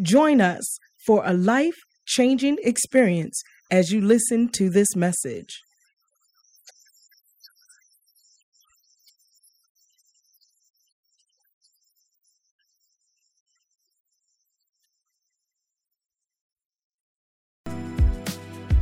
Join 0.00 0.40
us 0.40 0.78
for 1.06 1.22
a 1.24 1.32
life-changing 1.32 2.58
experience 2.62 3.42
as 3.70 3.90
you 3.90 4.00
listen 4.00 4.48
to 4.50 4.70
this 4.70 4.94
message. 4.94 5.60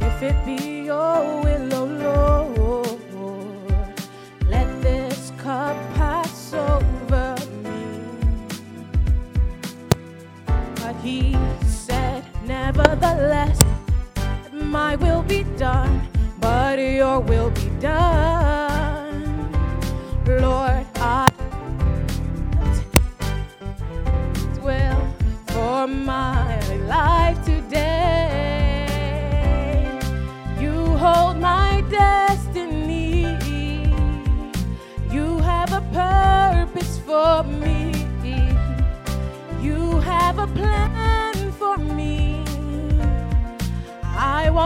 If 0.00 0.22
it 0.22 0.46
be 0.46 0.84
your 0.84 1.42
will, 1.42 1.75
Nevertheless, 12.76 13.58
my 14.52 14.96
will 14.96 15.22
be 15.22 15.44
done, 15.56 16.06
but 16.38 16.78
your 16.78 17.20
will 17.20 17.48
be 17.48 17.70
done. 17.80 18.55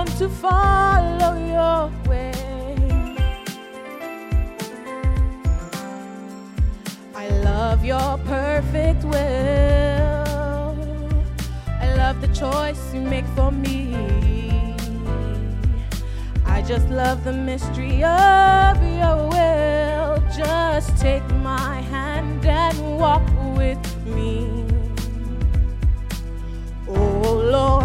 Want 0.00 0.16
to 0.16 0.30
follow 0.30 1.32
your 1.56 1.90
way. 2.08 2.32
I 7.14 7.28
love 7.44 7.84
your 7.84 8.16
perfect 8.24 9.04
will. 9.04 10.74
I 11.84 11.86
love 11.98 12.16
the 12.22 12.28
choice 12.28 12.94
you 12.94 13.02
make 13.02 13.26
for 13.36 13.50
me. 13.52 13.94
I 16.46 16.62
just 16.62 16.88
love 16.88 17.22
the 17.24 17.34
mystery 17.34 18.02
of 18.02 18.76
your 19.00 19.18
will. 19.34 20.12
Just 20.34 20.96
take 20.96 21.28
my 21.50 21.74
hand 21.94 22.46
and 22.46 22.98
walk 22.98 23.26
with 23.54 23.84
me. 24.06 24.64
Oh 26.88 27.34
Lord, 27.54 27.79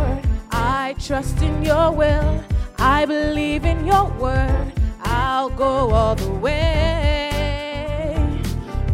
trust 1.00 1.42
in 1.42 1.64
your 1.64 1.92
will. 1.92 2.44
I 2.78 3.06
believe 3.06 3.66
in 3.66 3.86
your 3.86 4.06
word. 4.20 4.74
I'll 5.04 5.50
go 5.50 5.92
all 5.92 6.16
the 6.16 6.32
way. 6.32 7.32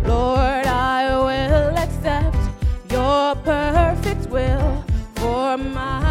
Lord, 0.05 0.65
I 0.65 1.15
will 1.17 1.77
accept 1.77 2.37
your 2.91 3.35
perfect 3.35 4.27
will 4.29 4.83
for 5.15 5.57
my 5.57 6.10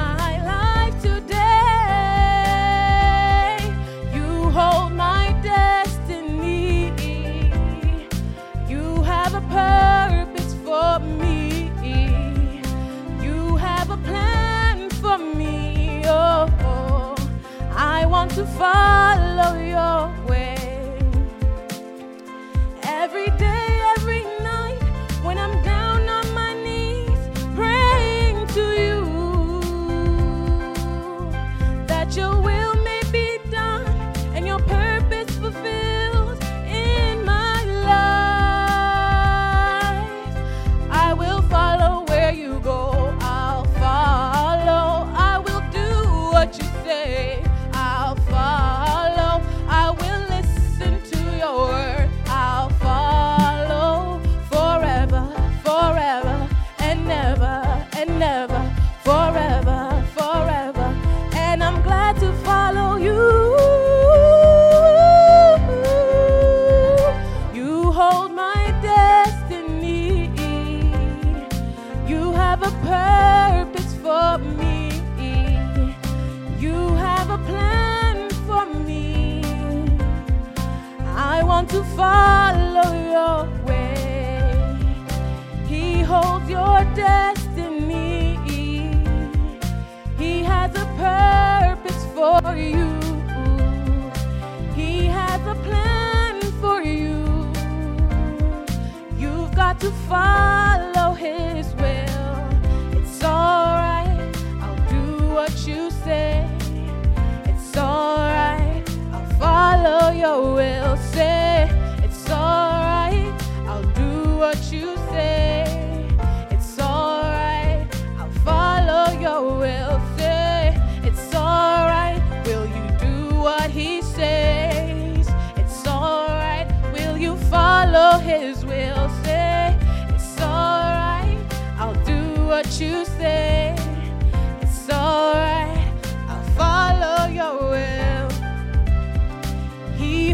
to 18.34 18.46
follow 18.46 19.58
your 19.58 20.09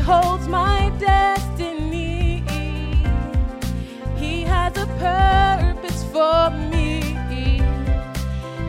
holds 0.06 0.46
my 0.46 0.92
destiny. 1.00 2.44
He 4.16 4.42
has 4.42 4.72
a 4.76 4.86
purpose 5.08 6.04
for 6.14 6.50
me. 6.70 7.00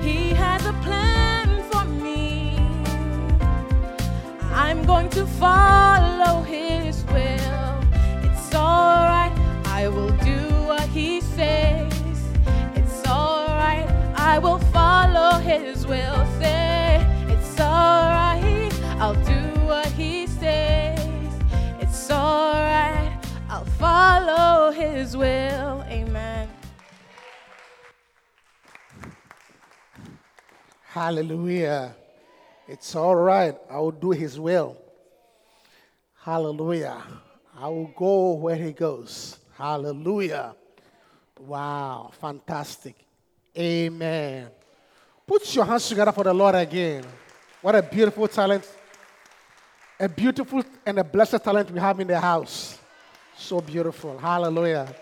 He 0.01 0.29
has 0.33 0.65
a 0.65 0.73
plan 0.85 1.61
for 1.69 1.85
me. 1.85 2.57
I'm 4.65 4.83
going 4.83 5.09
to 5.09 5.27
follow 5.27 6.41
his 6.41 7.05
will. 7.13 7.71
It's 8.27 8.55
alright, 8.55 9.35
I 9.65 9.89
will 9.89 10.15
do 10.31 10.41
what 10.65 10.87
he 10.89 11.21
says. 11.21 11.93
It's 12.75 13.05
alright, 13.07 13.87
I 14.15 14.39
will 14.39 14.59
follow 14.77 15.39
His 15.39 15.85
will. 15.85 16.19
Say, 16.39 17.05
it's 17.29 17.59
alright, 17.59 18.73
I'll 19.01 19.21
do 19.25 19.36
will. 25.17 25.83
Amen. 25.89 26.49
Hallelujah. 30.85 31.95
It's 32.67 32.95
all 32.95 33.15
right. 33.15 33.55
I 33.69 33.77
will 33.77 33.91
do 33.91 34.11
his 34.11 34.39
will. 34.39 34.77
Hallelujah. 36.21 37.01
I 37.57 37.67
will 37.67 37.91
go 37.95 38.33
where 38.33 38.55
he 38.55 38.71
goes. 38.71 39.37
Hallelujah. 39.57 40.55
Wow. 41.39 42.11
Fantastic. 42.19 42.95
Amen. 43.57 44.49
Put 45.25 45.55
your 45.55 45.65
hands 45.65 45.87
together 45.89 46.11
for 46.11 46.23
the 46.23 46.33
Lord 46.33 46.55
again. 46.55 47.03
What 47.61 47.75
a 47.75 47.81
beautiful 47.81 48.27
talent. 48.27 48.69
A 49.99 50.07
beautiful 50.07 50.63
and 50.85 50.99
a 50.99 51.03
blessed 51.03 51.43
talent 51.43 51.71
we 51.71 51.79
have 51.79 51.99
in 51.99 52.07
the 52.07 52.19
house. 52.19 52.77
So 53.35 53.61
beautiful. 53.61 54.17
Hallelujah. 54.17 54.93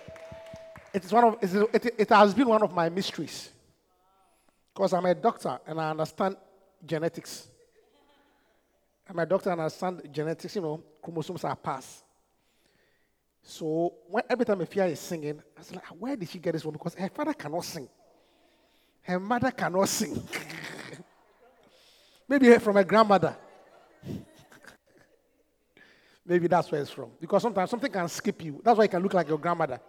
It, 0.96 1.04
is 1.04 1.12
one 1.12 1.26
of, 1.26 1.38
it, 1.42 1.96
it 1.98 2.10
has 2.10 2.34
been 2.34 2.48
one 2.48 2.64
of 2.64 2.74
my 2.74 2.88
mysteries. 2.88 3.50
Because 4.74 4.94
I'm 4.94 5.06
a 5.06 5.14
doctor 5.14 5.60
and 5.68 5.82
I 5.82 5.90
understand 5.90 6.38
genetics. 6.86 7.50
I'm 9.10 9.20
a 9.20 9.26
doctor 9.26 9.52
and 9.52 9.60
I 9.60 9.66
understand 9.66 10.08
genetics, 10.10 10.56
you 10.56 10.62
know, 10.62 10.82
chromosomes 11.04 11.44
are 11.44 11.56
passed. 11.58 12.02
So 13.44 13.94
when, 14.08 14.24
every 14.30 14.46
time 14.46 14.60
Efia 14.60 14.90
is 14.90 15.02
singing, 15.02 15.42
I 15.58 15.60
was 15.60 15.76
like, 15.76 15.86
where 16.00 16.16
did 16.16 16.30
she 16.30 16.40
get 16.40 16.54
this 16.54 16.64
one? 16.64 16.72
Because 16.72 16.94
her 16.94 17.10
father 17.10 17.34
cannot 17.34 17.66
sing. 17.66 17.90
Her 19.02 19.20
mother 19.20 19.52
cannot 19.52 19.90
sing. 19.90 20.24
Maybe 22.30 22.58
from 22.60 22.78
her 22.78 22.86
grandmother. 22.86 23.36
maybe 26.26 26.48
that's 26.48 26.72
where 26.72 26.82
it's 26.82 26.90
from. 26.90 27.12
Because 27.20 27.42
sometimes 27.42 27.70
something 27.70 27.92
can 27.92 28.08
skip 28.08 28.42
you. 28.42 28.62
That's 28.64 28.78
why 28.78 28.86
you 28.86 28.90
can 28.90 29.04
look 29.04 29.14
like 29.14 29.28
your 29.28 29.38
grandmother. 29.38 29.82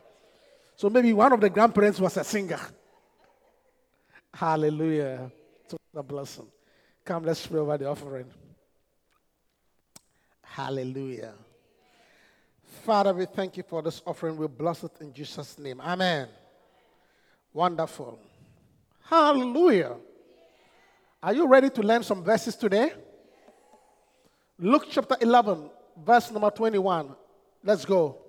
So 0.77 0.91
maybe 0.91 1.13
one 1.15 1.33
of 1.33 1.41
the 1.41 1.49
grandparents 1.49 1.99
was 1.99 2.17
a 2.19 2.25
singer. 2.25 2.61
Hallelujah. 4.33 5.31
To 5.69 5.79
the 5.93 6.03
blessing. 6.03 6.47
Come, 7.05 7.25
let's 7.25 7.47
pray 7.47 7.61
over 7.61 7.79
the 7.79 7.89
offering. 7.89 8.27
Hallelujah. 10.43 11.33
Father, 12.85 13.15
we 13.15 13.25
thank 13.25 13.57
you 13.57 13.63
for 13.63 13.83
this 13.83 14.03
offering. 14.07 14.37
We 14.37 14.47
bless 14.49 14.85
it 14.85 14.93
in 15.01 15.13
Jesus' 15.13 15.59
name. 15.59 15.81
Amen. 15.81 16.29
Wonderful. 17.53 18.19
Hallelujah. 19.05 19.97
Are 21.23 21.33
you 21.33 21.47
ready 21.47 21.71
to 21.71 21.83
learn 21.83 22.03
some 22.03 22.23
verses 22.23 22.55
today? 22.55 22.93
Luke 24.59 24.87
chapter 24.91 25.17
11, 25.21 25.71
verse 26.05 26.31
number 26.31 26.51
21. 26.51 27.15
Let's 27.65 27.85
go. 27.85 28.26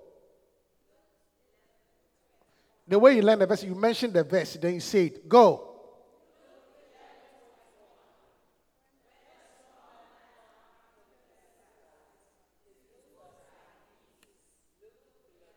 The 2.88 2.98
way 2.98 3.16
you 3.16 3.22
learn 3.22 3.38
the 3.38 3.46
verse, 3.46 3.62
you 3.62 3.74
mention 3.74 4.10
the 4.12 4.24
verse, 4.24 4.54
then 4.54 4.74
you 4.74 4.80
say 4.80 5.06
it. 5.06 5.28
Go. 5.28 5.64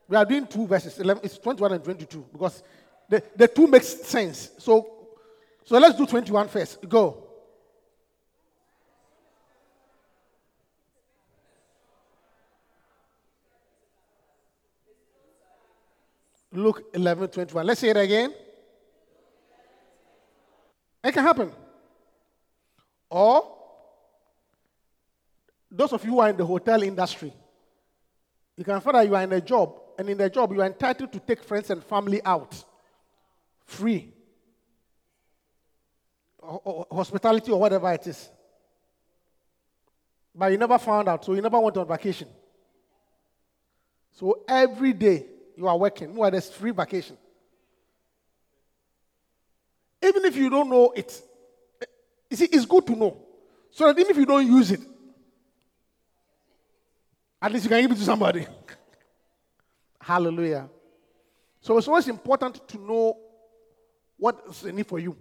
We 0.10 0.18
are 0.18 0.26
doing 0.26 0.46
two 0.46 0.68
verses. 0.68 1.00
11, 1.00 1.24
it's 1.24 1.38
21 1.38 1.72
and 1.72 1.84
22 1.86 2.26
because 2.34 2.62
the, 3.08 3.24
the 3.34 3.48
two 3.48 3.66
makes 3.66 3.88
sense. 3.88 4.52
So, 4.58 5.08
so 5.64 5.80
let's 5.80 5.98
do 5.98 6.06
21 6.06 6.50
first. 6.50 6.88
Go. 6.90 7.31
Luke 16.52 16.84
11, 16.94 17.30
21. 17.30 17.66
Let's 17.66 17.80
say 17.80 17.90
it 17.90 17.98
again. 17.98 18.34
It 21.04 21.12
can 21.14 21.24
happen. 21.24 21.52
Or 23.10 23.58
those 25.70 25.94
of 25.94 26.04
you 26.04 26.12
who 26.12 26.20
are 26.20 26.30
in 26.30 26.38
the 26.38 26.46
hotel 26.46 26.82
industry, 26.84 27.34
you 28.58 28.64
can 28.64 28.80
find 28.82 28.96
that 28.96 29.08
you 29.08 29.16
are 29.16 29.24
in 29.24 29.32
a 29.32 29.42
job 29.42 29.80
and 29.98 30.10
in 30.10 30.18
the 30.18 30.30
job, 30.30 30.52
you 30.52 30.62
are 30.62 30.68
entitled 30.68 31.12
to 31.14 31.20
take 31.20 31.44
friends 31.44 31.70
and 31.70 31.84
family 31.84 32.22
out 32.24 32.64
free. 33.66 34.14
hospitality 36.42 37.52
or 37.52 37.60
whatever 37.60 37.92
it 37.94 38.06
is. 38.08 38.30
But 40.34 40.52
you 40.52 40.58
never 40.58 40.78
found 40.78 41.08
out, 41.08 41.24
so 41.24 41.34
you 41.34 41.42
never 41.42 41.60
went 41.60 41.78
on 41.78 41.88
vacation. 41.88 42.28
So 44.12 44.44
every 44.48 44.94
day 44.94 45.26
you 45.62 45.68
are 45.68 45.78
working, 45.78 46.16
well, 46.16 46.32
there's 46.32 46.50
free 46.50 46.72
vacation. 46.72 47.16
Even 50.02 50.26
if 50.26 50.36
you 50.36 50.50
don't 50.50 50.70
know 50.70 50.92
it, 50.96 51.22
you 52.30 52.38
see, 52.38 52.46
it's 52.46 52.66
good 52.66 52.88
to 52.88 52.96
know. 52.96 53.18
So 53.70 53.86
that 53.86 54.00
even 54.00 54.10
if 54.10 54.18
you 54.18 54.26
don't 54.26 54.48
use 54.48 54.72
it, 54.72 54.82
at 57.40 57.52
least 57.52 57.66
you 57.66 57.70
can 57.70 57.82
give 57.82 57.92
it 57.92 57.96
to 57.96 58.04
somebody. 58.04 58.48
Hallelujah. 60.02 60.68
So 61.62 61.78
it's 61.78 61.88
always 61.88 62.08
important 62.08 62.68
to 62.70 62.78
know 62.80 63.18
what 64.18 64.42
is 64.50 64.64
in 64.64 64.80
it 64.80 64.88
for 64.88 64.98
you. 64.98 65.16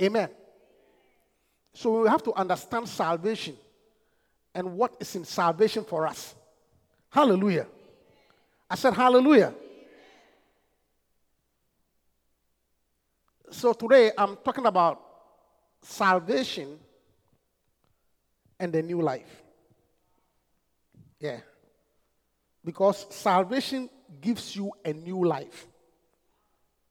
Amen. 0.00 0.30
So 1.74 2.02
we 2.02 2.08
have 2.08 2.22
to 2.22 2.32
understand 2.32 2.88
salvation 2.88 3.56
and 4.54 4.72
what 4.72 4.96
is 4.98 5.14
in 5.14 5.26
salvation 5.26 5.84
for 5.84 6.06
us. 6.06 6.34
Hallelujah. 7.10 7.66
I 8.68 8.74
said, 8.74 8.94
Hallelujah. 8.94 9.54
So 13.50 13.72
today 13.72 14.10
I'm 14.18 14.36
talking 14.44 14.66
about 14.66 15.00
salvation 15.82 16.78
and 18.58 18.72
the 18.72 18.82
new 18.82 19.00
life. 19.00 19.42
Yeah. 21.20 21.38
Because 22.64 23.06
salvation 23.14 23.88
gives 24.20 24.56
you 24.56 24.72
a 24.84 24.92
new 24.92 25.24
life. 25.24 25.66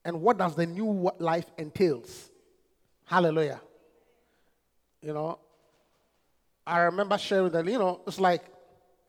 And 0.03 0.21
what 0.21 0.37
does 0.37 0.55
the 0.55 0.65
new 0.65 1.11
life 1.19 1.45
entails? 1.57 2.29
Hallelujah. 3.05 3.59
You 5.01 5.13
know, 5.13 5.39
I 6.65 6.79
remember 6.79 7.17
sharing 7.17 7.51
that, 7.51 7.65
you 7.65 7.77
know, 7.77 8.01
it's 8.07 8.19
like, 8.19 8.43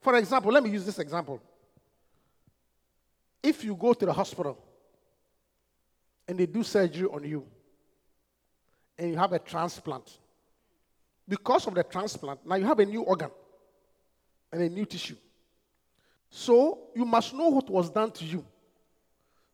for 0.01 0.17
example, 0.17 0.53
let 0.53 0.63
me 0.63 0.71
use 0.71 0.85
this 0.85 0.99
example. 0.99 1.41
If 3.47 3.63
you 3.63 3.77
go 3.77 3.93
to 3.95 4.05
the 4.05 4.13
hospital 4.13 4.59
and 6.27 6.37
they 6.37 6.47
do 6.47 6.65
surgery 6.65 7.07
on 7.07 7.23
you 7.23 7.47
and 8.99 9.13
you 9.13 9.17
have 9.17 9.33
a 9.33 9.39
transplant, 9.39 10.19
because 11.29 11.65
of 11.69 11.75
the 11.77 11.85
transplant, 11.85 12.45
now 12.45 12.57
you 12.57 12.65
have 12.65 12.81
a 12.81 12.85
new 12.85 13.03
organ 13.03 13.31
and 14.51 14.63
a 14.63 14.69
new 14.69 14.85
tissue. 14.85 15.15
So 16.29 16.89
you 16.97 17.05
must 17.05 17.35
know 17.35 17.51
what 17.51 17.71
was 17.71 17.89
done 17.89 18.11
to 18.11 18.25
you 18.25 18.45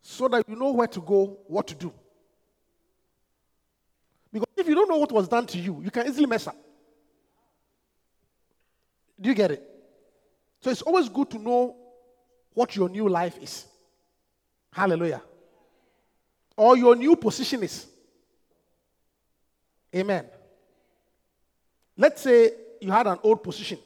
so 0.00 0.26
that 0.28 0.48
you 0.48 0.56
know 0.56 0.72
where 0.72 0.88
to 0.88 1.00
go, 1.02 1.38
what 1.46 1.66
to 1.66 1.74
do. 1.74 1.92
Because 4.32 4.48
if 4.56 4.66
you 4.66 4.74
don't 4.74 4.88
know 4.88 4.96
what 4.96 5.12
was 5.12 5.28
done 5.28 5.46
to 5.48 5.58
you, 5.58 5.82
you 5.82 5.90
can 5.90 6.06
easily 6.06 6.24
mess 6.24 6.46
up. 6.46 6.56
Do 9.20 9.28
you 9.28 9.34
get 9.34 9.50
it? 9.50 9.62
So 10.62 10.70
it's 10.70 10.80
always 10.80 11.10
good 11.10 11.28
to 11.32 11.38
know 11.38 11.76
what 12.54 12.74
your 12.74 12.88
new 12.88 13.10
life 13.10 13.36
is. 13.42 13.66
Hallelujah. 14.72 15.22
Or 16.56 16.76
your 16.76 16.96
new 16.96 17.16
position 17.16 17.62
is. 17.62 17.86
Amen. 19.94 20.26
Let's 21.96 22.22
say 22.22 22.52
you 22.80 22.90
had 22.90 23.06
an 23.06 23.18
old 23.22 23.42
position 23.42 23.78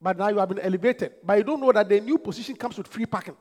but 0.00 0.16
now 0.16 0.28
you 0.28 0.38
have 0.38 0.48
been 0.48 0.60
elevated. 0.60 1.12
But 1.22 1.38
you 1.38 1.44
don't 1.44 1.60
know 1.60 1.72
that 1.72 1.88
the 1.88 2.00
new 2.00 2.18
position 2.18 2.56
comes 2.56 2.78
with 2.78 2.86
free 2.86 3.06
parking. 3.06 3.36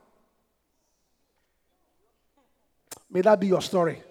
May 3.10 3.22
that 3.22 3.39
be 3.39 3.48
your 3.48 3.62
story. 3.62 4.03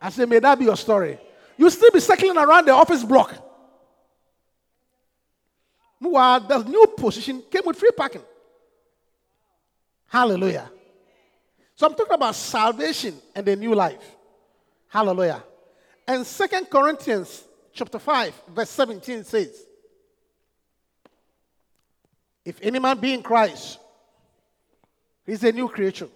I 0.00 0.10
say, 0.10 0.24
may 0.24 0.38
that 0.38 0.58
be 0.58 0.66
your 0.66 0.76
story. 0.76 1.18
You 1.56 1.68
still 1.68 1.90
be 1.90 2.00
circling 2.00 2.36
around 2.36 2.66
the 2.66 2.72
office 2.72 3.02
block. 3.02 3.34
Meanwhile, 6.00 6.40
the 6.40 6.62
new 6.62 6.86
position 6.96 7.42
came 7.50 7.62
with 7.64 7.76
free 7.76 7.90
parking. 7.96 8.22
Hallelujah. 10.12 10.70
So 11.74 11.86
I'm 11.86 11.94
talking 11.94 12.12
about 12.12 12.34
salvation 12.34 13.16
and 13.34 13.46
the 13.46 13.56
new 13.56 13.74
life. 13.74 14.04
Hallelujah. 14.88 15.42
And 16.06 16.26
Second 16.26 16.68
Corinthians 16.68 17.44
chapter 17.72 17.98
5, 17.98 18.42
verse 18.54 18.68
17 18.68 19.24
says, 19.24 19.64
if 22.44 22.58
any 22.60 22.78
man 22.78 22.98
be 22.98 23.14
in 23.14 23.22
Christ, 23.22 23.78
he's 25.24 25.42
a 25.44 25.52
new 25.52 25.66
creature. 25.66 26.08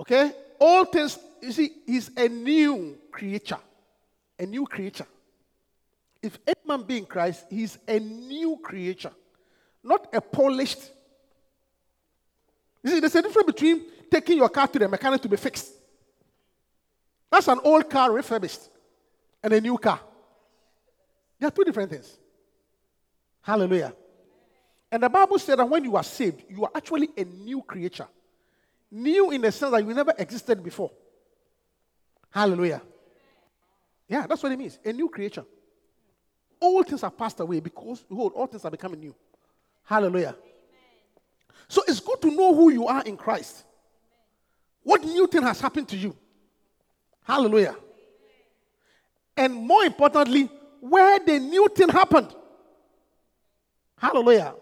Okay? 0.00 0.32
all 0.58 0.84
things, 0.84 1.16
you 1.40 1.52
see, 1.52 1.70
he's 1.86 2.10
a 2.16 2.28
new 2.28 2.98
creature. 3.12 3.58
A 4.36 4.46
new 4.46 4.66
creature. 4.66 5.06
If 6.20 6.38
any 6.44 6.60
man 6.66 6.82
be 6.82 6.98
in 6.98 7.06
Christ, 7.06 7.44
he's 7.50 7.78
a 7.86 8.00
new 8.00 8.58
creature, 8.62 9.12
not 9.84 10.08
a 10.12 10.20
polished. 10.20 10.90
You 12.82 12.90
see, 12.90 13.00
there's 13.00 13.14
a 13.14 13.22
difference 13.22 13.46
between 13.46 13.82
taking 14.10 14.38
your 14.38 14.48
car 14.48 14.66
to 14.68 14.78
the 14.78 14.88
mechanic 14.88 15.22
to 15.22 15.28
be 15.28 15.36
fixed. 15.36 15.72
That's 17.30 17.48
an 17.48 17.60
old 17.62 17.88
car 17.88 18.12
refurbished 18.12 18.68
and 19.42 19.52
a 19.52 19.60
new 19.60 19.78
car. 19.78 20.00
They 21.38 21.46
are 21.46 21.50
two 21.50 21.64
different 21.64 21.90
things. 21.90 22.18
Hallelujah. 23.40 23.94
And 24.90 25.02
the 25.02 25.08
Bible 25.08 25.38
said 25.38 25.58
that 25.58 25.68
when 25.68 25.82
you 25.84 25.96
are 25.96 26.02
saved, 26.02 26.44
you 26.48 26.64
are 26.64 26.70
actually 26.74 27.08
a 27.16 27.24
new 27.24 27.62
creature. 27.62 28.06
New 28.90 29.30
in 29.30 29.40
the 29.40 29.50
sense 29.50 29.72
that 29.72 29.86
you 29.86 29.94
never 29.94 30.12
existed 30.18 30.62
before. 30.62 30.90
Hallelujah. 32.30 32.82
Yeah, 34.06 34.26
that's 34.26 34.42
what 34.42 34.52
it 34.52 34.58
means. 34.58 34.78
A 34.84 34.92
new 34.92 35.08
creature. 35.08 35.44
All 36.60 36.82
things 36.82 37.00
have 37.00 37.16
passed 37.16 37.40
away 37.40 37.60
because, 37.60 38.02
behold, 38.02 38.32
all 38.34 38.46
things 38.46 38.64
are 38.64 38.70
becoming 38.70 39.00
new. 39.00 39.14
Hallelujah. 39.84 40.36
So 41.68 41.82
it's 41.88 42.00
good 42.00 42.20
to 42.22 42.30
know 42.30 42.54
who 42.54 42.70
you 42.70 42.86
are 42.86 43.02
in 43.02 43.16
Christ. 43.16 43.64
What 44.82 45.04
new 45.04 45.26
thing 45.26 45.42
has 45.42 45.60
happened 45.60 45.88
to 45.88 45.96
you? 45.96 46.16
Hallelujah. 47.24 47.76
And 49.36 49.54
more 49.54 49.84
importantly, 49.84 50.50
where 50.80 51.18
the 51.20 51.38
new 51.38 51.68
thing 51.68 51.88
happened. 51.88 52.34
Hallelujah. 53.96 54.54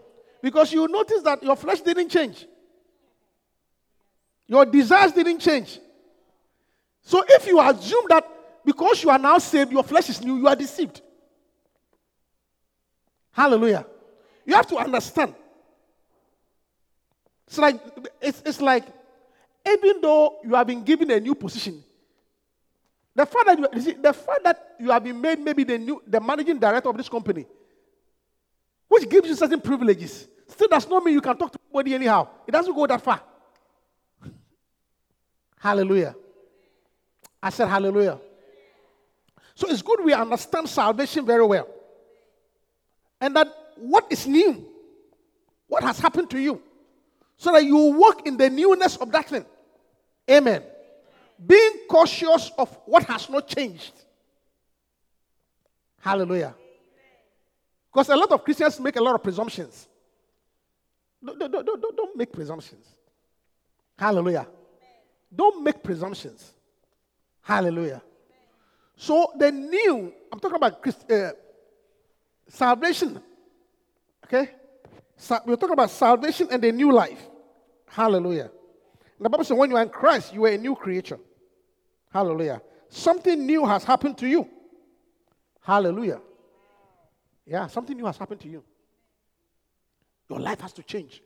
Because 0.43 0.73
you 0.73 0.87
notice 0.87 1.23
that 1.23 1.43
your 1.43 1.57
flesh 1.57 1.81
didn't 1.81 2.11
change, 2.11 2.47
your 4.47 4.67
desires 4.67 5.13
didn't 5.13 5.39
change. 5.39 5.79
So 7.03 7.25
if 7.27 7.47
you 7.47 7.61
assume 7.61 8.05
that 8.09 8.27
because 8.65 9.03
you 9.03 9.11
are 9.11 9.19
now 9.19 9.39
saved, 9.39 9.73
your 9.73 9.83
flesh 9.83 10.11
is 10.11 10.23
new, 10.23 10.37
you 10.37 10.47
are 10.47 10.57
deceived. 10.57 11.01
Hallelujah. 13.33 13.87
You 14.45 14.55
have 14.55 14.67
to 14.67 14.77
understand. 14.77 15.35
It's 17.51 17.59
like 17.59 17.81
it's, 18.23 18.43
it's 18.47 18.61
like 18.61 18.85
even 19.67 20.01
though 20.01 20.39
you 20.45 20.55
have 20.55 20.69
been 20.69 20.85
given 20.85 21.11
a 21.11 21.19
new 21.19 21.35
position, 21.35 21.83
the 23.13 23.27
fact 23.27 23.47
that 23.47 23.59
you, 23.59 23.69
you 23.75 23.81
see, 23.81 23.93
the 23.95 24.13
fact 24.13 24.45
that 24.45 24.77
you 24.79 24.89
have 24.89 25.03
been 25.03 25.21
made 25.21 25.41
maybe 25.41 25.65
the 25.65 25.77
new 25.77 26.01
the 26.07 26.21
managing 26.21 26.61
director 26.61 26.89
of 26.89 26.97
this 26.97 27.09
company, 27.09 27.45
which 28.87 29.09
gives 29.11 29.29
you 29.29 29.35
certain 29.35 29.61
privileges, 29.61 30.29
still 30.47 30.69
does 30.69 30.89
not 30.89 31.03
mean 31.03 31.13
you 31.13 31.21
can 31.21 31.37
talk 31.37 31.51
to 31.51 31.59
anybody 31.65 31.97
anyhow. 31.97 32.29
It 32.47 32.53
doesn't 32.53 32.73
go 32.73 32.87
that 32.87 33.03
far. 33.03 33.21
Hallelujah. 35.59 36.15
I 37.43 37.51
said 37.51 37.67
hallelujah. 37.67 38.21
So 39.55 39.67
it's 39.69 39.81
good 39.81 40.05
we 40.05 40.13
understand 40.13 40.69
salvation 40.69 41.25
very 41.25 41.45
well. 41.45 41.67
And 43.19 43.35
that 43.35 43.49
what 43.77 44.07
is 44.11 44.27
new, 44.27 44.69
what 45.67 45.83
has 45.83 45.99
happened 45.99 46.29
to 46.31 46.39
you, 46.39 46.63
so 47.41 47.53
that 47.53 47.65
you 47.65 47.75
walk 47.75 48.27
in 48.27 48.37
the 48.37 48.51
newness 48.51 48.97
of 48.99 49.11
that 49.13 49.27
thing. 49.27 49.47
Amen. 50.31 50.63
Being 51.47 51.87
cautious 51.89 52.51
of 52.59 52.69
what 52.85 53.05
has 53.05 53.31
not 53.31 53.49
changed. 53.49 53.95
Hallelujah. 56.01 56.55
Because 57.91 58.11
a 58.11 58.17
lot 58.17 58.31
of 58.31 58.45
Christians 58.45 58.79
make 58.79 58.97
a 58.97 59.03
lot 59.03 59.15
of 59.15 59.23
presumptions. 59.23 59.89
Don't, 61.25 61.39
don't, 61.39 61.51
don't, 61.51 61.97
don't 61.97 62.15
make 62.15 62.31
presumptions. 62.31 62.87
Hallelujah. 63.97 64.47
Don't 65.35 65.65
make 65.65 65.83
presumptions. 65.83 66.53
Hallelujah. 67.41 68.03
So 68.97 69.33
the 69.39 69.51
new, 69.51 70.13
I'm 70.31 70.39
talking 70.39 70.57
about 70.57 70.83
Christ, 70.83 71.11
uh, 71.11 71.31
salvation. 72.49 73.19
Okay? 74.27 74.51
We're 75.47 75.57
talking 75.57 75.73
about 75.73 75.91
salvation 75.91 76.49
and 76.51 76.63
the 76.63 76.71
new 76.71 76.93
life. 76.93 77.30
Hallelujah. 77.91 78.51
And 79.19 79.25
the 79.27 79.29
Bible 79.29 79.45
says, 79.45 79.57
when 79.57 79.71
you 79.71 79.77
are 79.77 79.83
in 79.83 79.89
Christ, 79.89 80.33
you 80.33 80.45
are 80.45 80.51
a 80.51 80.59
new 80.59 80.77
creature. 80.77 81.19
Hallelujah. 82.13 82.63
Something 82.89 83.45
new 83.45 83.67
has 83.67 83.85
happened 83.85 84.17
to 84.19 84.29
you. 84.29 84.49
Hallelujah. 85.61 86.21
Yeah, 87.45 87.67
something 87.67 87.97
new 87.97 88.07
has 88.07 88.17
happened 88.17 88.41
to 88.41 88.49
you. 88.49 88.63
Your 90.29 90.39
life 90.39 90.61
has 90.61 90.73
to 90.75 90.83
change. 90.83 91.21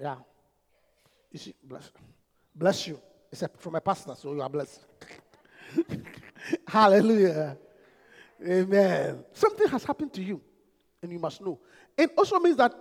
Yeah. 0.00 0.16
You 1.30 1.38
see, 1.38 1.54
bless, 1.62 1.90
bless 2.54 2.86
you. 2.88 3.00
It's 3.30 3.42
a, 3.42 3.48
from 3.56 3.76
a 3.76 3.80
pastor, 3.80 4.14
so 4.16 4.34
you 4.34 4.42
are 4.42 4.48
blessed. 4.48 4.84
Hallelujah. 6.66 7.56
Amen. 8.44 9.24
Something 9.32 9.68
has 9.68 9.84
happened 9.84 10.12
to 10.14 10.22
you, 10.22 10.40
and 11.02 11.12
you 11.12 11.18
must 11.20 11.40
know. 11.40 11.60
It 11.96 12.10
also 12.16 12.38
means 12.40 12.56
that 12.56 12.74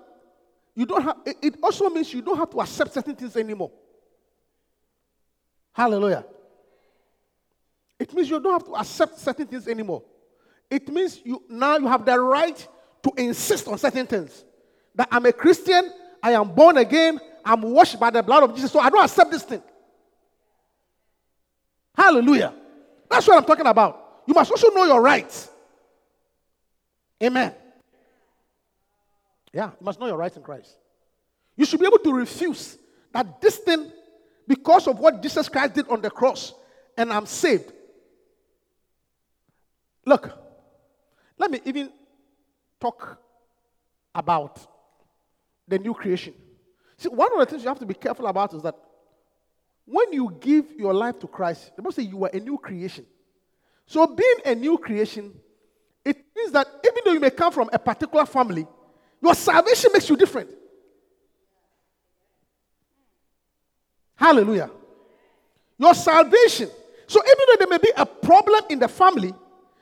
you 0.77 0.85
don't 0.85 1.01
have. 1.01 1.17
It 1.25 1.57
also 1.63 1.89
means 1.89 2.13
you 2.13 2.21
don't 2.21 2.37
have 2.37 2.51
to 2.51 2.61
accept 2.61 2.93
certain 2.93 3.15
things 3.15 3.35
anymore. 3.35 3.71
Hallelujah. 5.73 6.23
It 7.97 8.13
means 8.13 8.29
you 8.29 8.39
don't 8.39 8.53
have 8.53 8.65
to 8.65 8.75
accept 8.75 9.17
certain 9.17 9.47
things 9.47 9.67
anymore. 9.67 10.03
It 10.69 10.87
means 10.89 11.19
you 11.25 11.41
now 11.49 11.77
you 11.77 11.87
have 11.87 12.05
the 12.05 12.19
right 12.19 12.67
to 13.01 13.11
insist 13.17 13.67
on 13.67 13.79
certain 13.79 14.05
things. 14.05 14.45
That 14.93 15.07
I'm 15.11 15.25
a 15.25 15.33
Christian, 15.33 15.91
I 16.21 16.33
am 16.33 16.53
born 16.53 16.77
again, 16.77 17.19
I'm 17.43 17.63
washed 17.63 17.99
by 17.99 18.11
the 18.11 18.21
blood 18.21 18.43
of 18.43 18.53
Jesus, 18.53 18.71
so 18.71 18.79
I 18.79 18.91
don't 18.91 19.03
accept 19.03 19.31
this 19.31 19.41
thing. 19.41 19.63
Hallelujah. 21.95 22.53
That's 23.09 23.27
what 23.27 23.35
I'm 23.35 23.45
talking 23.45 23.65
about. 23.65 24.21
You 24.27 24.35
must 24.35 24.51
also 24.51 24.69
know 24.69 24.83
your 24.83 25.01
rights. 25.01 25.49
Amen. 27.23 27.55
Yeah, 29.53 29.71
you 29.79 29.85
must 29.85 29.99
know 29.99 30.07
your 30.07 30.17
rights 30.17 30.37
in 30.37 30.43
Christ. 30.43 30.75
You 31.55 31.65
should 31.65 31.79
be 31.79 31.85
able 31.87 31.99
to 31.99 32.13
refuse 32.13 32.77
that 33.11 33.41
this 33.41 33.57
thing, 33.57 33.91
because 34.47 34.87
of 34.87 34.99
what 34.99 35.21
Jesus 35.21 35.49
Christ 35.49 35.73
did 35.73 35.87
on 35.89 36.01
the 36.01 36.09
cross, 36.09 36.53
and 36.95 37.11
I'm 37.11 37.25
saved. 37.25 37.71
Look, 40.05 40.31
let 41.37 41.51
me 41.51 41.59
even 41.65 41.91
talk 42.79 43.19
about 44.13 44.59
the 45.67 45.77
new 45.79 45.93
creation. 45.93 46.33
See, 46.97 47.09
one 47.09 47.31
of 47.33 47.39
the 47.39 47.45
things 47.45 47.63
you 47.63 47.67
have 47.67 47.79
to 47.79 47.85
be 47.85 47.93
careful 47.93 48.25
about 48.27 48.53
is 48.53 48.61
that 48.63 48.75
when 49.85 50.11
you 50.11 50.35
give 50.39 50.71
your 50.77 50.93
life 50.93 51.19
to 51.19 51.27
Christ, 51.27 51.75
the 51.75 51.81
Bible 51.81 51.91
says 51.91 52.05
you 52.05 52.23
are 52.23 52.31
a 52.33 52.39
new 52.39 52.57
creation. 52.57 53.05
So, 53.85 54.05
being 54.05 54.35
a 54.45 54.53
new 54.53 54.77
creation, 54.77 55.33
it 56.03 56.17
means 56.35 56.51
that 56.51 56.67
even 56.83 57.01
though 57.05 57.13
you 57.13 57.19
may 57.19 57.29
come 57.29 57.53
from 57.53 57.69
a 57.71 57.79
particular 57.79 58.25
family, 58.25 58.67
your 59.21 59.35
salvation 59.35 59.91
makes 59.93 60.09
you 60.09 60.15
different. 60.15 60.49
Hallelujah. 64.15 64.69
Your 65.77 65.93
salvation. 65.93 66.69
So, 67.05 67.21
even 67.23 67.45
though 67.47 67.55
there 67.59 67.67
may 67.67 67.77
be 67.77 67.91
a 67.95 68.05
problem 68.05 68.61
in 68.69 68.79
the 68.79 68.87
family, 68.87 69.33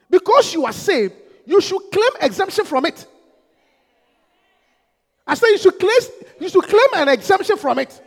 because 0.10 0.54
you 0.54 0.66
are 0.66 0.74
saved, 0.74 1.14
you 1.46 1.60
should 1.62 1.82
claim 1.92 2.12
exemption 2.22 2.66
from 2.66 2.86
it. 2.86 3.06
I 5.26 5.34
say 5.36 5.48
you 5.50 5.58
should 5.58 5.80
claim, 5.80 6.00
you 6.40 6.50
should 6.50 6.64
claim 6.64 6.88
an 6.96 7.10
exemption 7.10 7.58
from 7.58 7.80
it. 7.80 8.02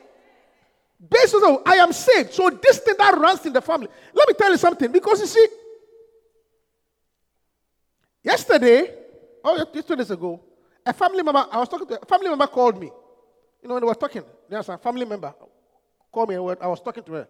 Based 1.11 1.35
on 1.35 1.63
I 1.65 1.77
am 1.77 1.93
saved. 1.93 2.33
So 2.33 2.51
this 2.51 2.79
thing 2.79 2.95
that 2.99 3.17
runs 3.17 3.45
in 3.47 3.53
the 3.53 3.61
family. 3.61 3.89
Let 4.13 4.29
me 4.29 4.35
tell 4.35 4.51
you 4.51 4.57
something. 4.57 4.91
Because 4.91 5.21
you 5.21 5.27
see, 5.27 5.47
yesterday, 8.23 8.95
oh, 9.45 9.65
two 9.65 9.97
days 9.97 10.11
ago, 10.11 10.41
a 10.89 10.93
family 10.95 11.23
member, 11.23 11.47
I 11.51 11.59
was 11.59 11.69
talking 11.69 11.87
to 11.87 12.01
a 12.01 12.07
family 12.07 12.29
member 12.29 12.47
called 12.47 12.81
me. 12.81 12.91
You 13.63 13.69
know, 13.69 13.75
when 13.75 13.83
they 13.83 13.87
were 13.87 13.95
talking, 13.95 14.25
there's 14.49 14.69
a 14.69 14.79
family 14.79 15.05
member 15.05 15.35
called 16.11 16.31
me 16.31 16.37
and 16.37 16.57
I 16.61 16.67
was 16.67 16.81
talking 16.81 17.03
to 17.05 17.13
her. 17.13 17.29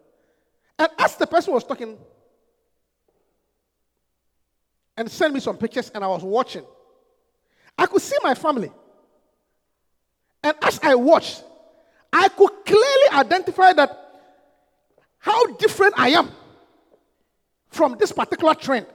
And 0.78 0.88
as 0.98 1.16
the 1.16 1.26
person 1.26 1.52
was 1.52 1.64
talking, 1.64 1.98
and 4.96 5.10
sent 5.10 5.32
me 5.32 5.40
some 5.40 5.56
pictures, 5.56 5.90
and 5.94 6.02
I 6.02 6.08
was 6.08 6.22
watching. 6.22 6.64
I 7.76 7.86
could 7.86 8.02
see 8.02 8.16
my 8.22 8.34
family. 8.34 8.70
And 10.42 10.56
as 10.60 10.80
I 10.82 10.96
watched, 10.96 11.44
I 12.12 12.28
could 12.28 12.50
clearly 12.66 13.08
identify 13.12 13.72
that 13.74 13.96
how 15.18 15.46
different 15.54 15.94
I 15.96 16.10
am 16.10 16.30
from 17.68 17.96
this 17.96 18.10
particular 18.10 18.54
trend. 18.54 18.86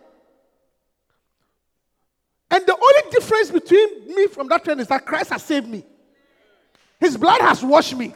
And 2.53 2.67
the 2.67 2.73
only 2.75 3.11
difference 3.11 3.49
between 3.49 4.15
me 4.15 4.27
from 4.27 4.47
that 4.49 4.63
trend 4.63 4.79
is 4.79 4.87
that 4.87 5.03
Christ 5.03 5.31
has 5.31 5.41
saved 5.41 5.67
me. 5.67 5.83
His 6.99 7.17
blood 7.17 7.41
has 7.41 7.63
washed 7.63 7.95
me. 7.97 8.13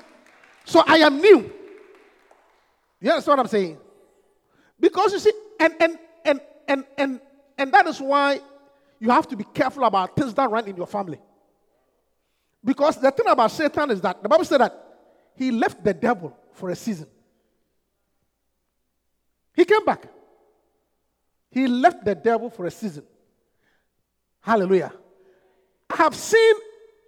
So 0.63 0.84
I 0.86 0.98
am 0.98 1.20
new. 1.20 1.51
You 3.01 3.10
understand 3.10 3.38
what 3.38 3.46
I'm 3.46 3.48
saying? 3.50 3.79
Because 4.79 5.13
you 5.13 5.20
see, 5.20 5.32
and 5.60 5.74
and 5.79 5.98
and 6.24 6.41
and 6.67 6.86
and 7.00 7.22
and 7.58 7.72
that 7.72 7.88
is 7.88 8.00
why 8.00 8.39
you 9.00 9.10
have 9.10 9.27
to 9.29 9.36
be 9.36 9.44
careful 9.44 9.84
about 9.84 10.15
things 10.15 10.36
that 10.36 10.48
run 10.51 10.67
in 10.67 10.77
your 10.77 10.86
family. 10.86 11.20
Because 12.63 12.98
the 12.98 13.10
thing 13.10 13.27
about 13.27 13.50
Satan 13.50 13.89
is 13.89 14.01
that 14.01 14.22
the 14.22 14.29
Bible 14.29 14.46
said 14.46 14.62
that 14.62 14.84
he 15.36 15.50
left 15.50 15.84
the 15.84 15.96
devil 15.96 16.38
for 16.53 16.70
a 16.70 16.75
season. 16.75 17.08
He 19.56 19.65
came 19.65 19.84
back. 19.84 20.08
He 21.50 21.65
left 21.65 22.06
the 22.06 22.13
devil 22.13 22.51
for 22.51 22.67
a 22.67 22.72
season. 22.72 23.03
Hallelujah. 24.48 24.94
I 25.89 25.98
have 25.98 26.16
seen 26.16 26.56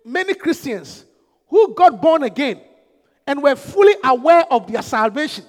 many 0.04 0.34
Christians 0.34 1.06
who 1.48 1.74
got 1.74 2.02
born 2.02 2.24
again 2.24 2.60
and 3.26 3.42
were 3.42 3.56
fully 3.56 3.96
aware 4.04 4.44
of 4.52 4.70
their 4.70 4.82
salvation 4.82 5.46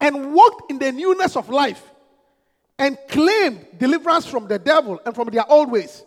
and 0.00 0.32
walked 0.32 0.70
in 0.70 0.78
the 0.78 0.92
newness 0.92 1.34
of 1.34 1.48
life 1.48 1.82
and 2.78 2.96
claimed 3.08 3.66
deliverance 3.76 4.26
from 4.26 4.46
the 4.46 4.60
devil 4.60 5.00
and 5.04 5.12
from 5.12 5.26
their 5.30 5.50
old 5.50 5.72
ways. 5.72 6.04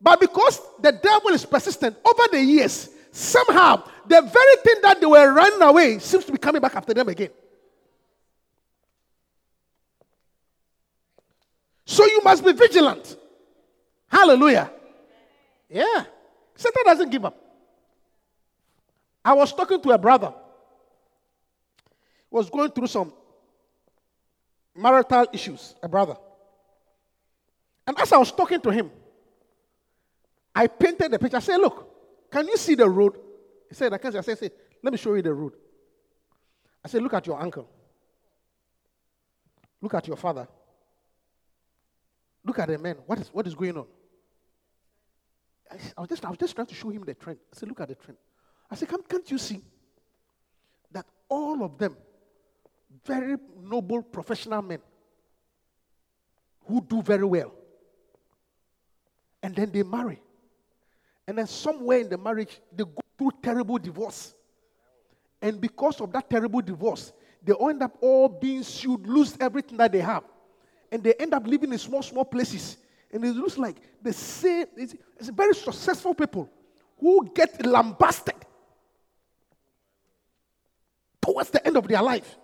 But 0.00 0.20
because 0.20 0.58
the 0.80 0.92
devil 0.92 1.28
is 1.28 1.44
persistent 1.44 1.94
over 2.02 2.22
the 2.32 2.42
years, 2.42 2.88
somehow 3.10 3.82
the 4.06 4.22
very 4.22 4.56
thing 4.64 4.76
that 4.80 5.00
they 5.00 5.06
were 5.06 5.34
running 5.34 5.60
away 5.60 5.98
seems 5.98 6.24
to 6.24 6.32
be 6.32 6.38
coming 6.38 6.62
back 6.62 6.76
after 6.76 6.94
them 6.94 7.10
again. 7.10 7.30
So 11.84 12.06
you 12.06 12.22
must 12.24 12.42
be 12.42 12.52
vigilant. 12.54 13.16
Hallelujah. 14.12 14.70
Yeah. 15.70 16.04
Satan 16.54 16.82
doesn't 16.84 17.10
give 17.10 17.24
up. 17.24 17.38
I 19.24 19.32
was 19.32 19.52
talking 19.54 19.80
to 19.80 19.90
a 19.90 19.98
brother. 19.98 20.34
He 22.30 22.36
was 22.36 22.50
going 22.50 22.70
through 22.72 22.88
some 22.88 23.12
marital 24.76 25.26
issues, 25.32 25.74
a 25.82 25.88
brother. 25.88 26.16
And 27.86 27.98
as 27.98 28.12
I 28.12 28.18
was 28.18 28.30
talking 28.30 28.60
to 28.60 28.70
him, 28.70 28.90
I 30.54 30.66
painted 30.66 31.10
the 31.10 31.18
picture. 31.18 31.38
I 31.38 31.40
said, 31.40 31.56
Look, 31.56 32.30
can 32.30 32.46
you 32.46 32.58
see 32.58 32.74
the 32.74 32.88
road? 32.88 33.16
He 33.68 33.74
said, 33.74 33.94
I 33.94 33.98
can't 33.98 34.12
see. 34.12 34.18
I 34.18 34.34
said, 34.34 34.52
Let 34.82 34.92
me 34.92 34.98
show 34.98 35.14
you 35.14 35.22
the 35.22 35.32
road. 35.32 35.54
I 36.84 36.88
said, 36.88 37.02
Look 37.02 37.14
at 37.14 37.26
your 37.26 37.40
uncle. 37.40 37.66
Look 39.80 39.94
at 39.94 40.06
your 40.06 40.18
father. 40.18 40.46
Look 42.44 42.58
at 42.58 42.68
the 42.68 42.76
man. 42.76 42.96
What 43.06 43.18
is, 43.18 43.28
what 43.32 43.46
is 43.46 43.54
going 43.54 43.78
on? 43.78 43.86
I, 45.72 45.76
I, 45.96 46.00
was 46.00 46.08
just, 46.10 46.24
I 46.24 46.28
was 46.28 46.38
just 46.38 46.54
trying 46.54 46.66
to 46.66 46.74
show 46.74 46.90
him 46.90 47.04
the 47.04 47.14
trend. 47.14 47.38
I 47.52 47.56
said, 47.56 47.68
Look 47.68 47.80
at 47.80 47.88
the 47.88 47.94
trend. 47.94 48.18
I 48.70 48.74
said, 48.74 48.88
can't, 48.88 49.06
can't 49.08 49.30
you 49.30 49.38
see 49.38 49.60
that 50.90 51.06
all 51.28 51.62
of 51.62 51.76
them, 51.78 51.96
very 53.04 53.36
noble 53.62 54.02
professional 54.02 54.62
men 54.62 54.78
who 56.66 56.80
do 56.80 57.02
very 57.02 57.24
well, 57.24 57.52
and 59.42 59.54
then 59.54 59.70
they 59.70 59.82
marry. 59.82 60.20
And 61.26 61.38
then 61.38 61.46
somewhere 61.46 61.98
in 61.98 62.08
the 62.08 62.18
marriage, 62.18 62.60
they 62.74 62.84
go 62.84 63.00
through 63.18 63.32
terrible 63.42 63.78
divorce. 63.78 64.34
And 65.40 65.60
because 65.60 66.00
of 66.00 66.12
that 66.12 66.30
terrible 66.30 66.62
divorce, 66.62 67.12
they 67.44 67.52
end 67.60 67.82
up 67.82 67.96
all 68.00 68.28
being 68.28 68.62
sued, 68.62 69.06
lose 69.06 69.36
everything 69.40 69.76
that 69.78 69.92
they 69.92 70.00
have. 70.00 70.24
And 70.90 71.02
they 71.02 71.14
end 71.14 71.34
up 71.34 71.46
living 71.46 71.72
in 71.72 71.78
small, 71.78 72.02
small 72.02 72.24
places. 72.24 72.78
And 73.12 73.24
it 73.24 73.36
looks 73.36 73.58
like 73.58 73.76
the 74.02 74.12
same, 74.12 74.66
it's, 74.76 74.94
it's 75.18 75.28
very 75.28 75.54
successful 75.54 76.14
people 76.14 76.50
who 76.98 77.30
get 77.34 77.64
lambasted 77.66 78.34
towards 81.20 81.50
the 81.50 81.64
end 81.66 81.76
of 81.76 81.86
their 81.86 82.02
life. 82.02 82.36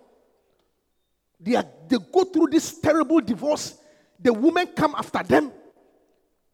They, 1.39 1.55
are, 1.55 1.65
they 1.87 1.97
go 2.11 2.23
through 2.25 2.47
this 2.47 2.79
terrible 2.79 3.19
divorce. 3.21 3.77
The 4.19 4.31
women 4.31 4.67
come 4.67 4.93
after 4.95 5.23
them. 5.23 5.51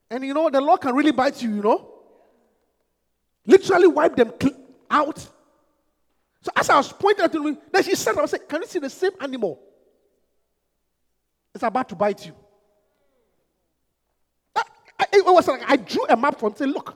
And 0.09 0.23
you 0.23 0.33
know, 0.33 0.49
the 0.49 0.61
law 0.61 0.77
can 0.77 0.95
really 0.95 1.11
bite 1.11 1.41
you, 1.41 1.55
you 1.55 1.61
know. 1.61 1.91
Literally 3.45 3.87
wipe 3.87 4.15
them 4.15 4.31
out. 4.89 5.17
So 6.41 6.51
as 6.55 6.69
I 6.69 6.77
was 6.77 6.93
pointing 6.93 7.25
at 7.25 7.33
me, 7.33 7.57
then 7.71 7.83
she 7.83 7.95
said, 7.95 8.17
I 8.17 8.21
was 8.21 8.31
like, 8.31 8.47
Can 8.47 8.61
you 8.61 8.67
see 8.67 8.79
the 8.79 8.89
same 8.89 9.11
animal? 9.19 9.59
It's 11.53 11.63
about 11.63 11.89
to 11.89 11.95
bite 11.95 12.25
you. 12.25 12.35
It 15.15 15.25
was 15.25 15.47
like 15.47 15.63
I 15.67 15.75
drew 15.77 16.05
a 16.09 16.15
map 16.15 16.41
and 16.41 16.57
said, 16.57 16.69
Look, 16.69 16.95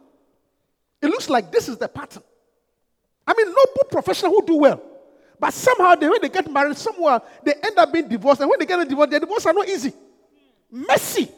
it 1.01 1.07
looks 1.07 1.29
like 1.29 1.51
this 1.51 1.69
is 1.69 1.77
the 1.77 1.87
pattern. 1.87 2.23
I 3.25 3.33
mean, 3.35 3.47
no 3.47 3.83
professional 3.89 4.31
who 4.31 4.45
do 4.45 4.55
well. 4.55 4.81
But 5.39 5.53
somehow, 5.53 5.95
they, 5.95 6.09
when 6.09 6.21
they 6.21 6.29
get 6.29 6.51
married, 6.51 6.75
somewhere 6.77 7.21
they 7.43 7.53
end 7.53 7.77
up 7.77 7.93
being 7.93 8.07
divorced. 8.07 8.41
And 8.41 8.49
when 8.49 8.59
they 8.59 8.65
get 8.65 8.87
divorced, 8.87 9.11
their 9.11 9.19
divorce 9.19 9.45
are 9.45 9.53
not 9.53 9.69
easy. 9.69 9.93
Messy. 10.69 11.29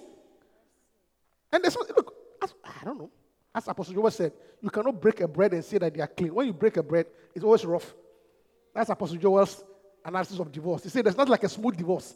And 1.51 1.63
there's 1.63 1.75
look, 1.75 2.13
as, 2.41 2.53
I 2.63 2.85
don't 2.85 2.97
know. 2.97 3.11
As 3.53 3.67
Apostle 3.67 3.93
Joel 3.93 4.11
said, 4.11 4.31
you 4.61 4.69
cannot 4.69 4.99
break 4.99 5.19
a 5.19 5.27
bread 5.27 5.53
and 5.53 5.63
say 5.63 5.77
that 5.77 5.93
they 5.93 5.99
are 5.99 6.07
clean. 6.07 6.33
When 6.33 6.47
you 6.47 6.53
break 6.53 6.77
a 6.77 6.83
bread, 6.83 7.07
it's 7.35 7.43
always 7.43 7.65
rough. 7.65 7.93
That's 8.73 8.89
Apostle 8.89 9.17
Joel's 9.17 9.63
analysis 10.05 10.39
of 10.39 10.51
divorce. 10.51 10.83
He 10.83 10.89
said 10.89 11.05
there's 11.05 11.17
not 11.17 11.29
like 11.29 11.43
a 11.43 11.49
smooth 11.49 11.77
divorce. 11.77 12.15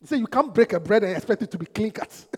He 0.00 0.06
said 0.06 0.18
you 0.18 0.26
can't 0.26 0.52
break 0.52 0.72
a 0.72 0.80
bread 0.80 1.04
and 1.04 1.16
expect 1.16 1.42
it 1.42 1.50
to 1.50 1.58
be 1.58 1.66
clean 1.66 1.90
cut. 1.90 2.26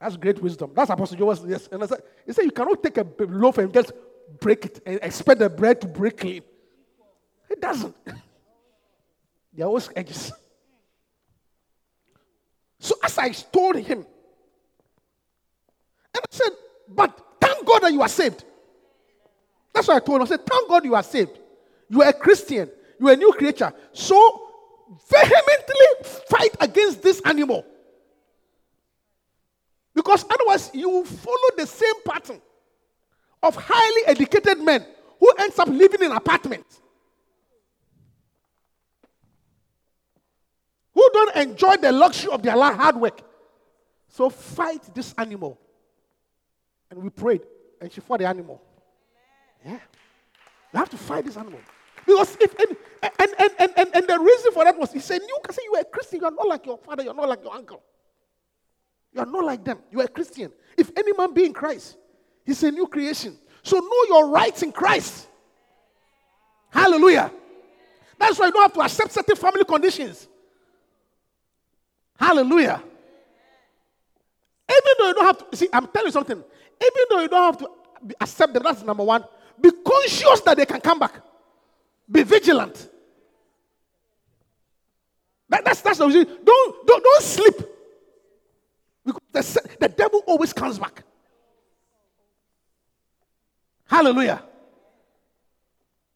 That's 0.00 0.16
great 0.16 0.42
wisdom. 0.42 0.72
That's 0.74 0.90
Apostle 0.90 1.16
Joel's. 1.16 1.46
Yes. 1.46 1.68
And 1.70 1.82
I 1.82 1.86
said, 1.86 2.02
he 2.26 2.32
said 2.32 2.44
you 2.44 2.50
cannot 2.50 2.82
take 2.82 2.98
a 2.98 3.06
loaf 3.20 3.58
and 3.58 3.72
just 3.72 3.92
break 4.40 4.64
it 4.64 4.80
and 4.84 4.98
expect 5.00 5.38
the 5.38 5.48
bread 5.48 5.80
to 5.80 5.86
break 5.86 6.16
clean. 6.18 6.42
It 7.48 7.60
doesn't. 7.60 7.94
there 8.04 9.64
are 9.64 9.68
always 9.68 9.88
edges. 9.94 10.32
So 12.80 12.96
as 13.00 13.16
I 13.16 13.30
told 13.30 13.76
him, 13.76 13.98
and 16.14 16.24
I 16.24 16.26
said, 16.30 16.50
but 16.88 17.36
thank 17.40 17.64
God 17.64 17.82
that 17.82 17.92
you 17.92 18.02
are 18.02 18.08
saved. 18.08 18.44
That's 19.72 19.86
what 19.86 20.02
I 20.02 20.04
told 20.04 20.16
him. 20.16 20.22
I 20.22 20.26
said, 20.26 20.44
thank 20.44 20.68
God 20.68 20.84
you 20.84 20.96
are 20.96 21.02
saved. 21.02 21.38
You 21.88 22.02
are 22.02 22.08
a 22.08 22.12
Christian. 22.12 22.68
You 22.98 23.08
are 23.08 23.12
a 23.12 23.16
new 23.16 23.32
creature. 23.32 23.72
So 23.92 24.41
vehemently 25.08 26.12
fight 26.28 26.56
against 26.60 27.02
this 27.02 27.20
animal. 27.24 27.64
Because 29.94 30.24
otherwise 30.30 30.70
you 30.72 30.88
will 30.88 31.04
follow 31.04 31.48
the 31.56 31.66
same 31.66 31.94
pattern 32.04 32.40
of 33.42 33.56
highly 33.56 34.02
educated 34.06 34.58
men 34.60 34.86
who 35.18 35.30
ends 35.38 35.58
up 35.58 35.68
living 35.68 36.02
in 36.02 36.12
apartments. 36.12 36.80
Who 40.94 41.08
don't 41.12 41.36
enjoy 41.36 41.76
the 41.76 41.92
luxury 41.92 42.32
of 42.32 42.42
their 42.42 42.52
hard 42.52 42.96
work. 42.96 43.20
So 44.08 44.28
fight 44.28 44.94
this 44.94 45.14
animal. 45.16 45.58
And 46.90 47.02
we 47.02 47.08
prayed, 47.08 47.42
and 47.80 47.90
she 47.90 48.00
fought 48.00 48.18
the 48.18 48.26
animal. 48.26 48.60
Yeah. 49.64 49.78
You 50.72 50.78
have 50.78 50.90
to 50.90 50.98
fight 50.98 51.24
this 51.24 51.36
animal. 51.36 51.60
Because 52.12 52.36
if 52.40 52.54
and 52.58 52.76
and, 53.18 53.30
and, 53.58 53.72
and, 53.76 53.90
and, 53.94 54.06
the 54.06 54.18
reason 54.18 54.52
for 54.52 54.64
that 54.64 54.78
was 54.78 54.92
he 54.92 55.00
said, 55.00 55.22
You 55.26 55.38
can 55.42 55.54
say 55.54 55.62
you 55.64 55.74
are 55.74 55.80
a 55.80 55.84
Christian, 55.84 56.20
you 56.20 56.26
are 56.26 56.30
not 56.30 56.46
like 56.46 56.66
your 56.66 56.76
father, 56.76 57.02
you're 57.02 57.14
not 57.14 57.28
like 57.28 57.42
your 57.42 57.54
uncle. 57.54 57.82
You 59.12 59.20
are 59.20 59.26
not 59.26 59.44
like 59.44 59.64
them. 59.64 59.78
You 59.90 60.00
are 60.00 60.04
a 60.04 60.08
Christian. 60.08 60.52
If 60.76 60.90
any 60.96 61.12
man 61.14 61.32
be 61.32 61.46
in 61.46 61.54
Christ, 61.54 61.96
He's 62.44 62.62
a 62.62 62.70
new 62.70 62.86
creation. 62.86 63.36
So 63.62 63.78
know 63.78 64.04
your 64.08 64.28
rights 64.28 64.62
in 64.62 64.72
Christ. 64.72 65.26
Hallelujah. 66.70 67.32
That's 68.18 68.38
why 68.38 68.46
you 68.46 68.52
don't 68.52 68.62
have 68.62 68.74
to 68.74 68.80
accept 68.82 69.12
certain 69.12 69.36
family 69.36 69.64
conditions. 69.64 70.28
Hallelujah. 72.18 72.82
Even 74.70 74.92
though 74.98 75.06
you 75.08 75.14
don't 75.14 75.26
have 75.26 75.50
to, 75.50 75.56
see, 75.56 75.68
I'm 75.72 75.86
telling 75.88 76.08
you 76.08 76.12
something. 76.12 76.36
Even 76.38 77.02
though 77.10 77.20
you 77.20 77.28
don't 77.28 77.54
have 77.54 77.58
to 77.58 78.14
accept 78.20 78.54
them, 78.54 78.62
that's 78.62 78.82
number 78.82 79.02
one. 79.02 79.24
Be 79.60 79.70
conscious 79.84 80.40
that 80.42 80.56
they 80.56 80.66
can 80.66 80.80
come 80.80 80.98
back. 80.98 81.14
Be 82.10 82.22
vigilant. 82.22 82.88
That, 85.48 85.64
that's 85.64 85.80
that's 85.82 85.98
the 85.98 86.06
reason. 86.06 86.26
Don't, 86.44 86.86
don't, 86.86 87.04
don't 87.04 87.22
sleep. 87.22 87.54
Because 89.04 89.54
the, 89.54 89.68
the 89.80 89.88
devil 89.88 90.22
always 90.26 90.52
comes 90.52 90.78
back. 90.78 91.04
Hallelujah. 93.86 94.42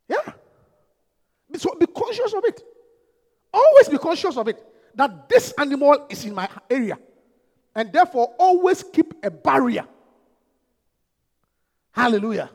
Yeah. 0.08 0.32
So 1.56 1.74
be 1.74 1.86
conscious 1.86 2.32
of 2.32 2.44
it. 2.44 2.62
Always 3.52 3.88
be 3.88 3.98
conscious 3.98 4.36
of 4.36 4.48
it. 4.48 4.62
That 4.94 5.28
this 5.28 5.52
animal 5.58 6.06
is 6.08 6.24
in 6.24 6.34
my 6.34 6.48
area. 6.70 6.98
And 7.74 7.92
therefore, 7.92 8.34
always 8.38 8.82
keep 8.82 9.12
a 9.22 9.30
barrier. 9.30 9.84
Hallelujah. 11.92 12.50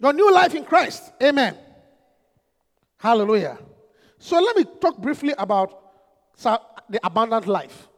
Your 0.00 0.12
new 0.12 0.32
life 0.32 0.54
in 0.54 0.64
Christ. 0.64 1.12
Amen. 1.22 1.56
Hallelujah. 2.96 3.58
So 4.18 4.38
let 4.38 4.56
me 4.56 4.64
talk 4.80 4.98
briefly 4.98 5.34
about 5.36 5.80
the 6.88 7.00
abundant 7.04 7.46
life. 7.46 7.88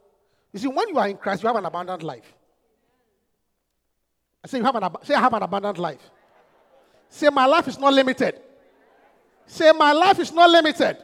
You 0.53 0.59
see, 0.59 0.69
when 0.69 0.89
you 0.89 0.99
are 0.99 1.09
in 1.09 1.17
Christ, 1.17 1.43
you 1.43 1.47
have 1.47 1.57
an 1.57 1.65
abundant 1.65 2.03
life. 2.03 2.35
I 4.45 4.49
say 4.49 4.59
you 4.59 4.65
have 4.65 4.75
an 4.75 4.89
say 5.03 5.15
I 5.15 5.21
have 5.21 5.33
an 5.35 5.43
abundant 5.43 5.79
life. 5.79 6.11
Say 7.09 7.29
my 7.29 7.47
life 7.47 7.69
is 7.69 7.79
not 7.79 7.93
limited. 7.93 8.41
Say 9.47 9.71
my 9.73 9.93
life 9.93 10.19
is 10.19 10.33
not 10.33 10.51
limited. 10.51 10.97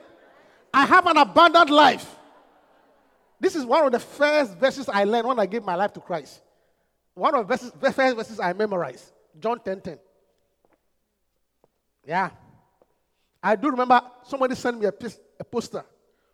I 0.73 0.85
have 0.87 1.07
an 1.07 1.17
abundant 1.17 1.71
life. 1.71 2.17
This 3.41 3.55
is 3.55 3.65
one 3.65 3.85
of 3.85 3.93
the 3.93 4.01
first 4.01 4.57
verses 4.59 4.89
I 4.89 5.05
learned 5.05 5.29
when 5.29 5.39
I 5.39 5.47
gave 5.47 5.65
my 5.65 5.77
life 5.77 5.93
to 5.95 6.01
Christ. 6.01 6.41
one 7.15 7.35
of 7.35 7.47
the 7.47 7.55
verses, 7.55 7.73
the 7.81 7.93
first 7.93 8.17
verses 8.17 8.41
I 8.41 8.53
memorized, 8.53 9.13
John 9.39 9.61
10 9.61 9.81
10. 9.81 9.99
Yeah. 12.09 12.31
I 13.42 13.55
do 13.55 13.68
remember 13.68 14.01
somebody 14.25 14.55
sent 14.55 14.81
me 14.81 14.87
a, 14.87 14.92
a 15.38 15.44
poster 15.44 15.85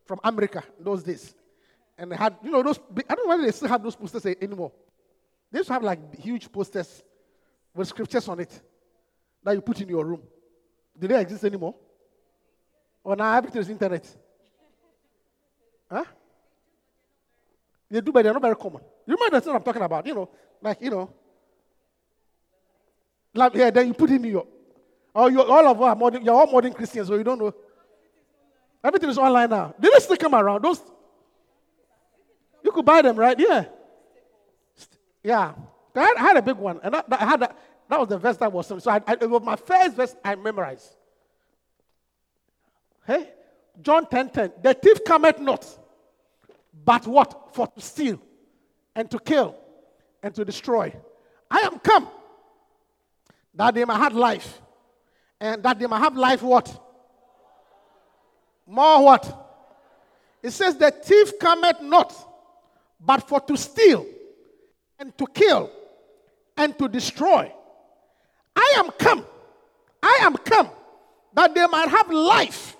from 0.06 0.20
America 0.22 0.62
those 0.78 1.02
days. 1.02 1.34
And 1.98 2.12
they 2.12 2.16
had, 2.16 2.36
you 2.44 2.52
know, 2.52 2.62
those, 2.62 2.78
I 3.08 3.14
don't 3.14 3.26
know 3.26 3.30
whether 3.30 3.42
they 3.44 3.50
still 3.50 3.68
have 3.68 3.82
those 3.82 3.96
posters 3.96 4.24
anymore. 4.40 4.70
They 5.50 5.58
used 5.58 5.66
to 5.66 5.72
have 5.72 5.82
like 5.82 6.16
huge 6.16 6.50
posters 6.50 7.02
with 7.74 7.88
scriptures 7.88 8.28
on 8.28 8.38
it 8.38 8.62
that 9.42 9.52
you 9.52 9.60
put 9.60 9.80
in 9.80 9.88
your 9.88 10.04
room. 10.04 10.22
Do 10.96 11.08
they 11.08 11.20
exist 11.20 11.44
anymore? 11.44 11.74
Or 13.02 13.16
now 13.16 13.36
everything 13.36 13.60
is 13.60 13.68
internet? 13.68 14.06
Huh? 15.90 16.04
They 17.90 18.00
do, 18.00 18.12
but 18.12 18.22
they're 18.22 18.32
not 18.32 18.42
very 18.42 18.56
common. 18.56 18.80
You 19.06 19.14
remember 19.16 19.38
the 19.38 19.40
thing 19.40 19.54
I'm 19.56 19.62
talking 19.62 19.82
about? 19.82 20.06
You 20.06 20.14
know, 20.14 20.30
like, 20.62 20.80
you 20.80 20.90
know, 20.90 21.10
like, 23.34 23.54
yeah, 23.56 23.70
then 23.70 23.88
you 23.88 23.94
put 23.94 24.10
in 24.10 24.22
your, 24.22 24.46
oh, 25.14 25.28
you 25.28 25.42
all 25.42 25.68
of 25.68 25.98
modern, 25.98 26.24
you're 26.24 26.34
all 26.34 26.50
modern 26.50 26.72
Christians, 26.72 27.08
so 27.08 27.14
you 27.14 27.24
don't 27.24 27.38
know. 27.38 27.54
Everything 28.82 29.08
is 29.08 29.18
online 29.18 29.50
now. 29.50 29.74
Did 29.80 29.92
they 29.94 29.98
still 30.00 30.16
come 30.16 30.34
around? 30.34 30.62
Those, 30.62 30.82
you 32.62 32.70
could 32.70 32.84
buy 32.84 33.00
them, 33.02 33.16
right? 33.16 33.38
Yeah. 33.38 33.64
Yeah. 35.22 35.54
I 35.96 36.14
had, 36.16 36.36
a 36.36 36.42
big 36.42 36.56
one, 36.56 36.80
and 36.82 36.94
that, 36.94 37.06
I 37.10 37.24
had 37.24 37.40
that, 37.40 37.58
that 37.88 38.00
was 38.00 38.08
the 38.08 38.18
verse 38.18 38.36
that 38.38 38.52
was 38.52 38.66
so 38.66 38.78
I, 38.86 39.00
I, 39.06 39.12
it 39.12 39.30
was 39.30 39.42
my 39.42 39.56
first 39.56 39.94
verse 39.94 40.14
I 40.24 40.34
memorized. 40.34 40.94
Hey, 43.06 43.30
John 43.80 44.06
10 44.06 44.30
10. 44.30 44.52
The 44.62 44.74
thief 44.74 45.04
cometh 45.04 45.38
not, 45.38 45.66
but 46.84 47.06
what? 47.06 47.54
For 47.54 47.66
to 47.68 47.80
steal, 47.80 48.20
and 48.94 49.10
to 49.10 49.18
kill, 49.18 49.56
and 50.22 50.34
to 50.34 50.44
destroy. 50.44 50.92
I 51.50 51.60
am 51.60 51.78
come 51.78 52.08
that 53.54 53.74
they 53.74 53.84
might 53.84 53.98
have 53.98 54.14
life, 54.14 54.60
and 55.40 55.62
that 55.62 55.78
they 55.78 55.86
might 55.86 56.00
have 56.00 56.16
life 56.16 56.42
what? 56.42 56.80
More 58.66 59.04
what? 59.04 59.40
It 60.42 60.50
says, 60.50 60.76
The 60.76 60.90
thief 60.90 61.38
cometh 61.38 61.80
not, 61.82 62.14
but 63.00 63.28
for 63.28 63.40
to 63.40 63.56
steal, 63.56 64.06
and 64.98 65.16
to 65.18 65.26
kill, 65.26 65.70
and 66.56 66.78
to 66.78 66.88
destroy. 66.88 67.52
I 68.56 68.74
am 68.76 68.90
come. 68.90 69.24
I 70.02 70.18
am 70.22 70.36
come 70.36 70.70
that 71.34 71.54
they 71.54 71.66
might 71.66 71.88
have 71.88 72.10
life 72.10 72.76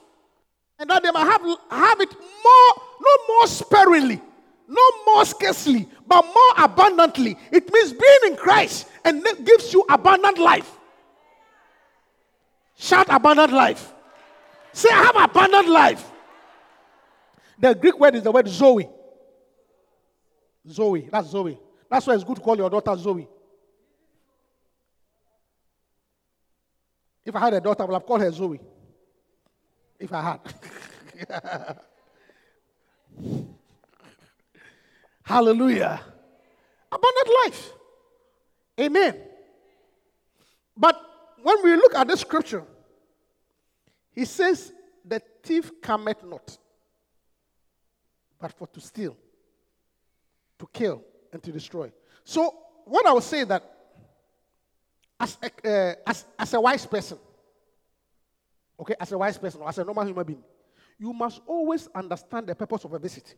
and 0.78 0.90
that 0.90 1.02
they 1.02 1.10
might 1.10 1.24
have, 1.24 1.42
have 1.70 2.00
it 2.00 2.12
more, 2.12 2.82
no 3.00 3.34
more 3.34 3.46
sparingly, 3.46 4.20
no 4.68 4.82
more 5.06 5.24
scarcely, 5.24 5.88
but 6.06 6.24
more 6.24 6.64
abundantly. 6.64 7.36
It 7.50 7.72
means 7.72 7.92
being 7.92 8.32
in 8.32 8.36
Christ 8.36 8.88
and 9.04 9.24
gives 9.44 9.72
you 9.72 9.84
abundant 9.88 10.38
life. 10.38 10.78
Shout 12.76 13.06
abundant 13.08 13.52
life. 13.52 13.92
Say, 14.72 14.88
I 14.92 15.02
have 15.04 15.30
abundant 15.30 15.68
life. 15.68 16.10
The 17.58 17.74
Greek 17.74 17.98
word 17.98 18.16
is 18.16 18.22
the 18.22 18.32
word 18.32 18.48
Zoe. 18.48 18.88
Zoe. 20.68 21.08
That's 21.10 21.28
Zoe. 21.28 21.58
That's 21.88 22.06
why 22.06 22.14
it's 22.14 22.24
good 22.24 22.37
to 22.37 22.42
call 22.42 22.56
your 22.56 22.68
daughter 22.68 22.96
Zoe. 22.96 23.28
If 27.24 27.34
I 27.34 27.40
had 27.40 27.54
a 27.54 27.60
daughter, 27.60 27.82
I 27.82 27.87
would 27.87 27.94
have 27.94 28.06
called 28.06 28.20
her 28.20 28.32
Zoe. 28.32 28.60
If 29.98 30.12
I 30.12 30.22
had. 30.22 30.40
Hallelujah. 35.22 36.00
Abundant 36.90 37.28
life. 37.44 37.72
Amen. 38.80 39.16
But 40.76 41.00
when 41.44 41.62
we 41.62 41.76
look 41.76 41.94
at 41.94 42.09
the 42.09 42.16
scripture, 42.16 42.64
he 44.12 44.24
says, 44.24 44.72
The 45.04 45.20
thief 45.42 45.70
cometh 45.83 46.24
not, 46.24 46.57
but 48.40 48.50
for 48.52 48.66
to 48.68 48.80
steal, 48.80 49.14
to 50.59 50.66
kill, 50.72 51.04
and 51.30 51.42
to 51.42 51.52
destroy. 51.52 51.92
So, 52.24 52.54
what 52.87 53.07
I 53.07 53.12
would 53.12 53.22
say 53.24 53.44
that 53.44 53.62
as 55.20 55.37
a, 55.42 55.68
uh, 55.68 55.94
as, 56.07 56.24
as 56.38 56.54
a 56.54 56.61
wise 56.62 56.87
person, 56.87 57.18
okay, 58.80 58.94
as 58.98 59.12
a 59.12 59.18
wise 59.18 59.37
person 59.37 59.61
or 59.61 59.68
as 59.68 59.76
a 59.76 59.85
normal 59.85 60.07
human 60.07 60.24
being, 60.24 60.44
you 60.98 61.12
must 61.12 61.42
always 61.46 61.88
understand 61.94 62.46
the 62.46 62.54
purpose 62.54 62.85
of 62.85 62.92
a 62.94 62.98
visit. 62.98 63.35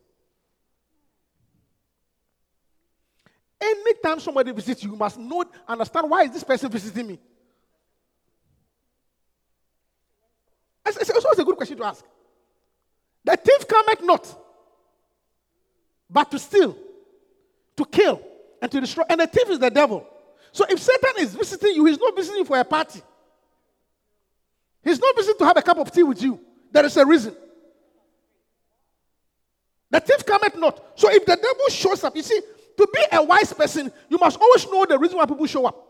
Anytime 3.60 4.20
somebody 4.20 4.52
visits 4.52 4.84
you, 4.84 4.92
you 4.92 4.96
must 4.96 5.18
know, 5.18 5.44
understand 5.66 6.08
why 6.08 6.22
is 6.22 6.30
this 6.30 6.44
person 6.44 6.70
visiting 6.70 7.08
me. 7.08 7.18
It's, 10.86 11.10
also 11.10 11.42
a 11.42 11.44
good 11.44 11.56
question 11.56 11.76
to 11.78 11.84
ask. 11.84 12.04
The 13.24 13.36
thief 13.36 13.66
cometh 13.66 14.02
not, 14.02 14.42
but 16.08 16.30
to 16.30 16.38
steal, 16.38 16.76
to 17.76 17.84
kill, 17.84 18.22
and 18.62 18.70
to 18.70 18.80
destroy. 18.80 19.04
And 19.08 19.20
the 19.20 19.26
thief 19.26 19.50
is 19.50 19.58
the 19.58 19.70
devil. 19.70 20.06
So 20.52 20.64
if 20.68 20.78
Satan 20.78 21.14
is 21.18 21.34
visiting 21.34 21.74
you, 21.74 21.84
he's 21.86 21.98
not 21.98 22.14
visiting 22.14 22.38
you 22.38 22.44
for 22.44 22.58
a 22.58 22.64
party. 22.64 23.02
He's 24.82 25.00
not 25.00 25.16
visiting 25.16 25.38
to 25.38 25.44
have 25.44 25.56
a 25.56 25.62
cup 25.62 25.78
of 25.78 25.90
tea 25.90 26.04
with 26.04 26.22
you. 26.22 26.40
There 26.70 26.84
is 26.84 26.96
a 26.96 27.04
reason. 27.04 27.34
The 29.90 30.00
thief 30.00 30.24
cometh 30.24 30.56
not. 30.56 30.98
So 30.98 31.10
if 31.10 31.26
the 31.26 31.36
devil 31.36 31.68
shows 31.70 32.04
up, 32.04 32.14
you 32.14 32.22
see, 32.22 32.40
to 32.76 32.88
be 32.92 33.00
a 33.12 33.22
wise 33.22 33.52
person, 33.52 33.90
you 34.08 34.18
must 34.18 34.38
always 34.40 34.66
know 34.66 34.84
the 34.84 34.98
reason 34.98 35.16
why 35.16 35.26
people 35.26 35.46
show 35.46 35.66
up. 35.66 35.82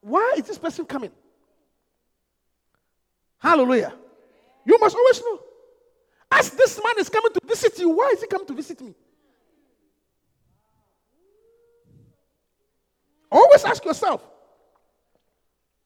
Why 0.00 0.34
is 0.38 0.44
this 0.44 0.58
person 0.58 0.84
coming? 0.84 1.10
Hallelujah. 3.40 3.94
You 4.64 4.78
must 4.78 4.94
always 4.94 5.20
know. 5.20 5.40
As 6.30 6.50
this 6.50 6.80
man 6.82 6.94
is 6.98 7.08
coming 7.08 7.32
to 7.32 7.40
visit 7.44 7.78
you, 7.78 7.88
why 7.90 8.10
is 8.14 8.20
he 8.20 8.26
coming 8.28 8.46
to 8.46 8.54
visit 8.54 8.80
me? 8.80 8.94
Always 13.32 13.64
ask 13.64 13.84
yourself, 13.84 14.22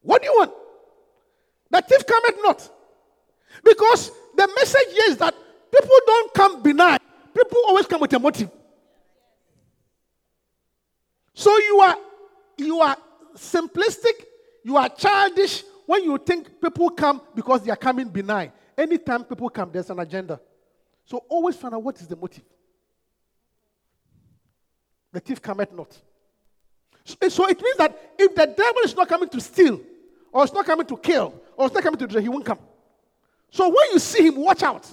what 0.02 0.20
do 0.20 0.28
you 0.28 0.34
want? 0.36 0.52
The 1.70 1.80
thief 1.82 2.06
cometh 2.06 2.36
not. 2.42 2.70
Because 3.62 4.10
the 4.36 4.48
message 4.56 4.94
is 5.08 5.16
that 5.18 5.34
people 5.72 5.96
don't 6.06 6.34
come 6.34 6.62
benign. 6.62 6.98
People 7.34 7.58
always 7.66 7.86
come 7.86 8.00
with 8.00 8.12
a 8.12 8.18
motive. 8.18 8.50
So 11.34 11.56
you 11.58 11.80
are 11.80 11.96
you 12.56 12.80
are 12.80 12.96
simplistic, 13.36 14.24
you 14.62 14.76
are 14.76 14.88
childish 14.88 15.64
when 15.86 16.04
you 16.04 16.18
think 16.18 16.60
people 16.60 16.90
come 16.90 17.20
because 17.34 17.62
they 17.62 17.70
are 17.70 17.76
coming 17.76 18.08
benign. 18.08 18.52
Anytime 18.76 19.24
people 19.24 19.48
come, 19.48 19.70
there's 19.72 19.90
an 19.90 19.98
agenda. 19.98 20.40
So 21.04 21.18
always 21.28 21.56
find 21.56 21.74
out 21.74 21.82
what 21.82 22.00
is 22.00 22.06
the 22.06 22.16
motive. 22.16 22.44
The 25.12 25.20
thief 25.20 25.40
cometh 25.40 25.72
not. 25.72 25.96
So 27.28 27.48
it 27.48 27.60
means 27.60 27.76
that 27.76 28.14
if 28.18 28.34
the 28.34 28.46
devil 28.46 28.80
is 28.82 28.96
not 28.96 29.08
coming 29.08 29.28
to 29.28 29.40
steal, 29.40 29.80
or 30.32 30.42
it's 30.42 30.52
not 30.52 30.66
coming 30.66 30.86
to 30.86 30.96
kill, 30.96 31.34
or 31.56 31.66
it's 31.66 31.74
not 31.74 31.82
coming 31.82 31.98
to 31.98 32.06
destroy, 32.06 32.22
he 32.22 32.28
won't 32.28 32.44
come. 32.44 32.58
So 33.50 33.68
when 33.68 33.92
you 33.92 33.98
see 33.98 34.26
him, 34.26 34.36
watch 34.36 34.62
out. 34.62 34.86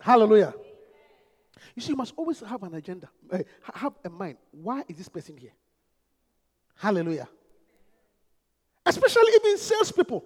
Hallelujah. 0.00 0.54
You 1.74 1.82
see, 1.82 1.90
you 1.90 1.96
must 1.96 2.14
always 2.16 2.40
have 2.40 2.62
an 2.62 2.74
agenda, 2.74 3.08
uh, 3.30 3.38
have 3.74 3.92
a 4.04 4.08
mind. 4.08 4.38
Why 4.50 4.82
is 4.88 4.96
this 4.96 5.08
person 5.08 5.36
here? 5.36 5.52
Hallelujah. 6.74 7.28
Especially 8.86 9.32
even 9.34 9.58
salespeople. 9.58 10.24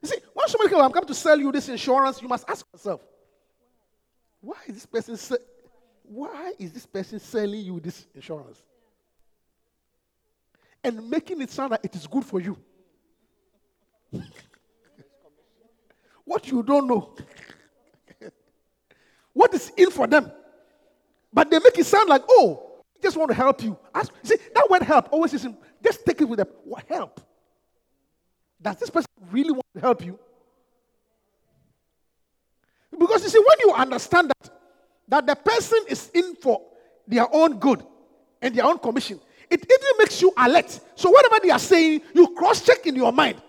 You 0.00 0.08
see, 0.08 0.16
when 0.32 0.48
somebody 0.48 0.70
comes, 0.70 0.82
I'm 0.82 0.90
coming 0.90 1.06
to 1.06 1.14
sell 1.14 1.38
you 1.38 1.52
this 1.52 1.68
insurance, 1.68 2.20
you 2.20 2.26
must 2.26 2.48
ask 2.48 2.66
yourself, 2.72 3.02
why 4.40 4.56
is 4.66 4.74
this 4.74 4.86
person 4.86 5.16
why 6.02 6.52
is 6.58 6.72
this 6.72 6.84
person 6.84 7.20
selling 7.20 7.60
you 7.60 7.78
this 7.80 8.06
insurance? 8.14 8.62
And 10.84 11.08
making 11.08 11.40
it 11.40 11.50
sound 11.50 11.70
like 11.70 11.84
it 11.84 11.94
is 11.94 12.06
good 12.06 12.24
for 12.24 12.40
you. 12.40 12.58
what 16.24 16.50
you 16.50 16.62
don't 16.62 16.86
know. 16.86 17.14
what 19.32 19.54
is 19.54 19.72
in 19.76 19.90
for 19.90 20.06
them? 20.06 20.30
But 21.32 21.50
they 21.50 21.58
make 21.60 21.78
it 21.78 21.86
sound 21.86 22.08
like, 22.08 22.22
oh, 22.28 22.80
just 23.00 23.16
want 23.16 23.30
to 23.30 23.34
help 23.34 23.62
you. 23.62 23.78
Ask, 23.94 24.12
see, 24.22 24.36
that 24.54 24.68
word 24.68 24.82
help 24.82 25.12
always 25.12 25.32
is, 25.32 25.46
just 25.82 26.04
take 26.04 26.20
it 26.20 26.24
with 26.24 26.38
them. 26.38 26.48
What 26.64 26.84
help? 26.88 27.20
Does 28.62 28.76
this 28.76 28.90
person 28.90 29.10
really 29.30 29.50
want 29.50 29.66
to 29.74 29.80
help 29.80 30.04
you? 30.04 30.18
Because 32.96 33.22
you 33.24 33.28
see, 33.28 33.38
when 33.38 33.58
you 33.66 33.72
understand 33.74 34.28
that 34.30 34.50
that 35.08 35.26
the 35.26 35.34
person 35.34 35.78
is 35.88 36.10
in 36.14 36.34
for 36.36 36.62
their 37.06 37.26
own 37.34 37.58
good 37.58 37.84
and 38.40 38.54
their 38.54 38.64
own 38.64 38.78
commission, 38.78 39.20
it 39.50 39.60
even 39.60 39.98
makes 39.98 40.22
you 40.22 40.32
alert. 40.36 40.80
So 40.94 41.10
whatever 41.10 41.38
they 41.42 41.50
are 41.50 41.58
saying, 41.58 42.02
you 42.14 42.28
cross 42.28 42.64
check 42.64 42.86
in 42.86 42.96
your 42.96 43.12
mind 43.12 43.40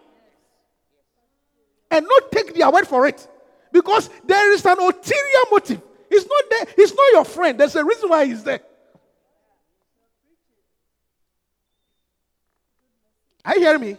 and 1.89 2.06
not 2.06 2.32
take 2.32 2.54
their 2.54 2.69
word 2.71 2.88
for 2.88 3.08
it. 3.08 3.28
Because 3.71 4.10
there 4.26 4.54
is 4.54 4.65
an 4.65 4.78
ulterior 4.80 5.43
motive. 5.52 5.82
He's 6.10 6.26
not 6.28 6.43
there. 6.49 6.65
He's 6.76 6.93
not 6.93 7.13
your 7.13 7.26
friend. 7.26 7.60
There's 7.60 7.76
a 7.76 7.86
reason 7.86 8.10
why 8.10 8.26
he's 8.26 8.43
there. 8.43 8.60
Are 13.45 13.56
you 13.56 13.62
hearing 13.62 13.82
me? 13.82 13.97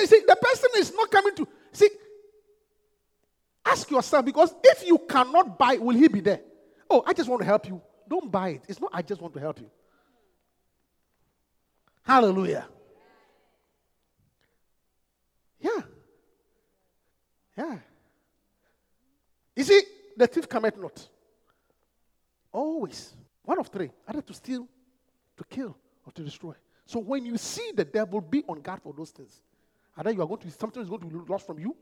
Yes, 0.00 0.10
the. 0.10 0.16
See, 0.16 0.22
the 0.26 0.36
person 0.36 0.70
is 0.76 0.92
not 0.94 1.10
coming 1.10 1.34
to 1.36 1.48
see. 1.72 1.88
Ask 3.64 3.90
yourself 3.90 4.24
because 4.24 4.54
if 4.64 4.86
you 4.86 4.98
cannot 4.98 5.58
buy, 5.58 5.76
will 5.76 5.96
he 5.96 6.08
be 6.08 6.20
there? 6.20 6.40
Oh, 6.88 7.02
I 7.06 7.12
just 7.12 7.28
want 7.28 7.40
to 7.40 7.46
help 7.46 7.68
you. 7.68 7.82
Don't 8.08 8.30
buy 8.30 8.50
it. 8.50 8.62
It's 8.68 8.80
not. 8.80 8.90
I 8.94 9.02
just 9.02 9.20
want 9.20 9.34
to 9.34 9.40
help 9.40 9.60
you. 9.60 9.70
Hallelujah. 12.02 12.66
Yeah. 15.60 15.82
Yeah. 17.56 17.78
You 19.54 19.64
see, 19.64 19.82
the 20.16 20.26
thief 20.26 20.48
cometh 20.48 20.78
not. 20.78 21.06
Always. 22.52 23.12
One 23.44 23.58
of 23.58 23.66
three. 23.66 23.90
Either 24.06 24.22
to 24.22 24.32
steal, 24.32 24.66
to 25.36 25.44
kill, 25.44 25.76
or 26.06 26.12
to 26.12 26.22
destroy. 26.22 26.54
So 26.86 27.00
when 27.00 27.26
you 27.26 27.36
see 27.36 27.72
the 27.74 27.84
devil, 27.84 28.22
be 28.22 28.42
on 28.48 28.62
guard 28.62 28.80
for 28.80 28.94
those 28.96 29.10
things. 29.10 29.42
Either 29.98 30.12
you 30.12 30.22
are 30.22 30.26
going 30.26 30.40
to 30.40 30.50
something 30.52 30.80
is 30.80 30.88
going 30.88 31.00
to 31.00 31.06
be 31.06 31.16
lost 31.28 31.44
from 31.44 31.58
you, 31.58 31.76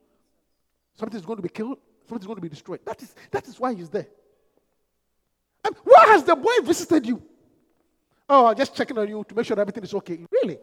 something 0.95 1.21
is 1.21 1.27
going 1.27 1.37
to 1.37 1.43
be 1.43 1.51
killed, 1.51 1.79
something 2.09 2.23
is 2.23 2.27
going 2.27 2.37
to 2.37 2.43
be 2.43 2.49
destroyed. 2.49 2.81
That 2.87 3.03
is 3.03 3.15
that 3.31 3.47
is 3.47 3.61
why 3.61 3.75
he's 3.75 3.91
there. 3.91 4.07
And 5.63 5.77
why 5.85 6.07
has 6.07 6.25
the 6.25 6.35
boy 6.35 6.57
visited 6.63 7.07
you? 7.07 7.23
Oh, 8.29 8.55
just 8.55 8.75
checking 8.75 8.97
on 8.97 9.07
you 9.07 9.23
to 9.29 9.35
make 9.35 9.45
sure 9.45 9.61
everything 9.61 9.85
is 9.85 9.93
okay. 9.95 10.25
Really? 10.33 10.59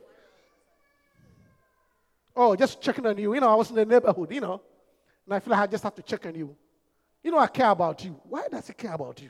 Oh, 2.35 2.55
just 2.55 2.81
checking 2.81 3.05
on 3.05 3.17
you. 3.17 3.35
You 3.35 3.39
know, 3.39 3.49
I 3.49 3.55
was 3.55 3.69
in 3.69 3.75
the 3.75 3.85
neighborhood, 3.85 4.31
you 4.31 4.41
know. 4.41 4.59
And 5.25 5.35
I 5.35 5.39
feel 5.39 5.51
like 5.51 5.61
I 5.61 5.67
just 5.67 5.83
have 5.83 5.95
to 5.95 6.01
check 6.01 6.25
on 6.25 6.33
you. 6.33 6.55
You 7.21 7.31
know, 7.31 7.37
I 7.37 7.47
care 7.47 7.69
about 7.69 8.03
you. 8.03 8.19
Why 8.23 8.47
does 8.49 8.67
he 8.67 8.73
care 8.73 8.93
about 8.93 9.21
you? 9.21 9.29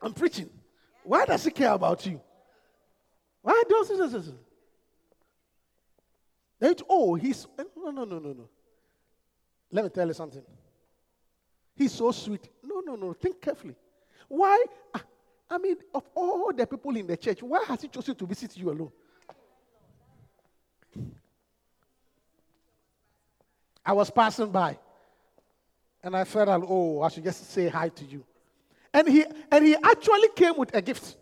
I'm 0.00 0.14
preaching. 0.14 0.48
Why 1.04 1.26
does 1.26 1.44
he 1.44 1.50
care 1.50 1.72
about 1.72 2.04
you? 2.06 2.20
Why 3.42 3.62
does 3.68 3.88
he? 3.88 4.32
They, 6.62 6.76
oh, 6.88 7.16
he's 7.16 7.44
no, 7.58 7.90
no, 7.90 8.04
no, 8.04 8.20
no, 8.20 8.32
no. 8.32 8.48
Let 9.72 9.82
me 9.82 9.90
tell 9.90 10.06
you 10.06 10.14
something. 10.14 10.44
He's 11.74 11.90
so 11.90 12.12
sweet. 12.12 12.48
No, 12.62 12.78
no, 12.86 12.94
no. 12.94 13.12
Think 13.14 13.40
carefully. 13.40 13.74
Why? 14.28 14.64
I 15.50 15.58
mean, 15.58 15.74
of 15.92 16.04
all 16.14 16.52
the 16.52 16.64
people 16.64 16.96
in 16.96 17.08
the 17.08 17.16
church, 17.16 17.42
why 17.42 17.64
has 17.64 17.82
he 17.82 17.88
chosen 17.88 18.14
to 18.14 18.26
visit 18.26 18.56
you 18.56 18.70
alone? 18.70 18.92
I 23.84 23.92
was 23.92 24.08
passing 24.08 24.52
by 24.52 24.78
and 26.00 26.16
I 26.16 26.22
felt 26.22 26.64
oh, 26.68 27.02
I 27.02 27.08
should 27.08 27.24
just 27.24 27.50
say 27.50 27.66
hi 27.66 27.88
to 27.88 28.04
you. 28.04 28.24
And 28.94 29.08
he 29.08 29.24
and 29.50 29.66
he 29.66 29.74
actually 29.82 30.28
came 30.36 30.56
with 30.56 30.72
a 30.76 30.80
gift. 30.80 31.16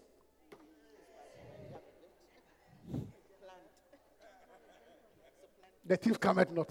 The 5.90 5.96
thief 5.96 6.20
cometh 6.20 6.52
not. 6.52 6.70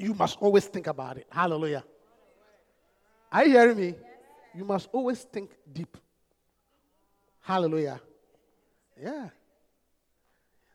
You 0.00 0.14
must 0.14 0.36
always 0.42 0.64
think 0.64 0.88
about 0.88 1.18
it. 1.18 1.28
Hallelujah. 1.30 1.84
Are 3.30 3.44
you 3.44 3.52
hearing 3.52 3.76
me? 3.76 3.94
You 4.52 4.64
must 4.64 4.88
always 4.90 5.20
think 5.20 5.52
deep. 5.72 5.96
Hallelujah. 7.40 8.00
Yeah. 9.00 9.28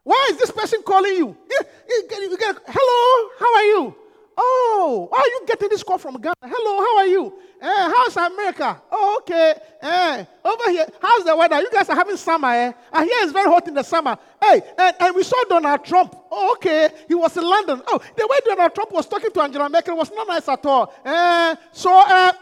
Why 0.01 0.29
is 0.31 0.37
this 0.37 0.49
person 0.49 0.81
calling 0.81 1.11
you? 1.11 1.37
you, 1.51 1.59
you, 1.89 2.07
you 2.09 2.37
Hello, 2.39 3.29
how 3.37 3.55
are 3.55 3.65
you? 3.65 3.95
Oh, 4.39 5.09
are 5.11 5.25
you 5.25 5.41
getting 5.47 5.69
this 5.69 5.81
call 5.81 5.97
from 5.97 6.21
Ghana? 6.21 6.35
Hello, 6.43 6.77
how 6.79 6.97
are 6.97 7.07
you? 7.07 7.33
Eh, 7.59 7.65
how's 7.95 8.15
America? 8.15 8.79
Oh, 8.91 9.17
okay. 9.21 9.55
Eh, 9.81 10.25
over 10.45 10.69
here, 10.69 10.85
how's 11.01 11.23
the 11.23 11.35
weather? 11.35 11.59
You 11.59 11.71
guys 11.71 11.89
are 11.89 11.95
having 11.95 12.17
summer, 12.17 12.49
eh? 12.49 12.71
I 12.93 13.03
hear 13.03 13.13
it's 13.23 13.31
very 13.31 13.49
hot 13.49 13.67
in 13.67 13.73
the 13.73 13.81
summer. 13.81 14.15
Hey, 14.39 14.61
and, 14.77 14.95
and 14.99 15.15
we 15.15 15.23
saw 15.23 15.43
Donald 15.49 15.83
Trump. 15.83 16.15
Oh, 16.29 16.51
okay. 16.53 16.89
He 17.07 17.15
was 17.15 17.35
in 17.35 17.43
London. 17.43 17.81
Oh, 17.87 17.99
the 18.15 18.27
way 18.27 18.37
Donald 18.45 18.75
Trump 18.75 18.91
was 18.91 19.07
talking 19.07 19.31
to 19.31 19.41
Angela 19.41 19.69
Merkel 19.69 19.97
was 19.97 20.11
not 20.11 20.27
nice 20.27 20.47
at 20.47 20.63
all. 20.67 20.93
Eh, 21.03 21.55
so, 21.71 21.99
uh, 22.05 22.33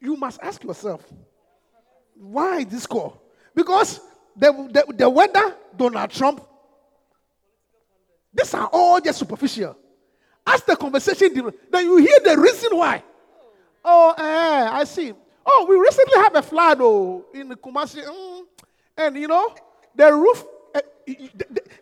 you 0.00 0.16
must 0.16 0.40
ask 0.40 0.64
yourself, 0.64 1.04
why 2.14 2.64
this 2.64 2.86
call? 2.86 3.22
Because 3.54 4.00
the, 4.34 4.52
the, 4.72 4.94
the 4.94 5.10
weather, 5.10 5.54
Donald 5.76 6.10
Trump, 6.10 6.46
these 8.36 8.52
are 8.54 8.68
all 8.72 9.00
just 9.00 9.18
superficial. 9.18 9.76
As 10.46 10.62
the 10.62 10.76
conversation, 10.76 11.32
then 11.70 11.84
you 11.84 11.96
hear 11.96 12.18
the 12.22 12.38
reason 12.38 12.76
why. 12.76 13.02
Oh, 13.84 14.14
eh, 14.16 14.68
I 14.72 14.84
see. 14.84 15.12
Oh, 15.44 15.66
we 15.68 15.76
recently 15.76 16.22
have 16.22 16.34
a 16.36 16.42
flood 16.42 16.78
oh, 16.80 17.24
in 17.32 17.48
Kumasi. 17.50 18.04
Mm, 18.04 18.42
and 18.98 19.16
you 19.16 19.28
know, 19.28 19.54
the 19.94 20.12
roof, 20.12 20.44
uh, 20.74 20.80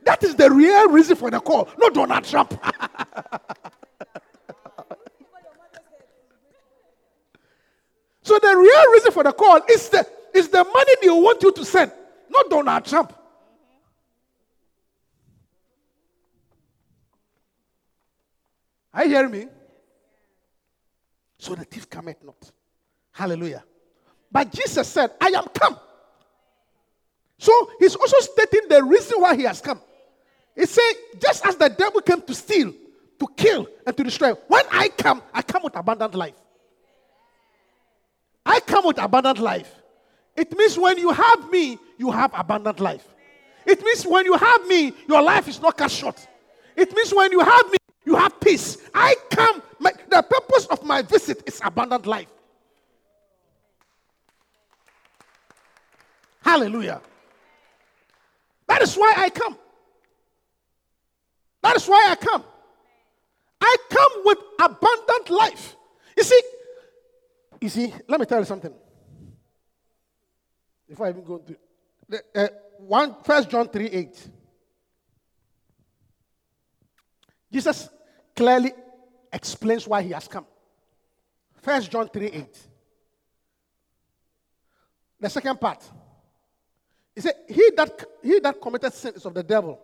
that 0.05 0.23
is 0.23 0.35
the 0.37 0.51
real 0.51 0.90
reason 0.90 1.17
for 1.17 1.31
the 1.31 1.40
call, 1.40 1.69
not 1.79 1.93
Donald 1.95 2.25
Trump. 2.25 2.53
so 8.23 8.38
the 8.38 8.57
real 8.57 8.93
reason 8.93 9.12
for 9.12 9.25
the 9.25 9.33
call 9.33 9.61
is 9.69 9.88
the, 9.88 10.07
is 10.33 10.49
the 10.49 10.62
money 10.62 10.93
they 11.03 11.11
want 11.11 11.43
you 11.43 11.53
to 11.53 11.64
send, 11.64 11.90
not 12.31 12.49
Donald 12.49 12.85
Trump. 12.85 13.12
Are 18.95 19.05
you 19.05 19.11
hearing 19.11 19.33
me? 19.33 19.47
So 21.39 21.55
the 21.55 21.65
thief 21.65 21.91
cometh 21.91 22.23
not. 22.25 22.51
Hallelujah. 23.13 23.65
But 24.31 24.53
Jesus 24.53 24.89
said, 24.89 25.11
I 25.21 25.29
am 25.29 25.45
come. 25.49 25.79
So 27.39 27.71
he's 27.79 27.95
also 27.95 28.19
stating 28.21 28.69
the 28.69 28.83
reason 28.83 29.21
why 29.21 29.37
he 29.37 29.43
has 29.43 29.61
come. 29.61 29.81
He 30.55 30.67
said, 30.67 30.93
just 31.21 31.45
as 31.47 31.57
the 31.57 31.69
devil 31.69 32.01
came 32.01 32.23
to 32.23 32.35
steal, 32.35 32.73
to 33.19 33.27
kill, 33.37 33.67
and 33.87 33.97
to 33.97 34.05
destroy, 34.05 34.33
when 34.49 34.65
I 34.71 34.89
come, 34.89 35.23
I 35.33 35.43
come 35.43 35.63
with 35.65 35.77
abundant 35.77 36.15
life. 36.15 36.35
I 38.47 38.61
come 38.61 38.87
with 38.87 38.99
abundant 38.99 39.39
life. 39.39 39.73
It 40.37 40.57
means 40.57 40.79
when 40.79 40.99
you 40.99 41.11
have 41.11 41.51
me, 41.51 41.79
you 41.99 42.11
have 42.11 42.33
abundant 42.35 42.81
life. 42.81 43.07
It 43.67 43.83
means 43.83 44.05
when 44.05 44.25
you 44.25 44.35
have 44.35 44.67
me, 44.67 44.93
your 45.09 45.23
life 45.23 45.49
is 45.49 45.61
not 45.61 45.77
cut 45.77 45.91
short. 45.91 46.27
It 46.77 46.93
means 46.95 47.13
when 47.15 47.33
you 47.33 47.41
have 47.41 47.71
me, 47.71 47.79
you 48.05 48.17
have 48.17 48.38
peace. 48.40 48.79
I 48.95 49.17
come. 49.31 49.62
My, 49.79 49.93
the 50.09 50.23
purpose 50.23 50.67
of 50.67 50.85
my 50.85 51.03
visit 51.03 51.43
is 51.47 51.61
abundant 51.62 52.07
life. 52.07 52.29
Hallelujah. 56.43 57.01
That 58.67 58.83
is 58.83 58.95
why 58.95 59.14
I 59.17 59.31
come. 59.31 59.57
That 61.62 61.77
is 61.77 61.87
why 61.87 62.09
I 62.11 62.17
come. 62.17 62.45
I 63.61 63.77
come 63.88 64.12
with 64.25 64.38
abundant 64.61 65.31
life. 65.31 65.77
You 66.17 66.23
see, 66.23 66.40
you 67.61 67.69
see, 67.71 67.95
let 68.09 68.21
me 68.21 68.27
tell 68.27 68.38
you 68.38 68.45
something. 68.45 68.73
Before 70.88 71.07
I 71.07 71.11
even 71.11 71.25
go 71.25 71.38
to 71.38 71.57
uh, 72.35 72.49
one, 72.79 73.17
First 73.25 73.49
John 73.49 73.69
3 73.69 73.87
8. 73.87 74.29
Jesus 77.55 77.88
clearly 78.35 78.73
explains 79.33 79.87
why 79.87 80.03
he 80.03 80.11
has 80.11 80.27
come. 80.27 80.45
First 81.62 81.88
John 81.88 82.09
3 82.09 82.27
8. 82.27 82.59
The 85.21 85.31
second 85.31 85.61
part. 85.61 85.88
He 87.14 87.21
said, 87.21 87.35
He 87.49 87.71
that 87.77 88.05
he 88.25 88.40
that 88.40 88.61
committed 88.61 88.93
sin 88.93 89.12
is 89.14 89.25
of 89.25 89.35
the 89.35 89.45
devil. 89.45 89.81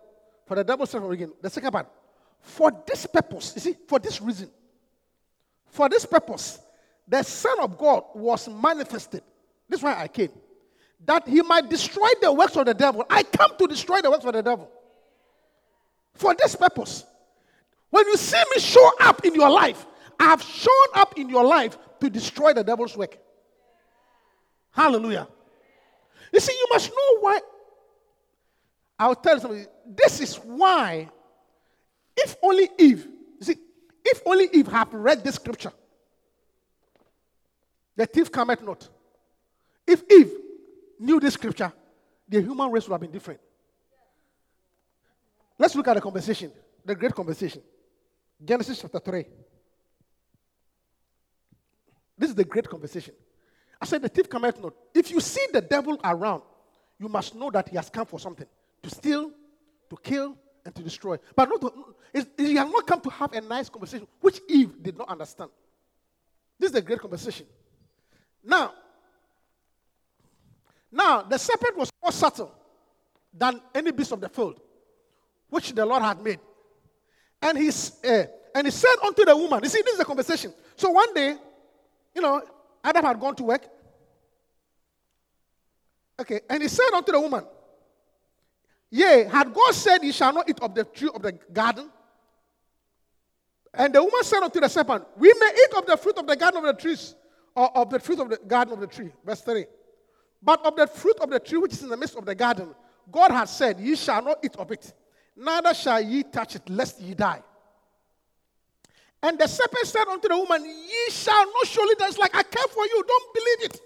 For 0.47 0.57
the 0.57 0.65
devil 0.65 0.85
sin 0.85 1.01
from 1.01 1.13
again. 1.13 1.33
The 1.41 1.49
second 1.49 1.71
part. 1.71 1.87
For 2.41 2.73
this 2.85 3.07
purpose, 3.07 3.53
you 3.55 3.61
see, 3.61 3.77
for 3.87 4.01
this 4.01 4.21
reason, 4.21 4.51
for 5.67 5.89
this 5.89 6.05
purpose, 6.05 6.59
the 7.07 7.23
Son 7.23 7.61
of 7.61 7.79
God 7.79 8.03
was 8.17 8.49
manifested. 8.49 9.23
This 9.69 9.79
is 9.79 9.85
why 9.85 9.95
I 9.97 10.09
came. 10.09 10.33
That 11.05 11.29
he 11.29 11.41
might 11.43 11.71
destroy 11.71 12.09
the 12.21 12.33
works 12.33 12.57
of 12.57 12.67
the 12.67 12.75
devil. 12.75 13.05
I 13.09 13.23
come 13.23 13.53
to 13.57 13.69
destroy 13.69 14.01
the 14.01 14.11
works 14.11 14.25
of 14.25 14.33
the 14.33 14.43
devil. 14.43 14.69
For 16.15 16.35
this 16.35 16.57
purpose. 16.57 17.05
When 17.91 18.07
you 18.07 18.17
see 18.17 18.43
me 18.55 18.61
show 18.61 18.91
up 19.01 19.25
in 19.25 19.35
your 19.35 19.51
life, 19.51 19.85
I 20.19 20.25
have 20.25 20.43
shown 20.43 20.87
up 20.95 21.19
in 21.19 21.29
your 21.29 21.45
life 21.45 21.77
to 22.01 22.09
destroy 22.09 22.53
the 22.53 22.63
devil's 22.65 22.97
work. 22.97 23.19
Hallelujah. 24.71 25.27
You 26.33 26.41
see, 26.41 26.53
you 26.53 26.67
must 26.71 26.91
know 26.91 27.21
why. 27.21 27.41
I'll 28.99 29.15
tell 29.17 29.35
you 29.35 29.41
something. 29.41 29.67
This 29.87 30.21
is 30.21 30.37
why, 30.37 31.09
if 32.17 32.37
only 32.43 32.69
Eve, 32.79 33.07
you 33.39 33.45
see, 33.45 33.57
if 34.05 34.23
only 34.25 34.49
Eve 34.53 34.69
had 34.69 34.93
read 34.93 35.25
this 35.25 35.35
scripture, 35.37 35.73
the 37.97 38.07
thief 38.07 38.31
cometh 38.31 38.63
not. 38.63 38.89
If 39.87 40.03
Eve 40.11 40.33
knew 41.01 41.19
this 41.19 41.35
scripture, 41.35 41.73
the 42.29 42.41
human 42.41 42.71
race 42.71 42.87
would 42.87 42.95
have 42.95 43.01
been 43.01 43.11
different. 43.11 43.41
Let's 45.59 45.75
look 45.75 45.89
at 45.89 45.95
the 45.95 46.01
conversation. 46.01 46.53
the 46.85 46.95
great 46.95 47.15
conversation. 47.15 47.63
Genesis 48.45 48.81
chapter 48.81 48.99
3. 48.99 49.25
This 52.17 52.31
is 52.31 52.37
the 52.37 52.45
great 52.45 52.69
conversation. 52.69 53.15
I 53.81 53.87
said, 53.87 54.03
The 54.03 54.09
thief 54.09 54.29
cometh 54.29 54.61
not. 54.61 54.75
If 54.95 55.11
you 55.11 55.21
see 55.21 55.47
the 55.53 55.61
devil 55.61 55.99
around, 56.05 56.43
you 56.99 57.09
must 57.09 57.35
know 57.35 57.51
that 57.51 57.69
he 57.69 57.77
has 57.77 57.89
come 57.89 58.07
for 58.07 58.19
something 58.19 58.47
to 58.83 58.91
steal, 58.91 59.31
to 59.89 59.97
kill, 60.03 60.37
and 60.65 60.75
to 60.75 60.83
destroy. 60.83 61.17
But 61.35 61.49
not 61.49 61.61
to, 61.63 61.73
he 62.37 62.55
has 62.57 62.71
not 62.71 62.87
come 62.87 63.01
to 63.01 63.11
have 63.11 63.33
a 63.33 63.41
nice 63.41 63.69
conversation, 63.69 64.07
which 64.21 64.41
Eve 64.49 64.83
did 64.83 64.99
not 64.99 65.09
understand. 65.09 65.51
This 66.59 66.69
is 66.69 66.73
the 66.73 66.83
great 66.83 67.01
conversation. 67.01 67.47
Now, 68.45 68.75
now 70.93 71.23
the 71.23 71.39
serpent 71.39 71.77
was 71.77 71.91
more 72.03 72.13
subtle 72.13 72.55
than 73.33 73.61
any 73.75 73.93
beast 73.93 74.13
of 74.13 74.21
the 74.21 74.29
field, 74.29 74.61
which 75.49 75.73
the 75.73 75.87
Lord 75.87 76.03
had 76.03 76.23
made. 76.23 76.41
And 77.43 77.57
he, 77.59 77.69
uh, 77.69 78.25
and 78.55 78.67
he 78.67 78.71
said 78.71 78.97
unto 79.05 79.25
the 79.25 79.37
woman, 79.37 79.61
you 79.63 79.69
see, 79.69 79.83
this 79.83 79.93
is 79.93 79.99
the 79.99 80.05
conversation. 80.05 80.53
So 80.77 80.91
one 80.91 81.13
day, 81.15 81.37
you 82.15 82.21
know, 82.21 82.43
Adam 82.83 83.05
had 83.05 83.21
gone 83.21 83.35
to 83.37 83.45
work. 83.45 83.63
Okay, 86.21 86.41
and 86.51 86.63
he 86.63 86.69
said 86.69 86.91
unto 86.93 87.13
the 87.13 87.21
woman, 87.21 87.45
Yea, 88.91 89.25
had 89.25 89.55
God 89.55 89.73
said, 89.73 90.03
Ye 90.03 90.13
shall 90.13 90.33
not 90.33 90.49
eat 90.49 90.61
of 90.61 90.75
the 90.75 90.85
tree 90.85 91.11
of 91.15 91.23
the 91.23 91.33
garden? 91.33 91.89
And 93.73 93.95
the 93.95 94.03
woman 94.03 94.25
said 94.25 94.43
unto 94.43 94.61
the 94.61 94.69
serpent, 94.69 95.05
We 95.17 95.33
may 95.39 95.53
eat 95.55 95.75
of 95.77 95.87
the 95.87 95.97
fruit 95.97 96.19
of 96.19 96.27
the 96.27 96.37
garden 96.37 96.65
of 96.65 96.77
the 96.77 96.81
trees, 96.81 97.15
or 97.55 97.77
of 97.77 97.89
the 97.89 98.01
fruit 98.01 98.19
of 98.19 98.29
the 98.29 98.39
garden 98.39 98.75
of 98.75 98.81
the 98.81 98.87
tree. 98.89 99.13
Verse 99.25 99.41
3. 99.43 99.65
But 100.43 100.65
of 100.67 100.75
the 100.77 100.87
fruit 100.87 101.19
of 101.21 101.31
the 101.31 101.39
tree 101.39 101.59
which 101.59 101.73
is 101.73 101.83
in 101.83 101.89
the 101.89 101.97
midst 101.97 102.17
of 102.17 102.25
the 102.25 102.35
garden, 102.35 102.75
God 103.11 103.31
has 103.31 103.57
said, 103.57 103.79
Ye 103.79 103.95
shall 103.95 104.23
not 104.23 104.39
eat 104.43 104.57
of 104.57 104.71
it, 104.73 104.93
neither 105.37 105.75
shall 105.75 106.01
ye 106.01 106.23
touch 106.23 106.57
it, 106.57 106.69
lest 106.69 107.01
ye 107.01 107.15
die. 107.15 107.43
And 109.23 109.39
the 109.39 109.47
serpent 109.47 109.87
said 109.87 110.07
unto 110.09 110.29
the 110.29 110.37
woman, 110.37 110.65
Ye 110.65 111.11
shall 111.11 111.45
not 111.47 111.67
surely 111.67 111.95
die. 111.97 112.09
It's 112.09 112.19
like, 112.19 112.35
I 112.35 112.43
care 112.43 112.69
for 112.69 112.85
you. 112.85 113.05
Don't 113.07 113.35
believe 113.35 113.71
it. 113.71 113.81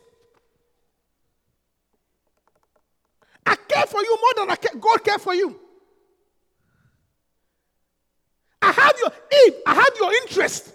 I 3.47 3.57
care 3.57 3.87
for 3.87 4.01
you 4.01 4.19
more 4.21 4.45
than 4.45 4.51
I 4.51 4.57
care, 4.57 4.81
God 4.81 5.05
care 5.05 5.19
for 5.19 5.35
you. 5.35 5.59
I 8.63 8.73
have 8.73 8.95
your 8.99 9.13
Eve, 9.47 9.55
I 9.67 9.75
have 9.75 9.91
your 10.01 10.13
interest 10.23 10.73